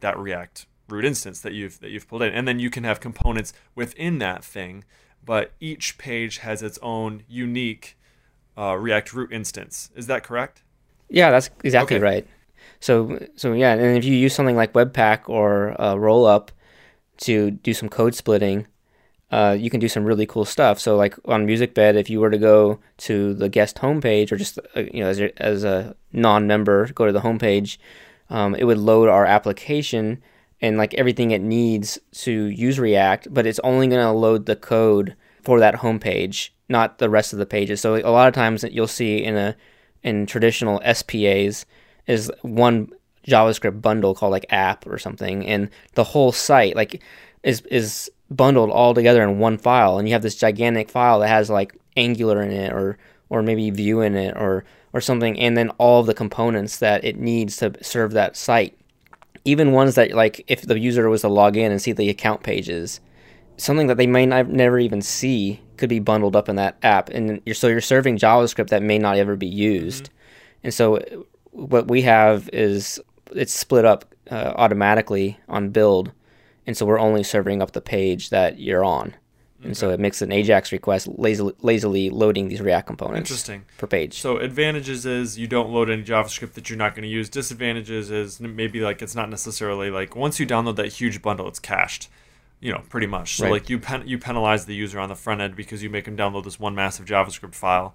[0.03, 3.00] that React root instance that you've that you've pulled in, and then you can have
[3.00, 4.84] components within that thing.
[5.24, 7.96] But each page has its own unique
[8.59, 9.90] uh, React root instance.
[9.96, 10.62] Is that correct?
[11.09, 12.05] Yeah, that's exactly Okay.
[12.05, 12.26] right.
[12.80, 16.48] So so yeah, and if you use something like Webpack or uh, Rollup
[17.18, 18.66] to do some code splitting,
[19.30, 20.78] uh, you can do some really cool stuff.
[20.80, 24.59] So like on MusicBed, if you were to go to the guest homepage or just
[24.76, 27.78] uh, you know as a, as a non-member go to the homepage,
[28.32, 30.22] um, it would load our application
[30.62, 34.56] and like everything it needs to use React, but it's only going to load the
[34.56, 37.80] code for that homepage, not the rest of the pages.
[37.80, 39.54] So a lot of times that you'll see in a
[40.02, 41.66] in traditional SPAs
[42.06, 42.88] is one
[43.28, 47.02] JavaScript bundle called like app or something, and the whole site like
[47.42, 51.28] is is bundled all together in one file, and you have this gigantic file that
[51.28, 52.96] has like Angular in it or
[53.28, 57.05] or maybe Vue in it or or something, and then all of the components that
[57.05, 58.78] it needs to serve that site.
[59.45, 62.43] Even ones that like if the user was to log in and see the account
[62.43, 63.01] pages,
[63.57, 67.09] something that they may not never even see could be bundled up in that app.
[67.09, 70.11] And you're so you're serving javascript that may not ever be used.
[70.62, 71.01] And so
[71.51, 73.01] what we have is
[73.32, 76.12] it's split up uh, automatically on build.
[76.66, 79.14] And so we're only serving up the page that you're on
[79.62, 83.64] and so it makes an ajax request lazily, lazily loading these react components Interesting.
[83.78, 87.08] per page So advantages is you don't load any JavaScript that you're not going to
[87.08, 87.28] use.
[87.28, 91.58] Disadvantages is maybe like it's not necessarily like once you download that huge bundle, it's
[91.58, 92.08] cached.
[92.60, 93.36] You know, pretty much.
[93.36, 93.52] So Right.
[93.52, 96.16] like you pen- you penalize the user on the front end because you make them
[96.16, 97.92] download this one massive JavaScript file,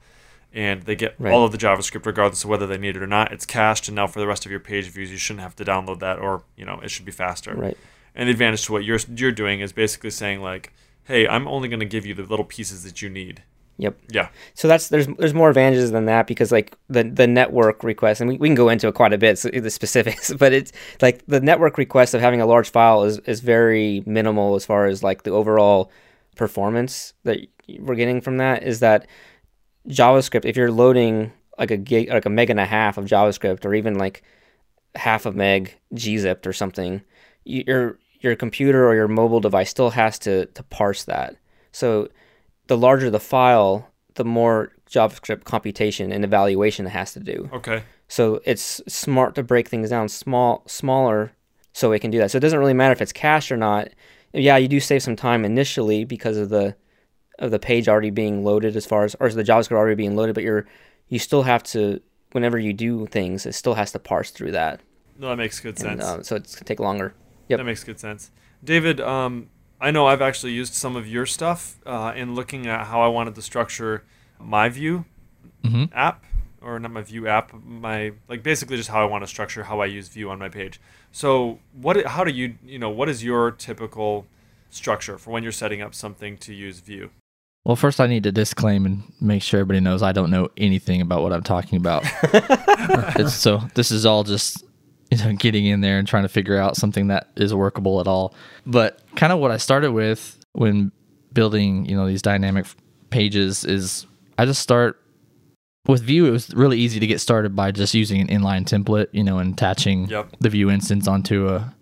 [0.54, 1.32] and they get Right.
[1.34, 3.32] all of the JavaScript regardless of whether they need it or not.
[3.32, 5.64] It's cached, and now for the rest of your page views, you shouldn't have to
[5.64, 7.54] download that, or you know, it should be faster.
[7.56, 7.78] right
[8.14, 10.74] And the advantage to what you're you're doing is basically saying like,
[11.08, 13.44] hey, I'm only going to give you the little pieces that you need.
[13.78, 14.30] yep Yeah.
[14.56, 18.30] so that's there's there's more advantages than that because like the the network request and
[18.30, 21.18] we, we can go into it quite a bit so the specifics but it's like
[21.28, 25.04] the network request of having a large file is is very minimal as far as
[25.04, 25.92] like the overall
[26.36, 27.38] performance that
[27.80, 29.06] we're getting from that is that
[29.88, 33.66] javascript if you're loading like a gig like a meg and a half of javascript
[33.66, 34.24] or even like
[34.96, 37.02] half a meg gzipped or something
[37.46, 37.64] you-
[38.20, 41.36] your computer or your mobile device still has to to parse that
[41.78, 42.10] so
[42.68, 47.50] the larger the file, the more JavaScript computation and evaluation it has to do.
[47.54, 47.84] Okay.
[48.08, 51.34] So it's smart to break things down small, smaller,
[51.74, 52.32] so it can do that.
[52.32, 53.90] So it doesn't really matter if it's cached or not.
[54.34, 56.76] Yeah, you do save some time initially because of the
[57.38, 60.34] of the page already being loaded as far as or the JavaScript already being loaded,
[60.34, 60.66] but you're
[61.10, 62.02] you still have to
[62.32, 64.82] whenever you do things, it still has to parse through that.
[65.20, 66.04] No, that makes good and, sense.
[66.04, 67.14] uh, so it's gonna take longer.
[67.50, 67.58] Yep.
[67.58, 68.32] That makes good sense.
[68.64, 72.88] David, um, I know I've actually used some of your stuff uh, in looking at
[72.88, 74.04] how I wanted to structure
[74.40, 75.06] my Vue
[75.64, 76.24] hmm app,
[76.62, 79.80] or not my Vue app, my like basically just how I want to structure how
[79.80, 80.80] I use Vue on my page.
[81.12, 82.04] So, what?
[82.06, 84.26] How do you, you know, what is your typical
[84.70, 87.10] structure for when you're setting up something to use Vue?
[87.64, 91.02] Well, first I need to disclaim and make sure everybody knows I don't know anything
[91.02, 92.06] about what I'm talking about.
[93.30, 94.64] so this is all just
[95.12, 98.08] you know getting in there and trying to figure out something that is workable at
[98.08, 98.34] all.
[98.66, 100.92] But kind of what I started with when
[101.34, 102.66] building you know these dynamic
[103.10, 104.06] pages is
[104.38, 105.00] I just start
[105.88, 106.26] with Vue.
[106.26, 109.38] It was really easy to get started by just using an inline template, you know,
[109.40, 110.36] and attaching Yep.
[110.40, 111.74] the Vue instance onto a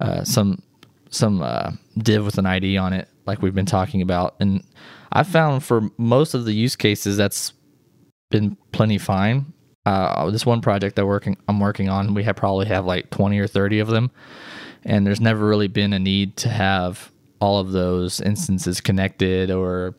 [0.00, 0.60] uh, some
[1.10, 4.34] some uh, div with an ID on it, like we've been talking about.
[4.40, 4.64] And
[5.12, 7.52] I found for most of the use cases that's
[8.30, 9.52] been plenty fine.
[9.86, 13.38] Uh, this one project that working I'm working on, we have probably have like 20
[13.38, 14.10] or 30 of them,
[14.84, 17.10] and there's never really been a need to have
[17.40, 19.94] all of those instances connected or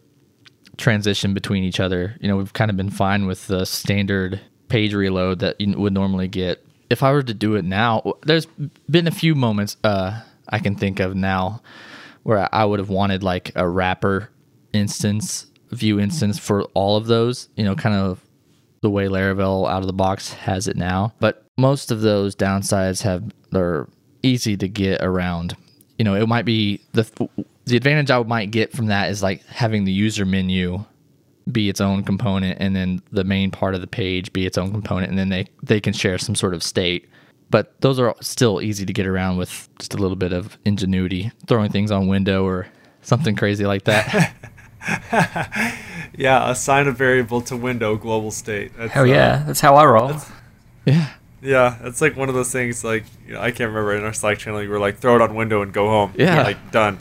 [0.77, 2.15] transition between each other.
[2.19, 5.93] You know, we've kind of been fine with the standard page reload that you would
[5.93, 6.65] normally get.
[6.89, 8.47] If I were to do it now, there's
[8.89, 11.61] been a few moments uh, I can think of now
[12.23, 14.29] where I would have wanted like a wrapper
[14.73, 18.19] instance, Vue instance for all of those, you know, kind of
[18.85, 21.11] the way Laravel out of the box has it now.
[21.19, 23.87] But most of those downsides have they're
[24.21, 25.57] easy to get around.
[25.97, 27.03] You know, it might be the
[27.65, 30.85] the advantage I might get from that is like having the user menu
[31.51, 34.71] be its own component and then the main part of the page be its own
[34.71, 37.09] component and then they they can share some sort of state.
[37.49, 41.31] But those are still easy to get around with just a little bit of ingenuity,
[41.47, 42.67] throwing things on window or
[43.01, 44.35] something crazy like that.
[46.17, 48.71] Yeah, assign a variable to window global state.
[48.77, 50.13] That's, Hell uh, yeah, that's how I roll.
[50.85, 51.09] yeah.
[51.41, 52.83] Yeah, it's like one of those things.
[52.83, 55.21] Like you know, I can't remember in our Slack channel, you were like, throw it
[55.21, 56.13] on window and go home.
[56.17, 56.41] Yeah.
[56.43, 56.99] like done.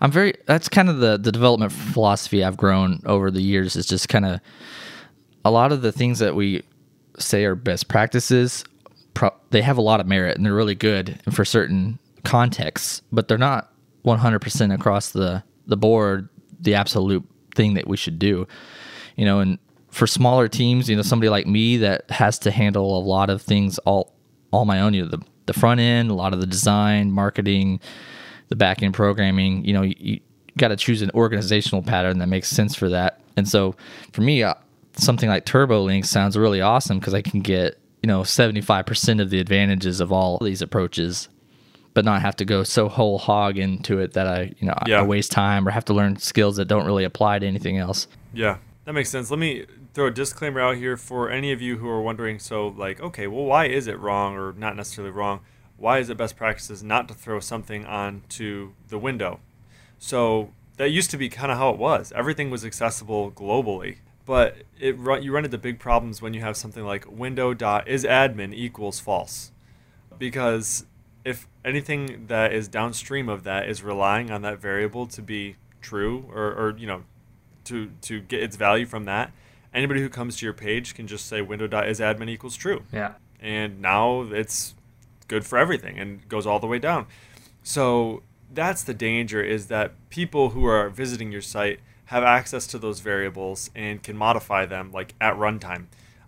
[0.00, 0.34] I'm very.
[0.46, 3.76] That's kind of the the development philosophy I've grown over the years.
[3.76, 4.40] Is just kind of
[5.44, 6.62] a lot of the things that we
[7.18, 8.64] say are best practices.
[9.12, 13.28] Pro, they have a lot of merit and they're really good for certain contexts, but
[13.28, 13.72] they're not
[14.04, 16.28] 100% across the the board.
[16.60, 17.24] The absolute
[17.54, 18.46] thing that we should do,
[19.16, 19.58] you know, and
[19.90, 23.40] for smaller teams, you know, somebody like me that has to handle a lot of
[23.40, 24.12] things all
[24.50, 24.94] all my own.
[24.94, 27.80] You know, the the front end, a lot of the design, marketing,
[28.48, 29.64] the back end programming.
[29.64, 30.20] You know, you, you
[30.56, 33.20] got to choose an organizational pattern that makes sense for that.
[33.36, 33.76] And so,
[34.12, 34.54] for me, uh,
[34.96, 39.20] something like TurboLink sounds really awesome because I can get you know seventy five percent
[39.20, 41.28] of the advantages of all these approaches,
[41.94, 45.00] but not have to go so whole hog into it that I you know Yeah.
[45.00, 48.06] I waste time or have to learn skills that don't really apply to anything else.
[48.32, 49.30] Yeah, that makes sense.
[49.30, 52.40] Let me throw a disclaimer out here for any of you who are wondering.
[52.40, 55.40] So, like, okay, well, why is it wrong or not necessarily wrong?
[55.76, 59.40] Why is it best practices not to throw something onto the window?
[59.98, 62.12] So that used to be kind of how it was.
[62.14, 66.84] Everything was accessible globally, but it you run into big problems when you have something
[66.84, 69.52] like window dot is admin equals false,
[70.18, 70.86] because
[71.64, 76.52] anything that is downstream of that is relying on that variable to be true or,
[76.52, 77.02] or you know
[77.64, 79.32] to to get its value from that.
[79.72, 82.82] Anybody who comes to your page can just say window dot is admin equals true.
[82.92, 83.14] Yeah.
[83.40, 84.74] and now it's
[85.28, 87.06] good for everything and goes all the way down.
[87.62, 92.78] So that's the danger is that people who are visiting your site have access to
[92.78, 95.86] those variables and can modify them like at runtime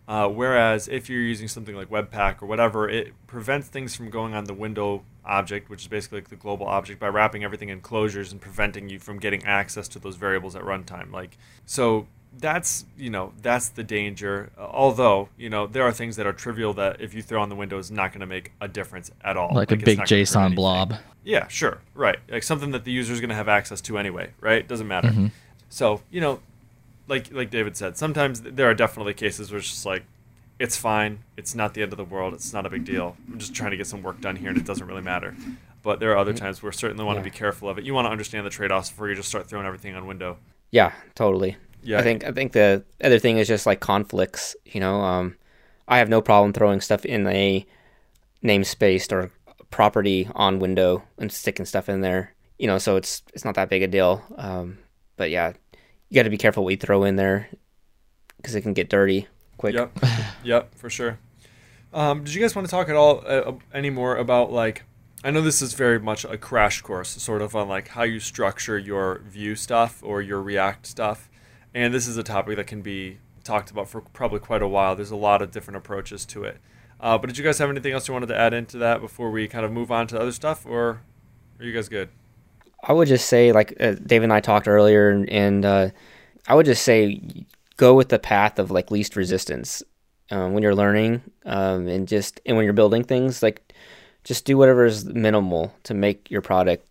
[0.09, 4.35] uh, whereas if you're using something like webpack or whatever it prevents things from going
[4.35, 7.81] on the window object which is basically like the global object by wrapping everything in
[7.81, 11.13] closures and preventing you from getting access to those variables at runtime.
[11.13, 12.07] Like so
[12.39, 14.51] that's you know that's the danger.
[14.57, 17.49] Uh, although you know there are things that are trivial that if you throw on
[17.49, 19.55] the window is not going to make a difference at all.
[19.55, 20.95] Like a big not gonna prove JSON blob.
[21.25, 22.19] yeah sure right.
[22.31, 24.67] Like something that the user is going to have access to anyway right?
[24.67, 25.09] Doesn't matter.
[25.09, 25.27] Mm-hmm.
[25.69, 26.41] so you know
[27.09, 30.05] like like david said sometimes there are definitely cases where it's just like
[30.59, 33.39] it's fine it's not the end of the world it's not a big deal i'm
[33.39, 35.35] just trying to get some work done here and it doesn't really matter
[35.83, 38.07] but there are other times where certainly want to be careful of it you want
[38.07, 40.37] to understand the trade-offs before you just start throwing everything on window
[40.71, 41.57] Yeah, totally.
[41.83, 42.01] Yeah.
[42.01, 44.57] I think I think the other thing is just like conflicts.
[44.65, 45.37] You know, um,
[45.87, 47.65] I have no problem throwing stuff in a
[48.43, 49.31] namespace or
[49.71, 52.35] property on window and sticking stuff in there.
[52.59, 54.23] You know, so it's it's not that big a deal.
[54.37, 54.79] Um,
[55.17, 55.53] but yeah,
[56.09, 57.49] you got to be careful what you throw in there
[58.37, 59.27] because it can get dirty
[59.57, 59.75] quick.
[59.75, 59.99] Yep,
[60.45, 61.19] yep, for sure.
[61.93, 64.85] Um, did you guys want to talk at all uh, any more about like?
[65.25, 68.21] I know this is very much a crash course, sort of on like how you
[68.21, 71.31] structure your Vue stuff or your React stuff,
[71.75, 74.95] and this is a topic that can be talked about for probably quite a while.
[74.95, 76.59] There's a lot of different approaches to it.
[77.01, 79.31] Uh, but did you guys have anything else you wanted to add into that before
[79.31, 81.03] we kind of move on to other stuff, or
[81.59, 82.09] are you guys good?
[82.87, 85.91] I would just say, like uh, Dave and I talked earlier, and, uh,
[86.49, 87.20] I would just say,
[87.76, 89.82] go with the path of like least resistance
[90.30, 93.43] um, when you're learning, um, and just and when you're building things.
[93.43, 93.72] Like,
[94.24, 96.87] just do whatever is minimal to make your product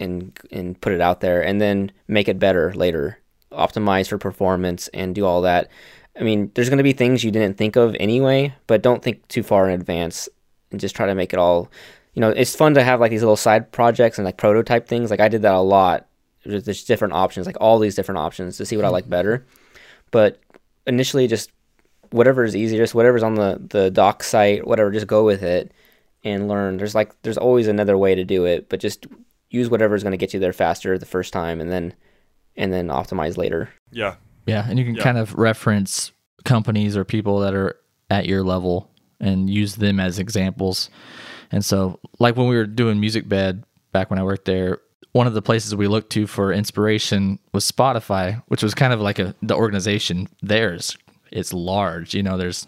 [0.00, 3.18] and and put it out there, and then make it better later.
[3.52, 5.70] Optimize for performance and do all that.
[6.18, 9.26] I mean, there's going to be things you didn't think of anyway, but don't think
[9.28, 10.28] too far in advance
[10.70, 11.70] and just try to make it all.
[12.14, 15.10] You know, it's fun to have like these little side projects and like prototype things.
[15.10, 16.06] Like I did that a lot.
[16.44, 19.46] There's, there's different options, like all these different options to see what I like better.
[20.10, 20.38] But
[20.86, 21.50] initially, just
[22.10, 25.72] whatever is easiest, whatever's on the the doc site, whatever, just go with it
[26.22, 26.76] and learn.
[26.76, 29.06] There's like there's always another way to do it, but just
[29.50, 31.94] use whatever is going to get you there faster the first time, and then
[32.56, 33.70] and then optimize later.
[33.90, 34.14] Yeah,
[34.46, 35.02] Yeah, and you can Yeah.
[35.02, 36.12] kind of reference
[36.44, 37.76] companies or people that are
[38.10, 40.90] at your level and use them as examples.
[41.54, 44.80] And so, like when we were doing Music Bed back when I worked there,
[45.12, 49.00] one of the places we looked to for inspiration was Spotify, which was kind of
[49.00, 50.98] like a the organization theirs.
[51.30, 52.36] It's large, you know.
[52.36, 52.66] There's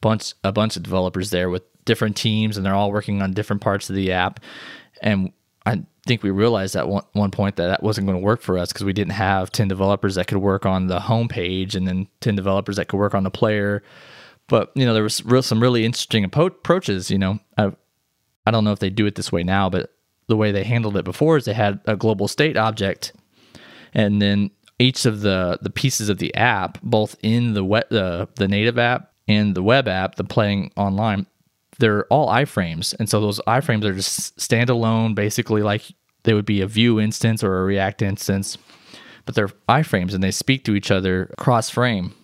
[0.00, 3.60] bunch a bunch of developers there with different teams, and they're all working on different
[3.60, 4.40] parts of the app.
[5.02, 5.34] And
[5.66, 8.56] I think we realized at one, one point that that wasn't going to work for
[8.56, 12.08] us because we didn't have 10 developers that could work on the homepage and then
[12.20, 13.82] 10 developers that could work on the player.
[14.48, 17.10] But, you know, there was real, some really interesting approaches.
[17.10, 17.72] You know, I,
[18.46, 19.90] I don't know if they do it this way now, but
[20.28, 23.12] the way they handled it before is they had a global state object
[23.94, 28.28] and then each of the the pieces of the app both in the web the,
[28.36, 31.26] the native app and the web app the playing online
[31.78, 35.82] they're all iframes and so those iframes are just standalone basically like
[36.24, 38.56] they would be a Vue instance or a react instance
[39.24, 42.14] but they're iframes and they speak to each other cross frame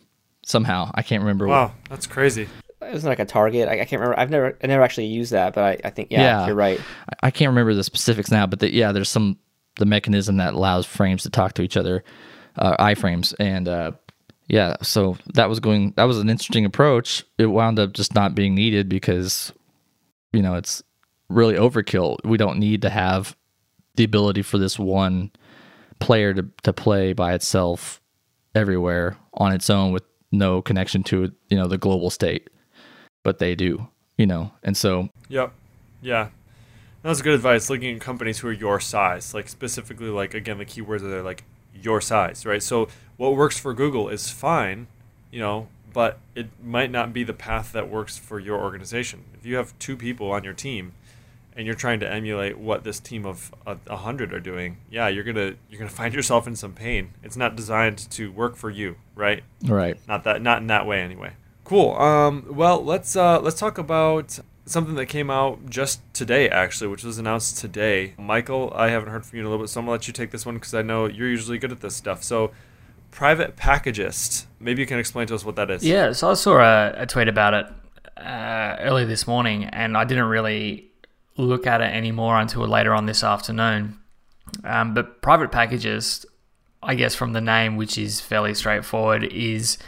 [0.44, 2.48] somehow i can't remember wow, that's crazy.
[2.88, 3.68] It was like a target.
[3.68, 4.18] I, I can't remember.
[4.18, 6.46] I've never I never actually used that, but I, I think yeah, Yeah.
[6.46, 6.80] you're right.
[7.10, 9.38] I- I can't remember the specifics now, but the, yeah, there's some
[9.78, 12.02] the mechanism that allows frames to talk to each other,
[12.56, 13.92] uh, iframes, and uh,
[14.48, 15.92] yeah, so that was going.
[15.96, 17.24] That was an interesting approach.
[17.38, 19.52] It wound up just not being needed because,
[20.32, 20.82] you know, it's
[21.28, 22.16] really overkill.
[22.24, 23.36] We don't need to have
[23.96, 25.30] the ability for this one
[26.00, 28.00] player to to play by itself
[28.54, 32.48] everywhere on its own with no connection to you know the global state,
[33.28, 35.52] but they do, you know, and so Yep.
[36.00, 36.28] Yeah.
[37.02, 37.68] That's good advice.
[37.68, 41.22] Looking at companies who are your size, like specifically, like again, the keywords are there,
[41.22, 42.62] like your size, right?
[42.62, 44.86] So what works for Google is fine,
[45.30, 49.24] you know, but it might not be the path that works for your organization.
[49.34, 50.94] If you have two people on your team,
[51.54, 55.08] and you're trying to emulate what this team of a, a hundred are doing, yeah,
[55.08, 57.10] you're gonna you're gonna find yourself in some pain.
[57.22, 59.42] It's not designed to work for you, right?
[59.66, 59.98] right.
[60.08, 61.34] not that not in that way anyway
[61.68, 61.94] cool.
[61.96, 67.04] Um well let's uh let's talk about something that came out just today actually which
[67.04, 68.14] was announced today.
[68.18, 70.12] Michael i haven't heard from you in a little bit so i'm gonna let you
[70.12, 72.22] take this one because i know you're usually good at this stuff.
[72.22, 72.50] So
[73.10, 75.84] private packagist maybe you can explain to us what that is.
[75.86, 77.66] Yeah, so I saw a, a tweet about it
[78.18, 80.90] uh, early this morning, and I didn't really
[81.36, 83.98] look at it anymore until later on this afternoon.
[84.64, 86.26] Um, but private packagist,
[86.82, 89.78] I guess from the name, which is fairly straightforward, is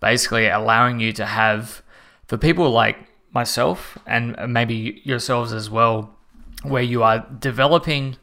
[0.00, 1.82] basically allowing you to have
[2.26, 2.96] for people like
[3.32, 6.16] myself and maybe yourselves as well,
[6.62, 8.16] where you are developing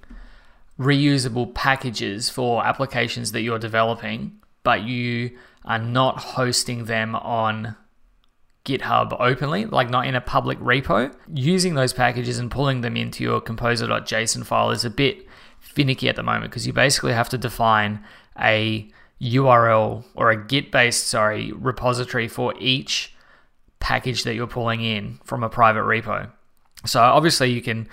[0.80, 7.76] reusable packages for applications that you're developing, but you are not hosting them on
[8.66, 11.14] GitHub openly, like not in a public repo.
[11.34, 15.26] Using those packages and pulling them into your composer.json file is a bit
[15.60, 18.04] finicky at the moment because you basically have to define
[18.40, 18.90] a
[19.22, 23.14] URL or a Git based, sorry, repository for each
[23.80, 26.30] package that you're pulling in from a private repo.
[26.86, 27.88] So obviously you can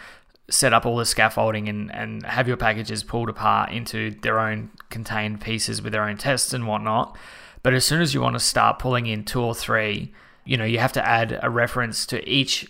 [0.51, 4.71] set up all the scaffolding and, and have your packages pulled apart into their own
[4.91, 7.17] contained pieces with their own tests and whatnot.
[7.63, 10.13] But as soon as you want to start pulling in two or three,
[10.45, 12.67] you know, you have to add a reference to each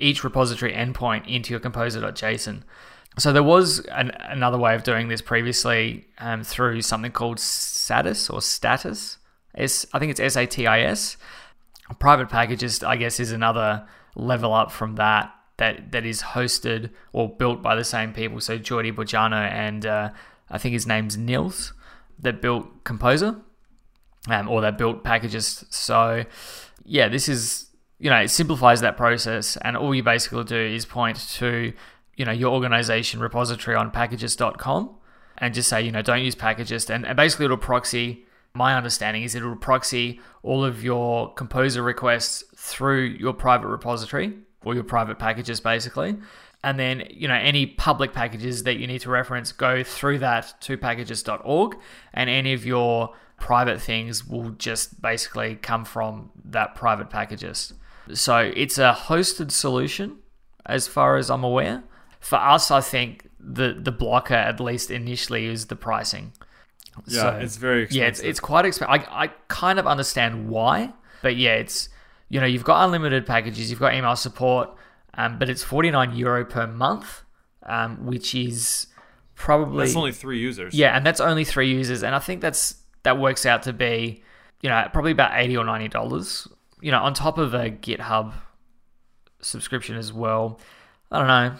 [0.00, 2.62] each repository endpoint into your composer.json.
[3.16, 7.38] So there was an, another way of doing this previously um, through something called
[7.84, 9.18] Satis or Satis.
[9.54, 11.16] S, I think it's S A T I S.
[11.98, 15.32] Private Packagist, I guess, is another level up from that.
[15.58, 18.40] That that is hosted or built by the same people.
[18.40, 20.10] So Jordi Boggiano and uh,
[20.50, 21.72] I think his name's Nils
[22.18, 23.36] that built Composer,
[24.28, 25.72] um, or that built Packagist.
[25.72, 26.24] So
[26.84, 27.68] yeah, this is
[28.00, 31.72] you know it simplifies that process, and all you basically do is point to
[32.16, 34.96] you know your organization repository on packagist.com
[35.38, 38.24] and just say you know don't use Packagist, and, and basically it'll proxy
[38.54, 44.74] my understanding is it'll proxy all of your composer requests through your private repository or
[44.74, 46.16] your private packages basically.
[46.62, 50.54] And then, you know, any public packages that you need to reference go through that
[50.62, 51.76] to packagist.org
[52.14, 57.74] and any of your private things will just basically come from that private packages.
[58.12, 60.18] So it's a hosted solution
[60.64, 61.82] as far as I'm aware.
[62.20, 66.32] For us, I think the the blocker, at least initially, is the pricing.
[67.06, 68.00] Yeah, So- it's very expensive.
[68.02, 69.06] Yeah, it's, it's quite expensive.
[69.10, 70.92] I, I kind of understand why,
[71.22, 71.88] but yeah, it's
[72.28, 74.70] you know you've got unlimited packages, you've got email support,
[75.14, 77.22] um, but it's forty nine euro per month,
[77.64, 78.86] um, which is
[79.34, 80.72] probably That's only three users.
[80.74, 84.22] yeah, and that's only three users, and I think that's that works out to be,
[84.62, 86.46] you know, probably about eighty or ninety dollars.
[86.80, 88.34] You know, on top of a GitHub
[89.40, 90.60] subscription as well.
[91.10, 91.56] I don't know.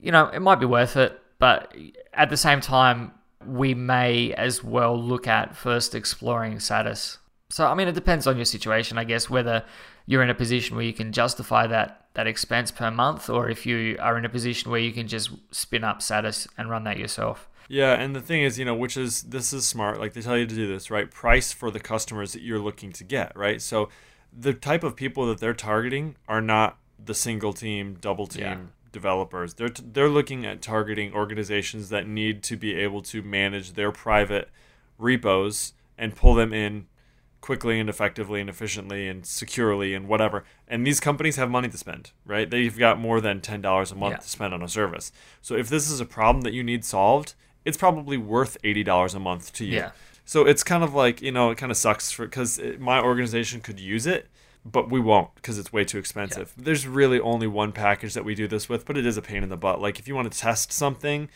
[0.00, 1.74] You know, it might be worth it, but
[2.12, 3.12] at the same time,
[3.46, 7.18] we may as well look at first exploring Satis.
[7.50, 9.64] So, I mean, it depends on your situation, I guess, whether
[10.06, 13.64] you're in a position where you can justify that that expense per month, or if
[13.64, 16.98] you are in a position where you can just spin up Satis and run that
[16.98, 17.48] yourself.
[17.68, 20.00] Yeah, and the thing is, you know, which is this is smart.
[20.00, 21.08] Like they tell you to do this, right?
[21.10, 23.62] Price for the customers that you're looking to get, right?
[23.62, 23.88] So
[24.36, 28.56] the type of people that they're targeting are not the single team, double team Yeah.
[28.92, 29.54] Developers.
[29.54, 33.92] They're t- they're looking at targeting organizations that need to be able to manage their
[33.92, 34.48] private
[34.98, 36.86] repos and pull them in
[37.40, 40.44] quickly and effectively and efficiently and securely and whatever.
[40.66, 42.50] And these companies have money to spend, right?
[42.50, 44.18] They've got more than ten dollars a month Yeah.
[44.18, 45.12] to spend on a service.
[45.40, 47.34] So if this is a problem that you need solved,
[47.64, 49.76] it's probably worth eighty dollars a month to you.
[49.76, 49.90] Yeah.
[50.24, 53.60] So it's kind of like you know, it kind of sucks for because my organization
[53.60, 54.28] could use it,
[54.70, 56.52] but we won't because it's way too expensive.
[56.56, 59.42] There's really only one package that we do this with, but it is a pain
[59.42, 59.80] in the butt.
[59.80, 61.28] Like if you want to test something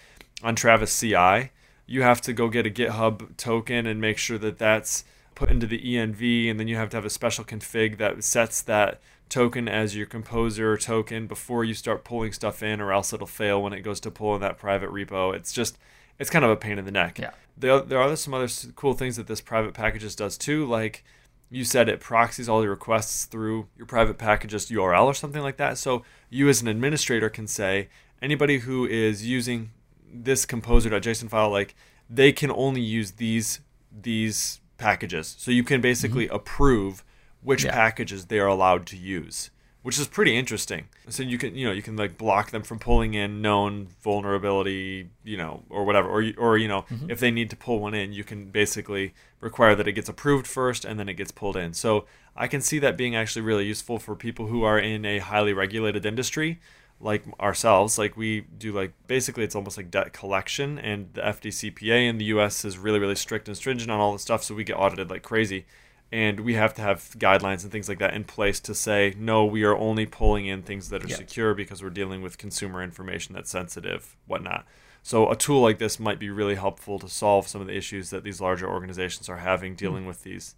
[0.42, 1.50] on Travis CI,
[1.86, 5.04] you have to go get a GitHub token and make sure that that's
[5.34, 8.62] put into the env, and then you have to have a special config that sets
[8.62, 13.26] that token as your composer token before you start pulling stuff in, or else it'll
[13.26, 15.34] fail when it goes to pull in that private repo.
[15.34, 15.78] It's just
[16.18, 17.18] it's kind of a pain in the neck.
[17.18, 17.30] Yeah.
[17.56, 21.04] There, there are some other cool things that this private packagist does too, like
[21.52, 25.58] you said it proxies all your requests through your private packages URL or something like
[25.58, 25.76] that.
[25.76, 27.88] So you as an administrator can say
[28.22, 29.70] anybody who is using
[30.10, 31.74] this composer.json file, like
[32.08, 33.60] they can only use these
[33.92, 35.36] these packages.
[35.38, 36.36] So you can basically mm-hmm.
[36.36, 37.04] approve
[37.42, 37.72] which Yeah.
[37.72, 39.50] packages they are allowed to use,
[39.82, 40.88] which is pretty interesting.
[41.08, 45.10] So you can you know you can like block them from pulling in known vulnerability,
[45.24, 47.10] you know, or whatever, or you- or you know mm-hmm.
[47.10, 50.46] if they need to pull one in, you can basically require that it gets approved
[50.46, 51.74] first and then it gets pulled in.
[51.74, 52.06] So
[52.36, 55.52] I can see that being actually really useful for people who are in a highly
[55.52, 56.60] regulated industry
[57.02, 62.08] like ourselves like we do like basically it's almost like debt collection and the FDCPA
[62.08, 64.62] in the US is really really strict and stringent on all this stuff so we
[64.62, 65.66] get audited like crazy
[66.12, 69.44] and we have to have guidelines and things like that in place to say no
[69.44, 71.16] we are only pulling in things that are Yeah.
[71.16, 74.66] secure because we're dealing with consumer information that's sensitive whatnot
[75.02, 78.10] so a tool like this might be really helpful to solve some of the issues
[78.10, 80.54] that these larger organizations are having dealing with these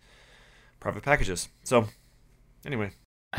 [0.80, 1.86] private packages so
[2.66, 2.90] anyway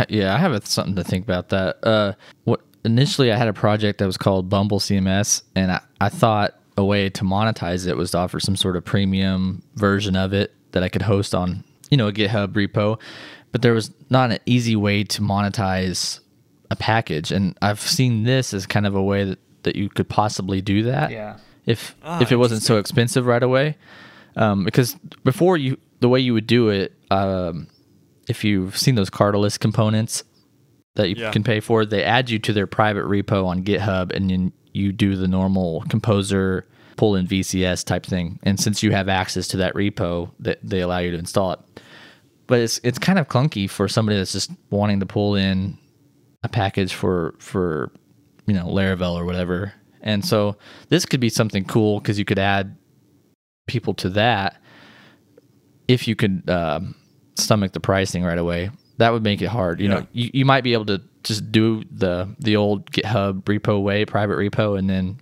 [0.09, 1.77] Yeah, I have something to think about that.
[1.81, 2.13] Uh,
[2.43, 6.59] what initially I had a project that was called Bumble CMS, and I, I thought
[6.77, 10.53] a way to monetize it was to offer some sort of premium version of it
[10.71, 12.99] that I could host on, you know, a GitHub repo.
[13.51, 16.19] But there was not an easy way to monetize
[16.69, 20.09] a package, and I've seen this as kind of a way that, that you could
[20.09, 21.37] possibly do that Yeah.
[21.65, 23.77] if Ah, if it wasn't so expensive right away.
[24.35, 27.67] Um, because before you, the way you would do it, um,
[28.27, 30.23] if you've seen those Cartalyst components
[30.95, 31.31] that you Yeah.
[31.31, 34.91] can pay for, they add you to their private repo on GitHub, and then you
[34.91, 36.67] do the normal composer
[36.97, 38.39] pull in VCS type thing.
[38.43, 41.59] And since you have access to that repo, that they allow you to install it.
[42.47, 45.77] But it's it's kind of clunky for somebody that's just wanting to pull in
[46.43, 47.91] a package for for
[48.45, 49.73] you know Laravel or whatever.
[50.01, 50.55] And so
[50.89, 52.77] this could be something cool because you could add
[53.67, 54.61] people to that
[55.87, 56.93] if you could um,
[57.35, 58.69] stomach the pricing right away.
[58.97, 59.81] That would make it hard.
[59.81, 59.95] You Yeah.
[60.01, 64.05] know, you, you might be able to just do the the old GitHub repo way,
[64.05, 65.17] private repo, and then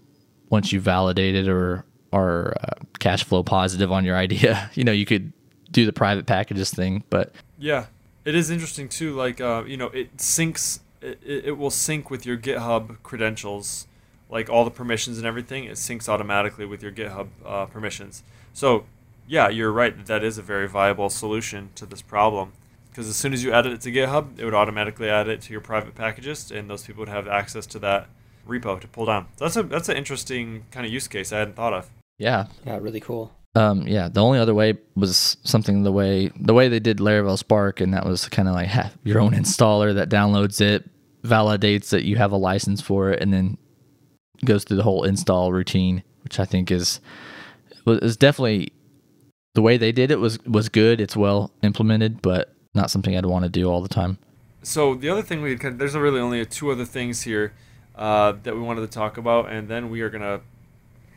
[0.53, 1.83] once you validate it or
[2.13, 5.33] are uh, cash flow positive on your idea, you know, you could
[5.71, 7.03] do the private packagist thing.
[7.09, 7.87] But Yeah,
[8.23, 9.15] it is interesting too.
[9.15, 10.79] Like, uh, you know, it syncs.
[11.01, 13.87] It, it will sync with your GitHub credentials,
[14.29, 15.63] like all the permissions and everything.
[15.65, 18.21] It syncs automatically with your GitHub uh, permissions.
[18.53, 18.85] So,
[19.27, 20.05] yeah, you're right.
[20.05, 22.53] That is a very viable solution to this problem.
[22.89, 25.51] Because as soon as you added it to GitHub, it would automatically add it to
[25.51, 28.07] your private packages, and those people would have access to that
[28.47, 29.27] repo to pull down.
[29.37, 31.89] So that's a that's an interesting kind of use case I hadn't thought of.
[32.17, 33.31] yeah, Yeah, really cool.
[33.55, 37.37] Um, yeah, the only other way was something the way the way they did Laravel
[37.37, 40.89] Spark, and that was kind of like have your own installer that downloads it,
[41.23, 43.57] validates that you have a license for it, and then
[44.43, 46.99] goes through the whole install routine, which I think is
[47.85, 48.73] was definitely
[49.53, 50.99] the way they did it was was good.
[50.99, 54.17] It's well implemented, but not something I'd want to do all the time.
[54.63, 57.53] So the other thing we had, there's really only two other things here
[57.95, 60.41] uh, that we wanted to talk about, and then we are gonna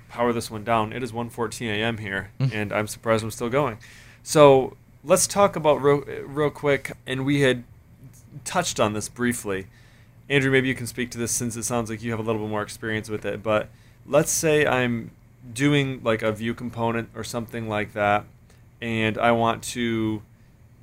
[0.09, 0.93] power this one down.
[0.93, 1.99] It is 1:14 a.m.
[1.99, 3.79] here, and I'm surprised I'm still going.
[4.23, 7.65] So let's talk about real, real quick, and we had
[8.45, 9.67] touched on this briefly.
[10.29, 12.41] Andrew, maybe you can speak to this since it sounds like you have a little
[12.43, 13.43] bit more experience with it.
[13.43, 13.69] But
[14.05, 15.13] let's say I'm
[15.55, 18.25] doing like a Vue component or something like that,
[18.81, 20.23] and I want to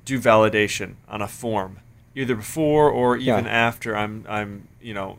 [0.06, 1.78] do validation on a form,
[2.14, 3.50] either before or even Yeah.
[3.50, 5.18] after I'm I'm you know,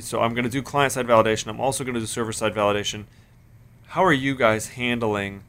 [0.00, 1.48] so I'm going to do client side validation.
[1.48, 3.04] I'm also going to do server side validation.
[3.88, 5.42] How are you guys handling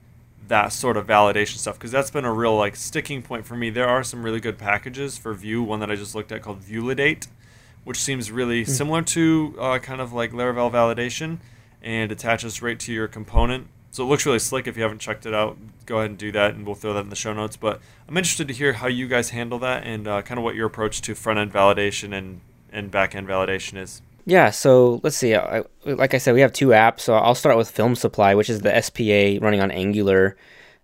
[0.47, 1.75] that sort of validation stuff?
[1.75, 3.69] Because that's been a real like sticking point for me.
[3.69, 5.61] There are some really good packages for Vue.
[5.61, 7.27] One that I just looked at called Vuelidate,
[7.83, 11.39] which seems really similar to uh, kind of like Laravel validation
[11.81, 13.67] and attaches right to your component.
[13.91, 14.67] So it looks really slick.
[14.67, 16.99] If you haven't checked it out, go ahead and do that, and we'll throw that
[16.99, 17.57] in the show notes.
[17.57, 20.55] But I'm interested to hear how you guys handle that and uh, kind of what
[20.55, 22.41] your approach to front end validation and
[22.71, 24.01] and back end validation is.
[24.29, 25.33] Yeah, so let's see.
[25.33, 26.99] I, like I said, we have two apps.
[26.99, 30.37] So I'll start with Film Supply, which is the SPA running on Angular.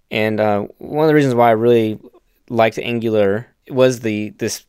[0.09, 1.99] And uh, one of the reasons why I really
[2.49, 4.65] liked Angular was the this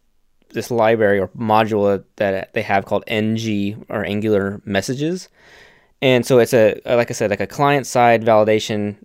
[0.50, 5.30] this library or module that they have called ng or Angular Messages.
[6.02, 8.96] And so it's a like I said, like a client side validation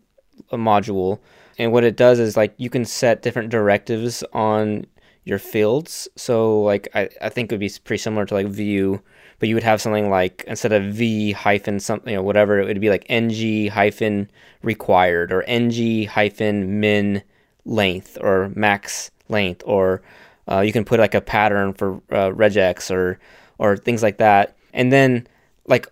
[0.52, 1.20] module.
[1.58, 4.86] And what it does is like you can set different directives on
[5.24, 6.10] your fields.
[6.18, 9.02] So like I, I think it would be pretty similar to like Vue,
[9.42, 12.66] but you would have something like instead of V hyphen something you know whatever it
[12.66, 14.30] would be like ng hyphen
[14.64, 17.24] required or ng hyphen min
[17.66, 20.02] length or max length or
[20.48, 23.20] uh, you can put like a pattern for uh, regex or
[23.58, 24.56] or things like that.
[24.74, 25.28] And then
[25.68, 25.88] like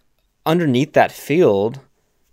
[0.45, 1.79] underneath that field,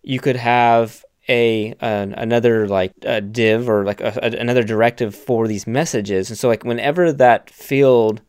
[0.03, 5.15] you could have a an, another like a div or like a, a- another directive
[5.15, 6.31] for these messages.
[6.31, 8.23] And so like whenever that field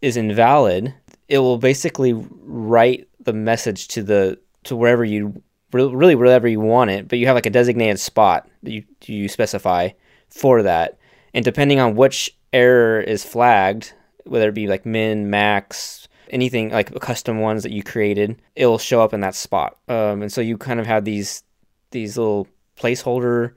[0.00, 0.94] is invalid,
[1.28, 5.42] it will basically write the message to the to wherever you
[5.72, 9.28] really wherever you want it, but you have like a designated spot that you you
[9.28, 9.90] specify
[10.28, 10.98] for that.
[11.34, 13.94] And depending on which error is flagged,
[14.24, 18.78] whether it be like min, max, anything like custom ones that you created, it will
[18.78, 19.78] show up in that spot.
[19.88, 21.42] Um, and so you kind of have these
[21.90, 23.52] these little placeholder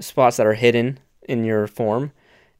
[0.00, 0.98] spots that are hidden
[1.28, 2.12] in your form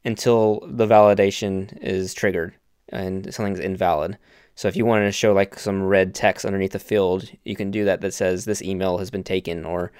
[0.03, 2.53] until the validation is triggered
[2.89, 4.17] and something's invalid.
[4.55, 7.71] So if you wanted to show like some red text underneath the field, you can
[7.71, 9.91] do that that says this email has been taken or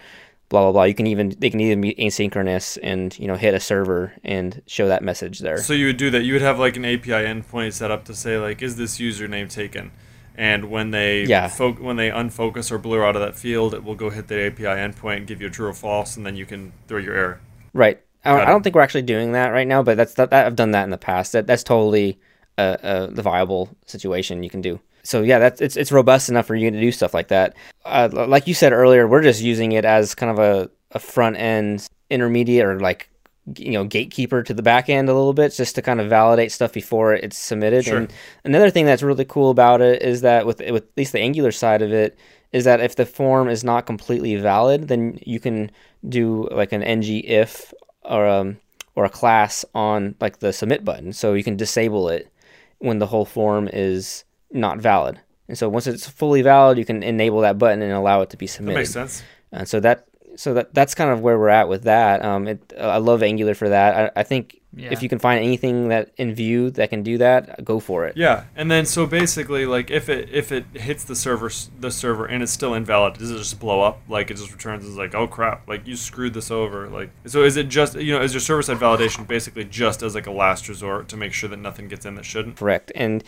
[0.50, 0.84] blah blah blah.
[0.84, 4.62] You can even they can even be asynchronous and you know hit a server and
[4.66, 5.58] show that message there.
[5.58, 6.24] So you would do that.
[6.24, 9.50] You would have like an API endpoint set up to say like, is this username
[9.50, 9.92] taken?
[10.38, 11.48] And when they Yeah.
[11.48, 14.36] fo- when they unfocus or blur out of that field, it will go hit the
[14.46, 17.16] API endpoint and give you a true or false, and then you can throw your
[17.16, 17.40] error.
[17.74, 18.02] Right.
[18.24, 20.46] I don't, I don't think we're actually doing that right now, but that's that, that
[20.48, 21.32] I've done that in the past.
[21.34, 22.20] That that's totally
[22.58, 24.80] uh, uh, the viable situation you can do.
[25.04, 27.56] So yeah, that's it's it's robust enough for you to do stuff like that.
[27.86, 31.38] Uh, like you said earlier, we're just using it as kind of a, a front
[31.38, 33.10] end intermediate or like
[33.58, 36.52] you know gatekeeper to the back end a little bit, just to kind of validate
[36.52, 37.86] stuff before it's submitted.
[37.86, 37.98] Sure.
[38.00, 41.20] And another thing that's really cool about it is that with with at least the
[41.20, 42.18] Angular side of it
[42.52, 45.70] is that if the form is not completely valid, then you can
[46.08, 48.58] do like an ng if or um
[48.96, 52.32] or a class on like the submit button, so you can disable it
[52.80, 55.20] when the whole form is not valid.
[55.48, 58.38] And so once it's fully valid, you can enable that button and allow it to
[58.38, 58.76] be submitted.
[58.76, 59.24] That makes sense.
[59.52, 62.24] And so that so that that's kind of where we're at with that.
[62.24, 64.12] Um, it, I love Angular for that.
[64.16, 64.90] I, I think Yeah.
[64.92, 68.18] if you can find anything that in Vue that can do that, go for it.
[68.18, 71.50] Yeah, and then so basically, like if it if it hits the server
[71.80, 74.02] the server and it's still invalid, does it just blow up?
[74.10, 76.90] Like it just returns as like, oh crap, like you screwed this over.
[76.90, 80.14] Like so, is it just you know is your server side validation basically just as
[80.14, 82.58] like a last resort to make sure that nothing gets in that shouldn't?
[82.58, 82.92] Correct.
[82.96, 83.24] And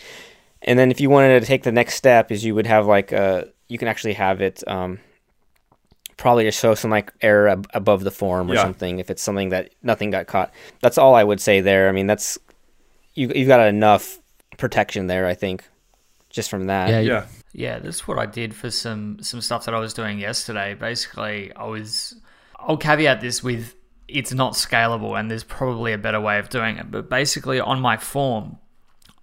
[0.63, 3.13] and then if you wanted to take the next step, is you would have like
[3.13, 4.99] uh you can actually have it um
[6.17, 8.63] probably just show some like error ab- above the form or Yeah.
[8.63, 10.51] something if it's something that nothing got caught.
[10.81, 11.87] That's all I would say there.
[11.89, 12.37] I mean, that's
[13.13, 14.19] you you've got enough
[14.57, 15.63] protection there, I think,
[16.29, 16.89] just from that.
[16.89, 20.19] Yeah, Yeah, Yeah, that's what I did for some some stuff that I was doing
[20.19, 20.73] yesterday.
[20.73, 22.15] Basically, I was
[22.59, 23.75] I'll caveat this with
[24.07, 26.89] it's not scalable and there's probably a better way of doing it.
[26.89, 28.57] But basically on my form,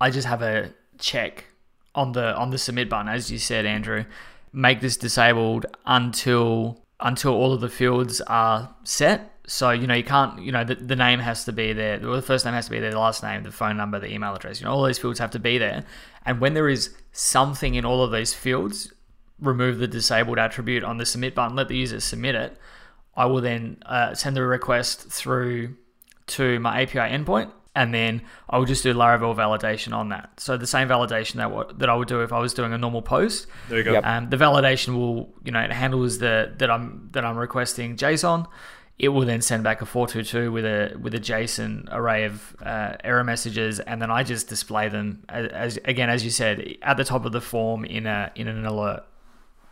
[0.00, 1.46] I just have a check
[1.94, 4.04] on the on the submit button as you said, Andrew.
[4.52, 9.30] Make this disabled until until all of the fields are set.
[9.46, 12.00] So, you know, you can't, you know, the, the name has to be there.
[12.00, 14.10] Well, the first name has to be there, the last name, the phone number, the
[14.10, 14.58] email address.
[14.58, 15.84] You know, all those fields have to be there.
[16.24, 18.90] And when there is something in all of those fields,
[19.38, 22.56] remove the disabled attribute on the submit button, let the user submit it.
[23.14, 25.76] I will then uh, send the request through
[26.28, 30.38] to my API endpoint, and then I will just do Laravel validation on that.
[30.38, 32.78] So the same validation that what, that I would do if I was doing a
[32.78, 33.46] normal post.
[33.68, 33.92] There you go.
[33.94, 34.06] Yep.
[34.06, 38.46] Um, the validation will, you know, it handles the that I'm that I'm requesting JSON.
[38.96, 42.94] It will then send back a 422 with a with a JSON array of uh,
[43.02, 46.96] error messages, and then I just display them as, as again as you said at
[46.96, 49.02] the top of the form in a in an alert.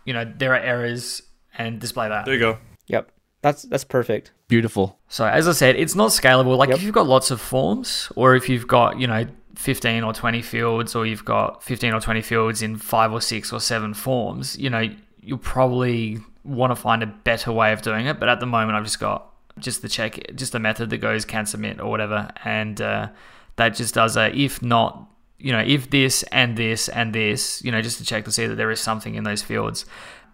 [0.05, 1.23] You know there are errors
[1.57, 2.25] and display that.
[2.25, 2.59] There you go.
[2.89, 3.12] Yep.
[3.43, 4.33] That's that's perfect.
[4.49, 4.99] Beautiful.
[5.09, 6.57] So as I said, it's not scalable.
[6.57, 6.79] Like Yep.
[6.79, 9.27] if you've got lots of forms, or if you've got you know
[9.57, 13.53] 15 or 20 fields, or you've got 15 or 20 fields in five or six
[13.53, 14.89] or seven forms, you know
[15.21, 18.19] you'll probably want to find a better way of doing it.
[18.19, 19.29] But at the moment, I've just got
[19.59, 23.09] just the check, just a method that goes can submit or whatever, and uh,
[23.57, 25.09] that just does a if not.
[25.39, 28.47] You know, if this and this and this, you know, just to check to see
[28.47, 29.85] that there is something in those fields.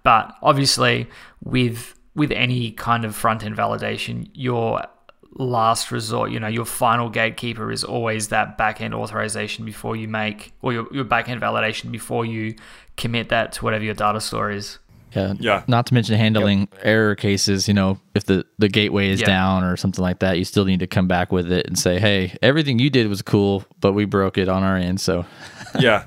[0.02, 1.09] But obviously,
[1.42, 4.82] with with any kind of front end validation, your
[5.34, 10.08] last resort, you know, your final gatekeeper is always that back end authorization before you
[10.08, 12.54] make, or your, your back end validation before you
[12.96, 14.78] commit that to whatever your data store is.
[15.14, 15.34] Yeah.
[15.38, 15.62] Yeah.
[15.66, 19.26] Not to mention handling error cases, you know, if the, the gateway is Yeah.
[19.28, 21.98] down or something like that, you still need to come back with it and say,
[21.98, 25.00] hey, everything you did was cool, but we broke it on our end.
[25.00, 25.24] So,
[25.78, 26.04] Yeah.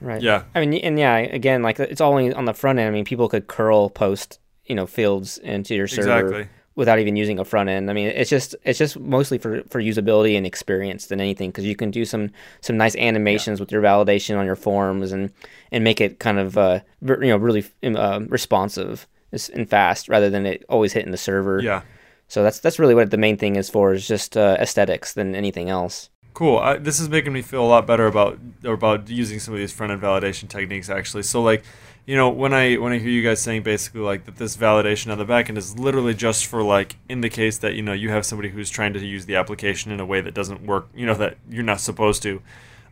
[0.00, 0.22] Right.
[0.22, 0.44] Yeah.
[0.54, 2.88] I mean, and yeah, again, like it's all on the front end.
[2.88, 4.38] I mean, people could curl post,
[4.70, 6.48] you know, fields into your server Exactly.
[6.76, 7.90] without even using a front end.
[7.90, 11.66] I mean, it's just it's just mostly for for usability and experience than anything because
[11.66, 15.32] you can do some some nice animations with your validation on your forms and
[15.72, 19.06] and make it kind of uh you know really uh, responsive
[19.54, 21.60] and fast rather than it always hitting the server.
[21.60, 21.82] Yeah.
[22.28, 25.34] So that's that's really what the main thing is for is just uh, aesthetics than
[25.34, 26.10] anything else.
[26.32, 26.58] Cool.
[26.58, 29.72] I, this is making me feel a lot better about about using some of these
[29.72, 30.88] front end validation techniques.
[30.88, 31.64] Actually, so like,
[32.10, 35.12] you know, when I when I hear you guys saying basically like that this validation
[35.12, 37.92] on the back end is literally just for like in the case that you know
[37.92, 40.88] you have somebody who's trying to use the application in a way that doesn't work,
[40.92, 42.42] you know, that you're not supposed to.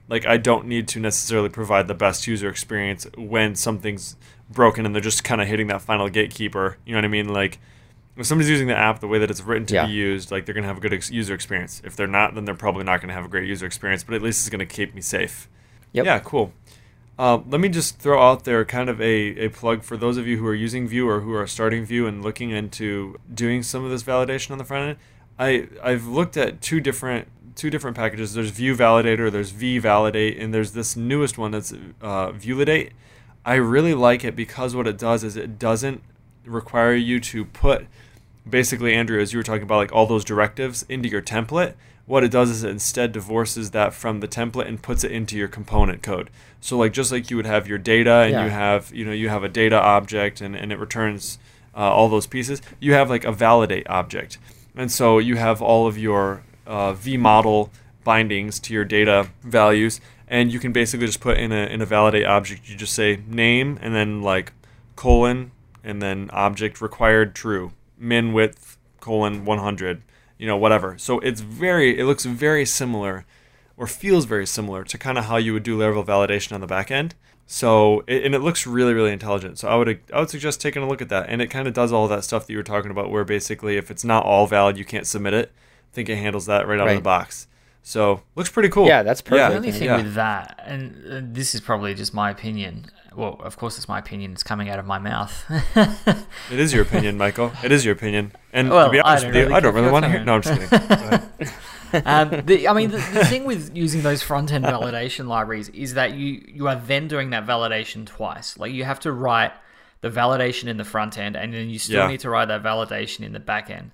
[0.08, 4.14] Like, I don't need to necessarily provide the best user experience when something's
[4.48, 6.76] broken and they're just kind of hitting that final gatekeeper.
[6.86, 7.28] You know what I mean?
[7.32, 7.58] Like,
[8.16, 9.86] if somebody's using the app the way that it's written to Yeah.
[9.86, 11.82] be used, like they're gonna have a good ex- user experience.
[11.84, 14.04] If they're not, then they're probably not gonna have a great user experience.
[14.04, 15.48] But at least it's gonna keep me safe.
[15.92, 16.06] Yep.
[16.06, 16.52] Yeah, cool.
[17.18, 20.26] Uh, let me just throw out there kind of a, a plug for those of
[20.26, 23.84] you who are using Vue or who are starting Vue and looking into doing some
[23.84, 24.98] of this validation on the front end.
[25.38, 28.34] I I've looked at two different two different packages.
[28.34, 32.90] There's Vue Validator, there's VeeValidate, and there's this newest one that's uh, Vuelidate.
[33.44, 36.02] I really like it because what it does is it doesn't
[36.44, 37.86] require you to put
[38.48, 41.74] basically Andrew as you were talking about like all those directives into your template
[42.08, 45.36] what it does is it instead divorces that from the template and puts it into
[45.36, 46.30] your component code.
[46.60, 48.44] So like just like you would have your data and Yeah.
[48.44, 51.38] you have you know you have a data object and, and it returns
[51.76, 54.38] uh, all those pieces you have like a validate object.
[54.74, 57.70] And so you have all of your uh, v model
[58.04, 61.86] bindings to your data values and you can basically just put in a in a
[61.86, 62.68] validate object.
[62.68, 64.52] You just say name and then like
[64.96, 65.50] colon
[65.84, 70.02] and then object required true min width colon 100
[70.38, 70.96] you know whatever.
[70.98, 73.26] So it's very it looks very similar
[73.76, 76.66] or feels very similar to kind of how you would do Laravel validation on the
[76.66, 77.14] back end.
[77.46, 79.58] So it, and it looks really really intelligent.
[79.58, 81.28] So i would i would suggest taking a look at that.
[81.28, 83.76] And it kind of does all that stuff that you were talking about where basically
[83.76, 85.52] if it's not all valid you can't submit it.
[85.92, 87.46] I think it handles that right out of the box.
[87.82, 88.86] So looks pretty cool.
[88.86, 89.50] Yeah, that's perfect.
[89.50, 89.96] The only thing yeah.
[89.96, 92.84] with that, and this is probably just my opinion.
[93.18, 94.30] Well, of course, it's my opinion.
[94.30, 95.44] It's coming out of my mouth.
[96.52, 97.50] It is your opinion, Michael.
[97.64, 98.32] It is your opinion.
[98.52, 100.10] And Well, to be I honest don't with you, really I don't really want to
[100.10, 100.24] you're hear.
[100.24, 101.48] No, I'm just kidding.
[102.04, 105.94] Um, the, I mean, the, the thing with using those front end validation libraries is
[105.94, 108.58] that you you are then doing that validation twice.
[108.58, 109.52] Like you have to write
[110.02, 112.08] the validation in the front end, and then you still Yeah.
[112.08, 113.92] need to write that validation in the back end.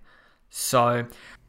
[0.51, 1.06] So,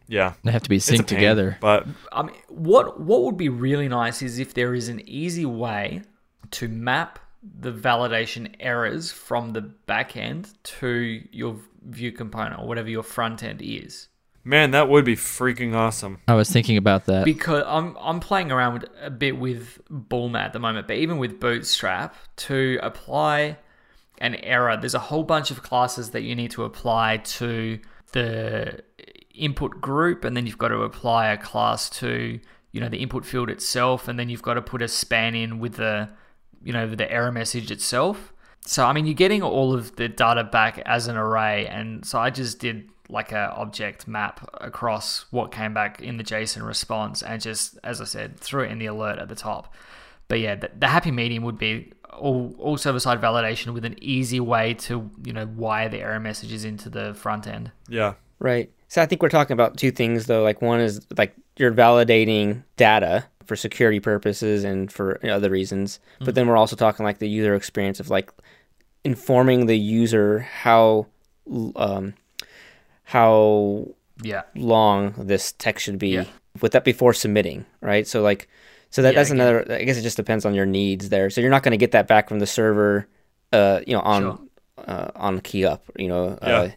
[0.08, 1.58] Yeah, they have to be synced pain, together.
[1.60, 5.48] But I mean, what what would be really nice is if there is an easy
[5.48, 6.04] way
[6.52, 7.18] to map
[7.60, 11.58] the validation errors from the back end to your
[11.88, 14.08] Vue component or whatever your front end is.
[14.44, 16.20] man, that would be freaking awesome.
[16.28, 17.26] I was thinking about that.
[17.26, 21.18] because I'm I'm playing around with, a bit with Bulma at the moment, but even
[21.18, 23.58] with Bootstrap to apply
[24.20, 27.80] an error, there's a whole bunch of classes that you need to apply to
[28.14, 28.82] the
[29.34, 32.40] input group, and then you've got to apply a class to
[32.72, 35.60] you know the input field itself, and then you've got to put a span in
[35.60, 36.10] with the
[36.66, 38.34] you know the error message itself.
[38.66, 42.20] so I mean, you're getting all of the data back as an array, and so
[42.20, 47.22] I just did like a object map across what came back in the JSON response,
[47.22, 49.74] and just as I said, threw it in the alert at the top.
[50.28, 53.96] But yeah, the, the happy medium would be all, all server side validation with an
[54.02, 57.72] easy way to you know wire the error messages into the front end.
[57.88, 58.16] Yeah.
[58.40, 58.72] Right.
[58.88, 60.42] So I think we're talking about two things though.
[60.42, 66.00] Like one is like you're validating data for security purposes and for other reasons.
[66.20, 68.32] But then we're also talking like the user experience of like
[69.04, 71.08] informing the user how
[71.76, 72.14] um,
[73.04, 73.88] how
[74.24, 76.26] Yeah, long this text should be Yeah.
[76.62, 78.08] with that before submitting, right?
[78.08, 78.48] So like
[78.90, 81.30] so that, Yeah, that's another I guess it just depends on your needs there.
[81.30, 83.08] So you're not going to get that back from the server
[83.54, 84.40] uh you know on Sure.
[84.88, 86.38] uh, on key up, you know.
[86.42, 86.48] Yeah.
[86.60, 86.70] Uh,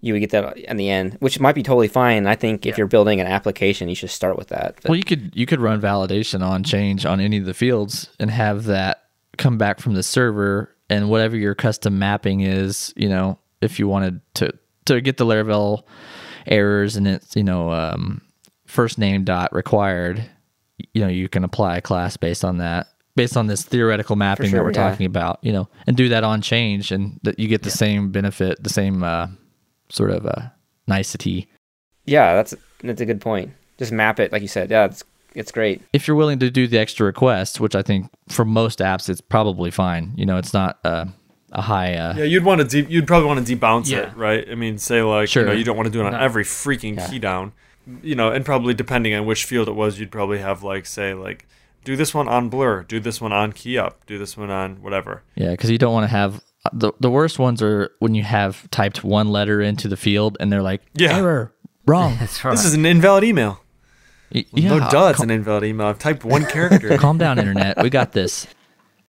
[0.00, 2.26] you would get that in the end, which might be totally fine.
[2.26, 4.76] I think if you're building an application, you should start with that.
[4.82, 8.10] But Well, you could you could run validation on change on any of the fields
[8.20, 9.04] and have that
[9.36, 13.88] come back from the server and whatever your custom mapping is, you know, if you
[13.88, 14.52] wanted to
[14.86, 15.82] to get the Laravel
[16.46, 18.22] errors and it's you know um,
[18.66, 20.22] first name dot required,
[20.94, 24.50] you know, you can apply a class based on that, based on this theoretical mapping
[24.50, 24.90] sure, that we're yeah.
[24.90, 28.10] talking about, you know, and do that on change and that you get the same
[28.10, 29.26] benefit, the same uh,
[29.90, 30.42] sort of uh,
[30.86, 31.48] nicety.
[32.06, 33.50] yeah, that's that's a good point.
[33.78, 34.70] Just map it, like you said.
[34.70, 35.04] Yeah, it's
[35.34, 35.82] it's great.
[35.92, 39.20] if you're willing to do the extra request, which I think for most apps it's
[39.20, 40.12] probably fine.
[40.16, 41.04] You know, it's not uh,
[41.52, 41.94] a high.
[41.94, 43.98] Uh, Yeah, you'd want to de- you'd probably want to debounce Yeah.
[44.10, 44.46] it, right?
[44.50, 45.42] I mean, say like Sure.
[45.44, 46.18] you know you don't want to do it on No.
[46.18, 47.52] every freaking key down,
[48.02, 51.14] you know, and probably depending on which field it was, you'd probably have like say
[51.14, 51.46] like
[51.84, 54.76] do this one on blur, do this one on key up, do this one on
[54.82, 55.22] whatever.
[55.36, 58.68] Yeah, because you don't want to have the the worst ones are when you have
[58.70, 61.16] typed one letter into the field and they're like Yeah.
[61.18, 61.52] error
[61.86, 62.16] wrong.
[62.20, 62.52] that's right.
[62.52, 63.60] This is an invalid email.
[64.34, 65.86] Y- no, yeah, duh, it's cal- an invalid email.
[65.86, 66.96] I've typed one character.
[66.98, 67.82] calm down, internet.
[67.82, 68.46] We got this.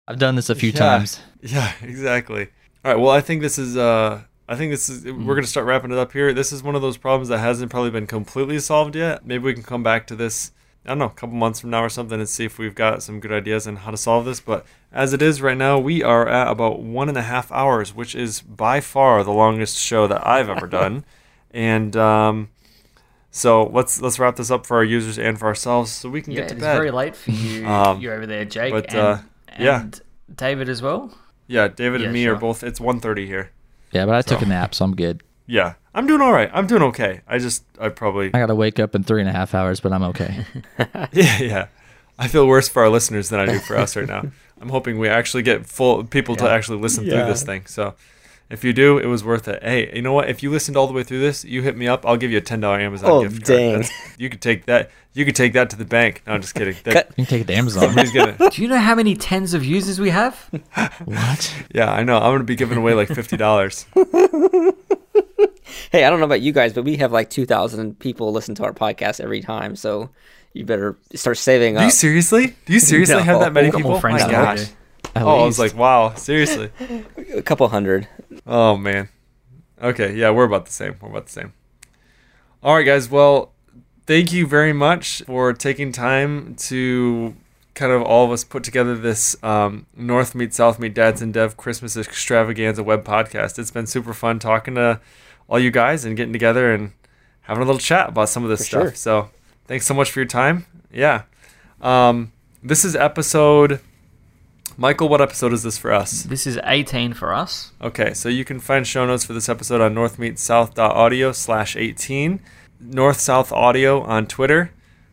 [0.09, 0.79] I've done this a few Yeah.
[0.79, 1.21] times.
[1.41, 2.49] Yeah, exactly.
[2.85, 3.01] All right.
[3.01, 3.77] Well, I think this is.
[3.77, 5.05] Uh, I think this is.
[5.05, 6.33] We're gonna start wrapping it up here.
[6.35, 9.25] This is one of those problems that hasn't probably been completely solved yet.
[9.27, 10.51] Maybe we can come back to this.
[10.85, 13.03] I don't know, a couple months from now or something, and see if we've got
[13.03, 14.41] some good ideas on how to solve this.
[14.41, 17.95] But as it is right now, we are at about one and a half hours,
[17.95, 21.05] which is by far the longest show that I've ever done.
[21.51, 22.49] and um,
[23.31, 26.33] so let's let's wrap this up for our users and for ourselves, so we can
[26.33, 26.77] yeah, get to it's bed.
[26.77, 27.67] very late for you.
[27.69, 29.19] Um, you over there, Jake, but, and, uh,
[29.59, 29.81] yeah.
[29.81, 30.01] and
[30.35, 31.13] David as well.
[31.47, 32.63] Yeah, David Yeah, and me are both.
[32.63, 33.51] It's 1.30 here.
[33.91, 35.23] Yeah, but I took a nap, so I'm good.
[35.47, 36.51] Yeah, I'm doing all right.
[36.53, 37.21] I'm doing okay.
[37.29, 39.81] I just, I probably, I got to wake up in three and a half hours,
[39.81, 40.45] but I'm okay.
[41.13, 41.67] yeah, yeah.
[42.19, 44.25] I feel worse for our listeners than I do for us right now.
[44.61, 47.67] I'm hoping we actually get full people to actually listen through this thing.
[47.67, 47.95] So,
[48.51, 49.63] if you do, it was worth it.
[49.63, 50.29] Hey, you know what?
[50.29, 52.07] If you listened all the way through this, you hit me up.
[52.07, 53.59] I'll give you a ten dollar Amazon Oh, gift card.
[53.59, 53.73] dang.
[53.73, 54.91] That's- You could take that.
[55.13, 56.23] You could take that to the bank.
[56.27, 56.77] No, I'm just kidding.
[56.85, 57.83] That, You can take it to Amazon.
[57.85, 58.37] somebody's gonna.
[58.51, 60.37] Do you know how many tens of users we have?
[61.05, 61.55] what?
[61.75, 62.17] Yeah, I know.
[62.19, 63.87] I'm gonna be giving away like fifty dollars.
[65.93, 68.65] Hey, I don't know about you guys, but we have like 2,000 people listen to
[68.65, 69.77] our podcast every time.
[69.77, 70.11] So
[70.53, 71.93] you better start saving Do you up.
[71.93, 72.55] seriously?
[72.67, 73.99] Do you seriously have that many people?
[74.01, 74.65] friends My than we gosh.
[74.67, 74.73] do.
[75.17, 76.71] At Oh, I was like, wow, seriously.
[77.35, 78.09] A couple hundred.
[78.47, 79.09] Oh man.
[79.83, 80.97] Okay, yeah, we're about the same.
[81.01, 81.53] We're about the same.
[82.63, 83.11] All right, guys.
[83.11, 83.53] Well,
[84.07, 87.35] thank you very much for taking time to
[87.75, 91.33] kind of all of us put together this um, North Meet South Meet Dads in
[91.33, 93.59] Dev Christmas Extravaganza web podcast.
[93.59, 95.01] It's been super fun talking to
[95.49, 96.93] all you guys and getting together and
[97.43, 98.83] having a little chat about some of this For stuff.
[98.83, 98.95] sure.
[98.95, 99.31] So,
[99.67, 100.67] thanks so much for your time.
[100.93, 101.23] Yeah.
[101.81, 103.81] Um, this is episode.
[104.77, 106.23] Michael, what episode is this for us?
[106.25, 107.71] This is 18 for us.
[107.81, 112.41] Okay, so you can find show notes for this episode on northmeetsouth.audio slash 18.
[112.81, 114.71] North South Audio on Twitter.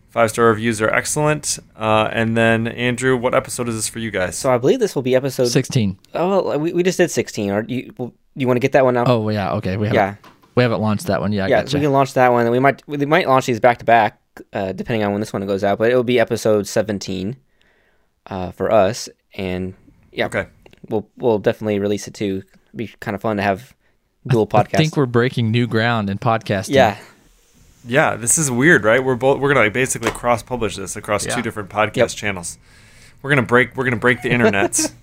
[0.09, 1.59] Five star reviews are excellent.
[1.77, 4.37] Uh, and then, Andrew, what episode is this for you guys?
[4.37, 5.45] So I believe this will be episode.
[5.45, 5.97] 16.
[6.15, 7.51] Oh, well, we, we just did 16.
[7.51, 9.03] Are you well, you want to get that one now?
[9.07, 9.53] Oh, yeah.
[9.53, 9.77] Okay.
[9.77, 10.15] We haven't, yeah.
[10.55, 11.31] we haven't launched that one.
[11.31, 11.77] Yeah, I yeah, gotcha.
[11.77, 12.41] we can launch that one.
[12.43, 14.19] and We might we might launch these back to back,
[14.53, 15.77] uh, depending on when this one goes out.
[15.77, 17.35] But it will be episode 17
[18.27, 19.73] uh, for us, and
[20.11, 20.47] yeah, okay.
[20.89, 22.43] we'll we'll definitely release it too.
[22.75, 23.73] Be kind of fun to have
[24.27, 24.75] dual podcast.
[24.75, 26.75] I think we're breaking new ground in podcasting.
[26.75, 26.97] yeah,
[27.85, 29.03] Yeah, this is weird, right?
[29.03, 31.35] We're both we're gonna like basically cross publish this across Yeah.
[31.35, 32.09] two different podcast Yep.
[32.11, 32.57] channels.
[33.21, 34.93] We're gonna break we're gonna break the internets.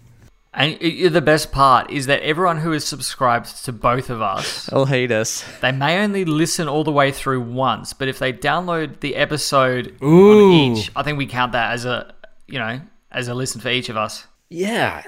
[0.58, 4.20] And i- i- the best part is that everyone who is subscribed to both of
[4.20, 5.44] us, They'll hate us.
[5.62, 9.94] they may only listen all the way through once, but if they download the episode
[10.02, 10.46] Ooh.
[10.48, 12.12] on each, I think we count that as a,
[12.48, 12.80] you know,
[13.12, 14.26] as a listen for each of us.
[14.50, 15.02] yeah.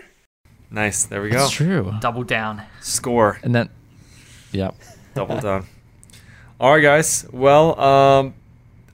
[0.71, 1.05] nice.
[1.05, 1.39] There we go.
[1.39, 1.93] That's true.
[2.01, 2.63] Double down.
[2.81, 3.41] Score.
[3.43, 3.69] And then,
[4.53, 4.77] yep.
[5.15, 5.67] Double down.
[6.61, 7.27] All right, guys.
[7.33, 8.35] Well, um,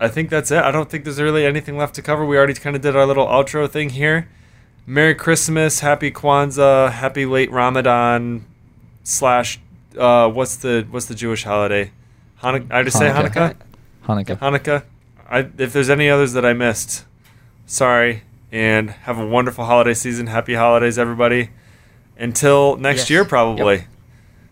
[0.01, 0.63] I think that's it.
[0.63, 2.25] I don't think there's really anything left to cover.
[2.25, 4.29] We already kind of did our little outro thing here.
[4.87, 8.45] Merry Christmas, Happy Kwanzaa, Happy late Ramadan,
[9.03, 9.59] slash,
[9.99, 11.91] uh, what's the what's the Jewish holiday?
[12.43, 12.71] Hanukkah.
[12.73, 13.57] I just say Hanukkah.
[14.07, 14.39] Hanukkah.
[14.39, 14.39] Hanukkah.
[14.39, 14.83] Hanukkah.
[15.29, 17.05] I, if there's any others that I missed,
[17.67, 18.23] sorry.
[18.53, 20.29] And have a wonderful holiday season.
[20.29, 21.51] Happy holidays, everybody.
[22.17, 23.11] Until next Yes.
[23.11, 23.85] year, probably.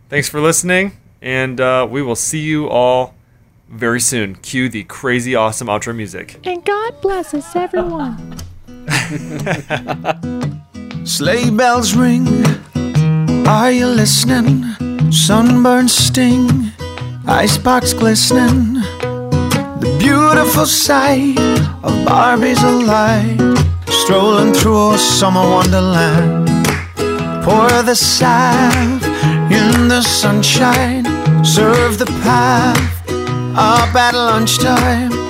[0.09, 0.93] Thanks for listening,
[1.23, 3.15] and uh, we will see you all
[3.69, 4.35] very soon.
[4.35, 6.41] Cue the crazy, awesome outro music.
[6.45, 8.37] And God blesses everyone.
[11.05, 12.27] Sleigh bells ring.
[13.47, 14.65] Are you listening?
[15.11, 16.71] Sunburn sting.
[17.27, 18.75] Icebox glistening.
[19.81, 21.39] The beautiful sight
[21.83, 23.41] of Barbies alight.
[23.89, 26.49] Strolling through a summer wonderland.
[27.45, 29.03] Pour the salve
[29.51, 31.05] in the sunshine.
[31.45, 32.79] Serve the path
[33.57, 35.24] up at lunchtime.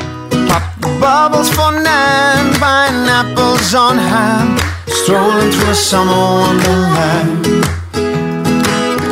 [1.01, 7.47] Bubbles for nine, pineapples on hand, strolling through a summer wonderland.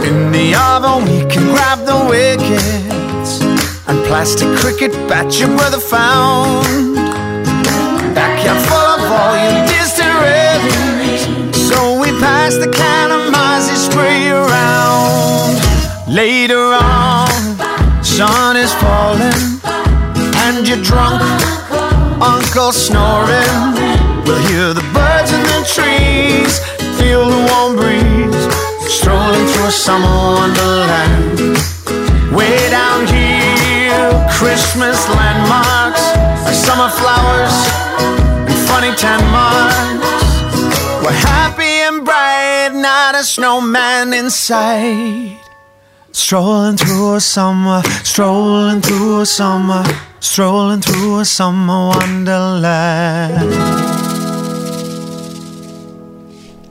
[0.04, 3.40] In the oven we can grab the wickets
[3.88, 6.96] and plastic cricket bat your brother found.
[8.14, 14.30] Backyard full of all your distant relatives, so we pass the can of Mozzie spray
[14.30, 15.58] around.
[16.08, 19.60] Later on, sun is falling
[20.44, 21.22] and you're drunk,
[22.20, 23.72] uncle snoring.
[24.26, 26.58] We'll hear the birds in the trees,
[26.98, 28.44] feel the warm breeze,
[28.90, 31.38] strolling through a summer wonderland.
[32.34, 36.04] Way down here, Christmas landmarks,
[36.48, 37.56] are summer flowers
[38.48, 40.22] and funny tan marks.
[41.04, 45.38] We're happy and bright, not a snowman in sight.
[46.12, 49.82] Strolling through a summer, strolling through a summer,
[50.22, 53.52] strolling through a summer wonderland.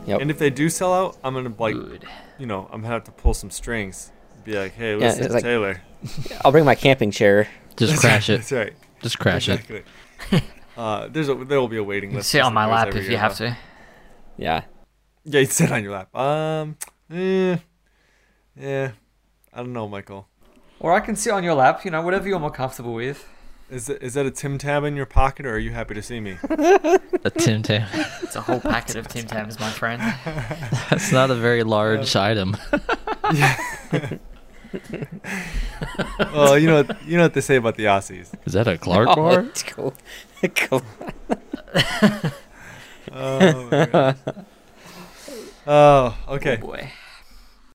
[0.08, 0.22] Yep.
[0.22, 2.06] And if they do sell out, I'm gonna like, Good.
[2.40, 4.12] you know, I'm gonna have to pull some strings.
[4.44, 5.82] Be like, hey, listen it's to like- Taylor.
[6.46, 7.48] I'll bring my camping chair.
[7.76, 8.38] Just crash it.
[8.38, 8.74] That's right.
[9.02, 9.62] Just crash it.
[10.76, 12.30] Uh, there's a, there will be a waiting You list.
[12.32, 13.56] sit on my lap if you have to.
[14.38, 14.64] Yeah.
[15.24, 16.16] Yeah, you sit on your lap.
[16.16, 16.78] Um,
[17.12, 17.58] eh,
[18.60, 18.92] yeah,
[19.54, 20.28] I don't know, Michael.
[20.80, 23.28] Or I can sit on your lap, you know, whatever you're more comfortable with.
[23.72, 26.02] Is that, is that a Tim Tam in your pocket, or are you happy to
[26.02, 26.38] see me?
[27.24, 27.88] A Tim Tam.
[28.22, 30.02] It's a whole packet of Tim Tams, my friend.
[30.90, 32.58] That's not a very large item.
[36.20, 38.32] oh, you know, what- you know what they say about the Aussies.
[38.46, 39.44] Is that a Clark Oh, bar?
[39.44, 39.94] let's go.
[40.70, 40.82] Go.
[43.14, 44.18] Oh, my gosh.
[45.68, 46.58] oh okay.
[46.62, 46.92] Oh, boy.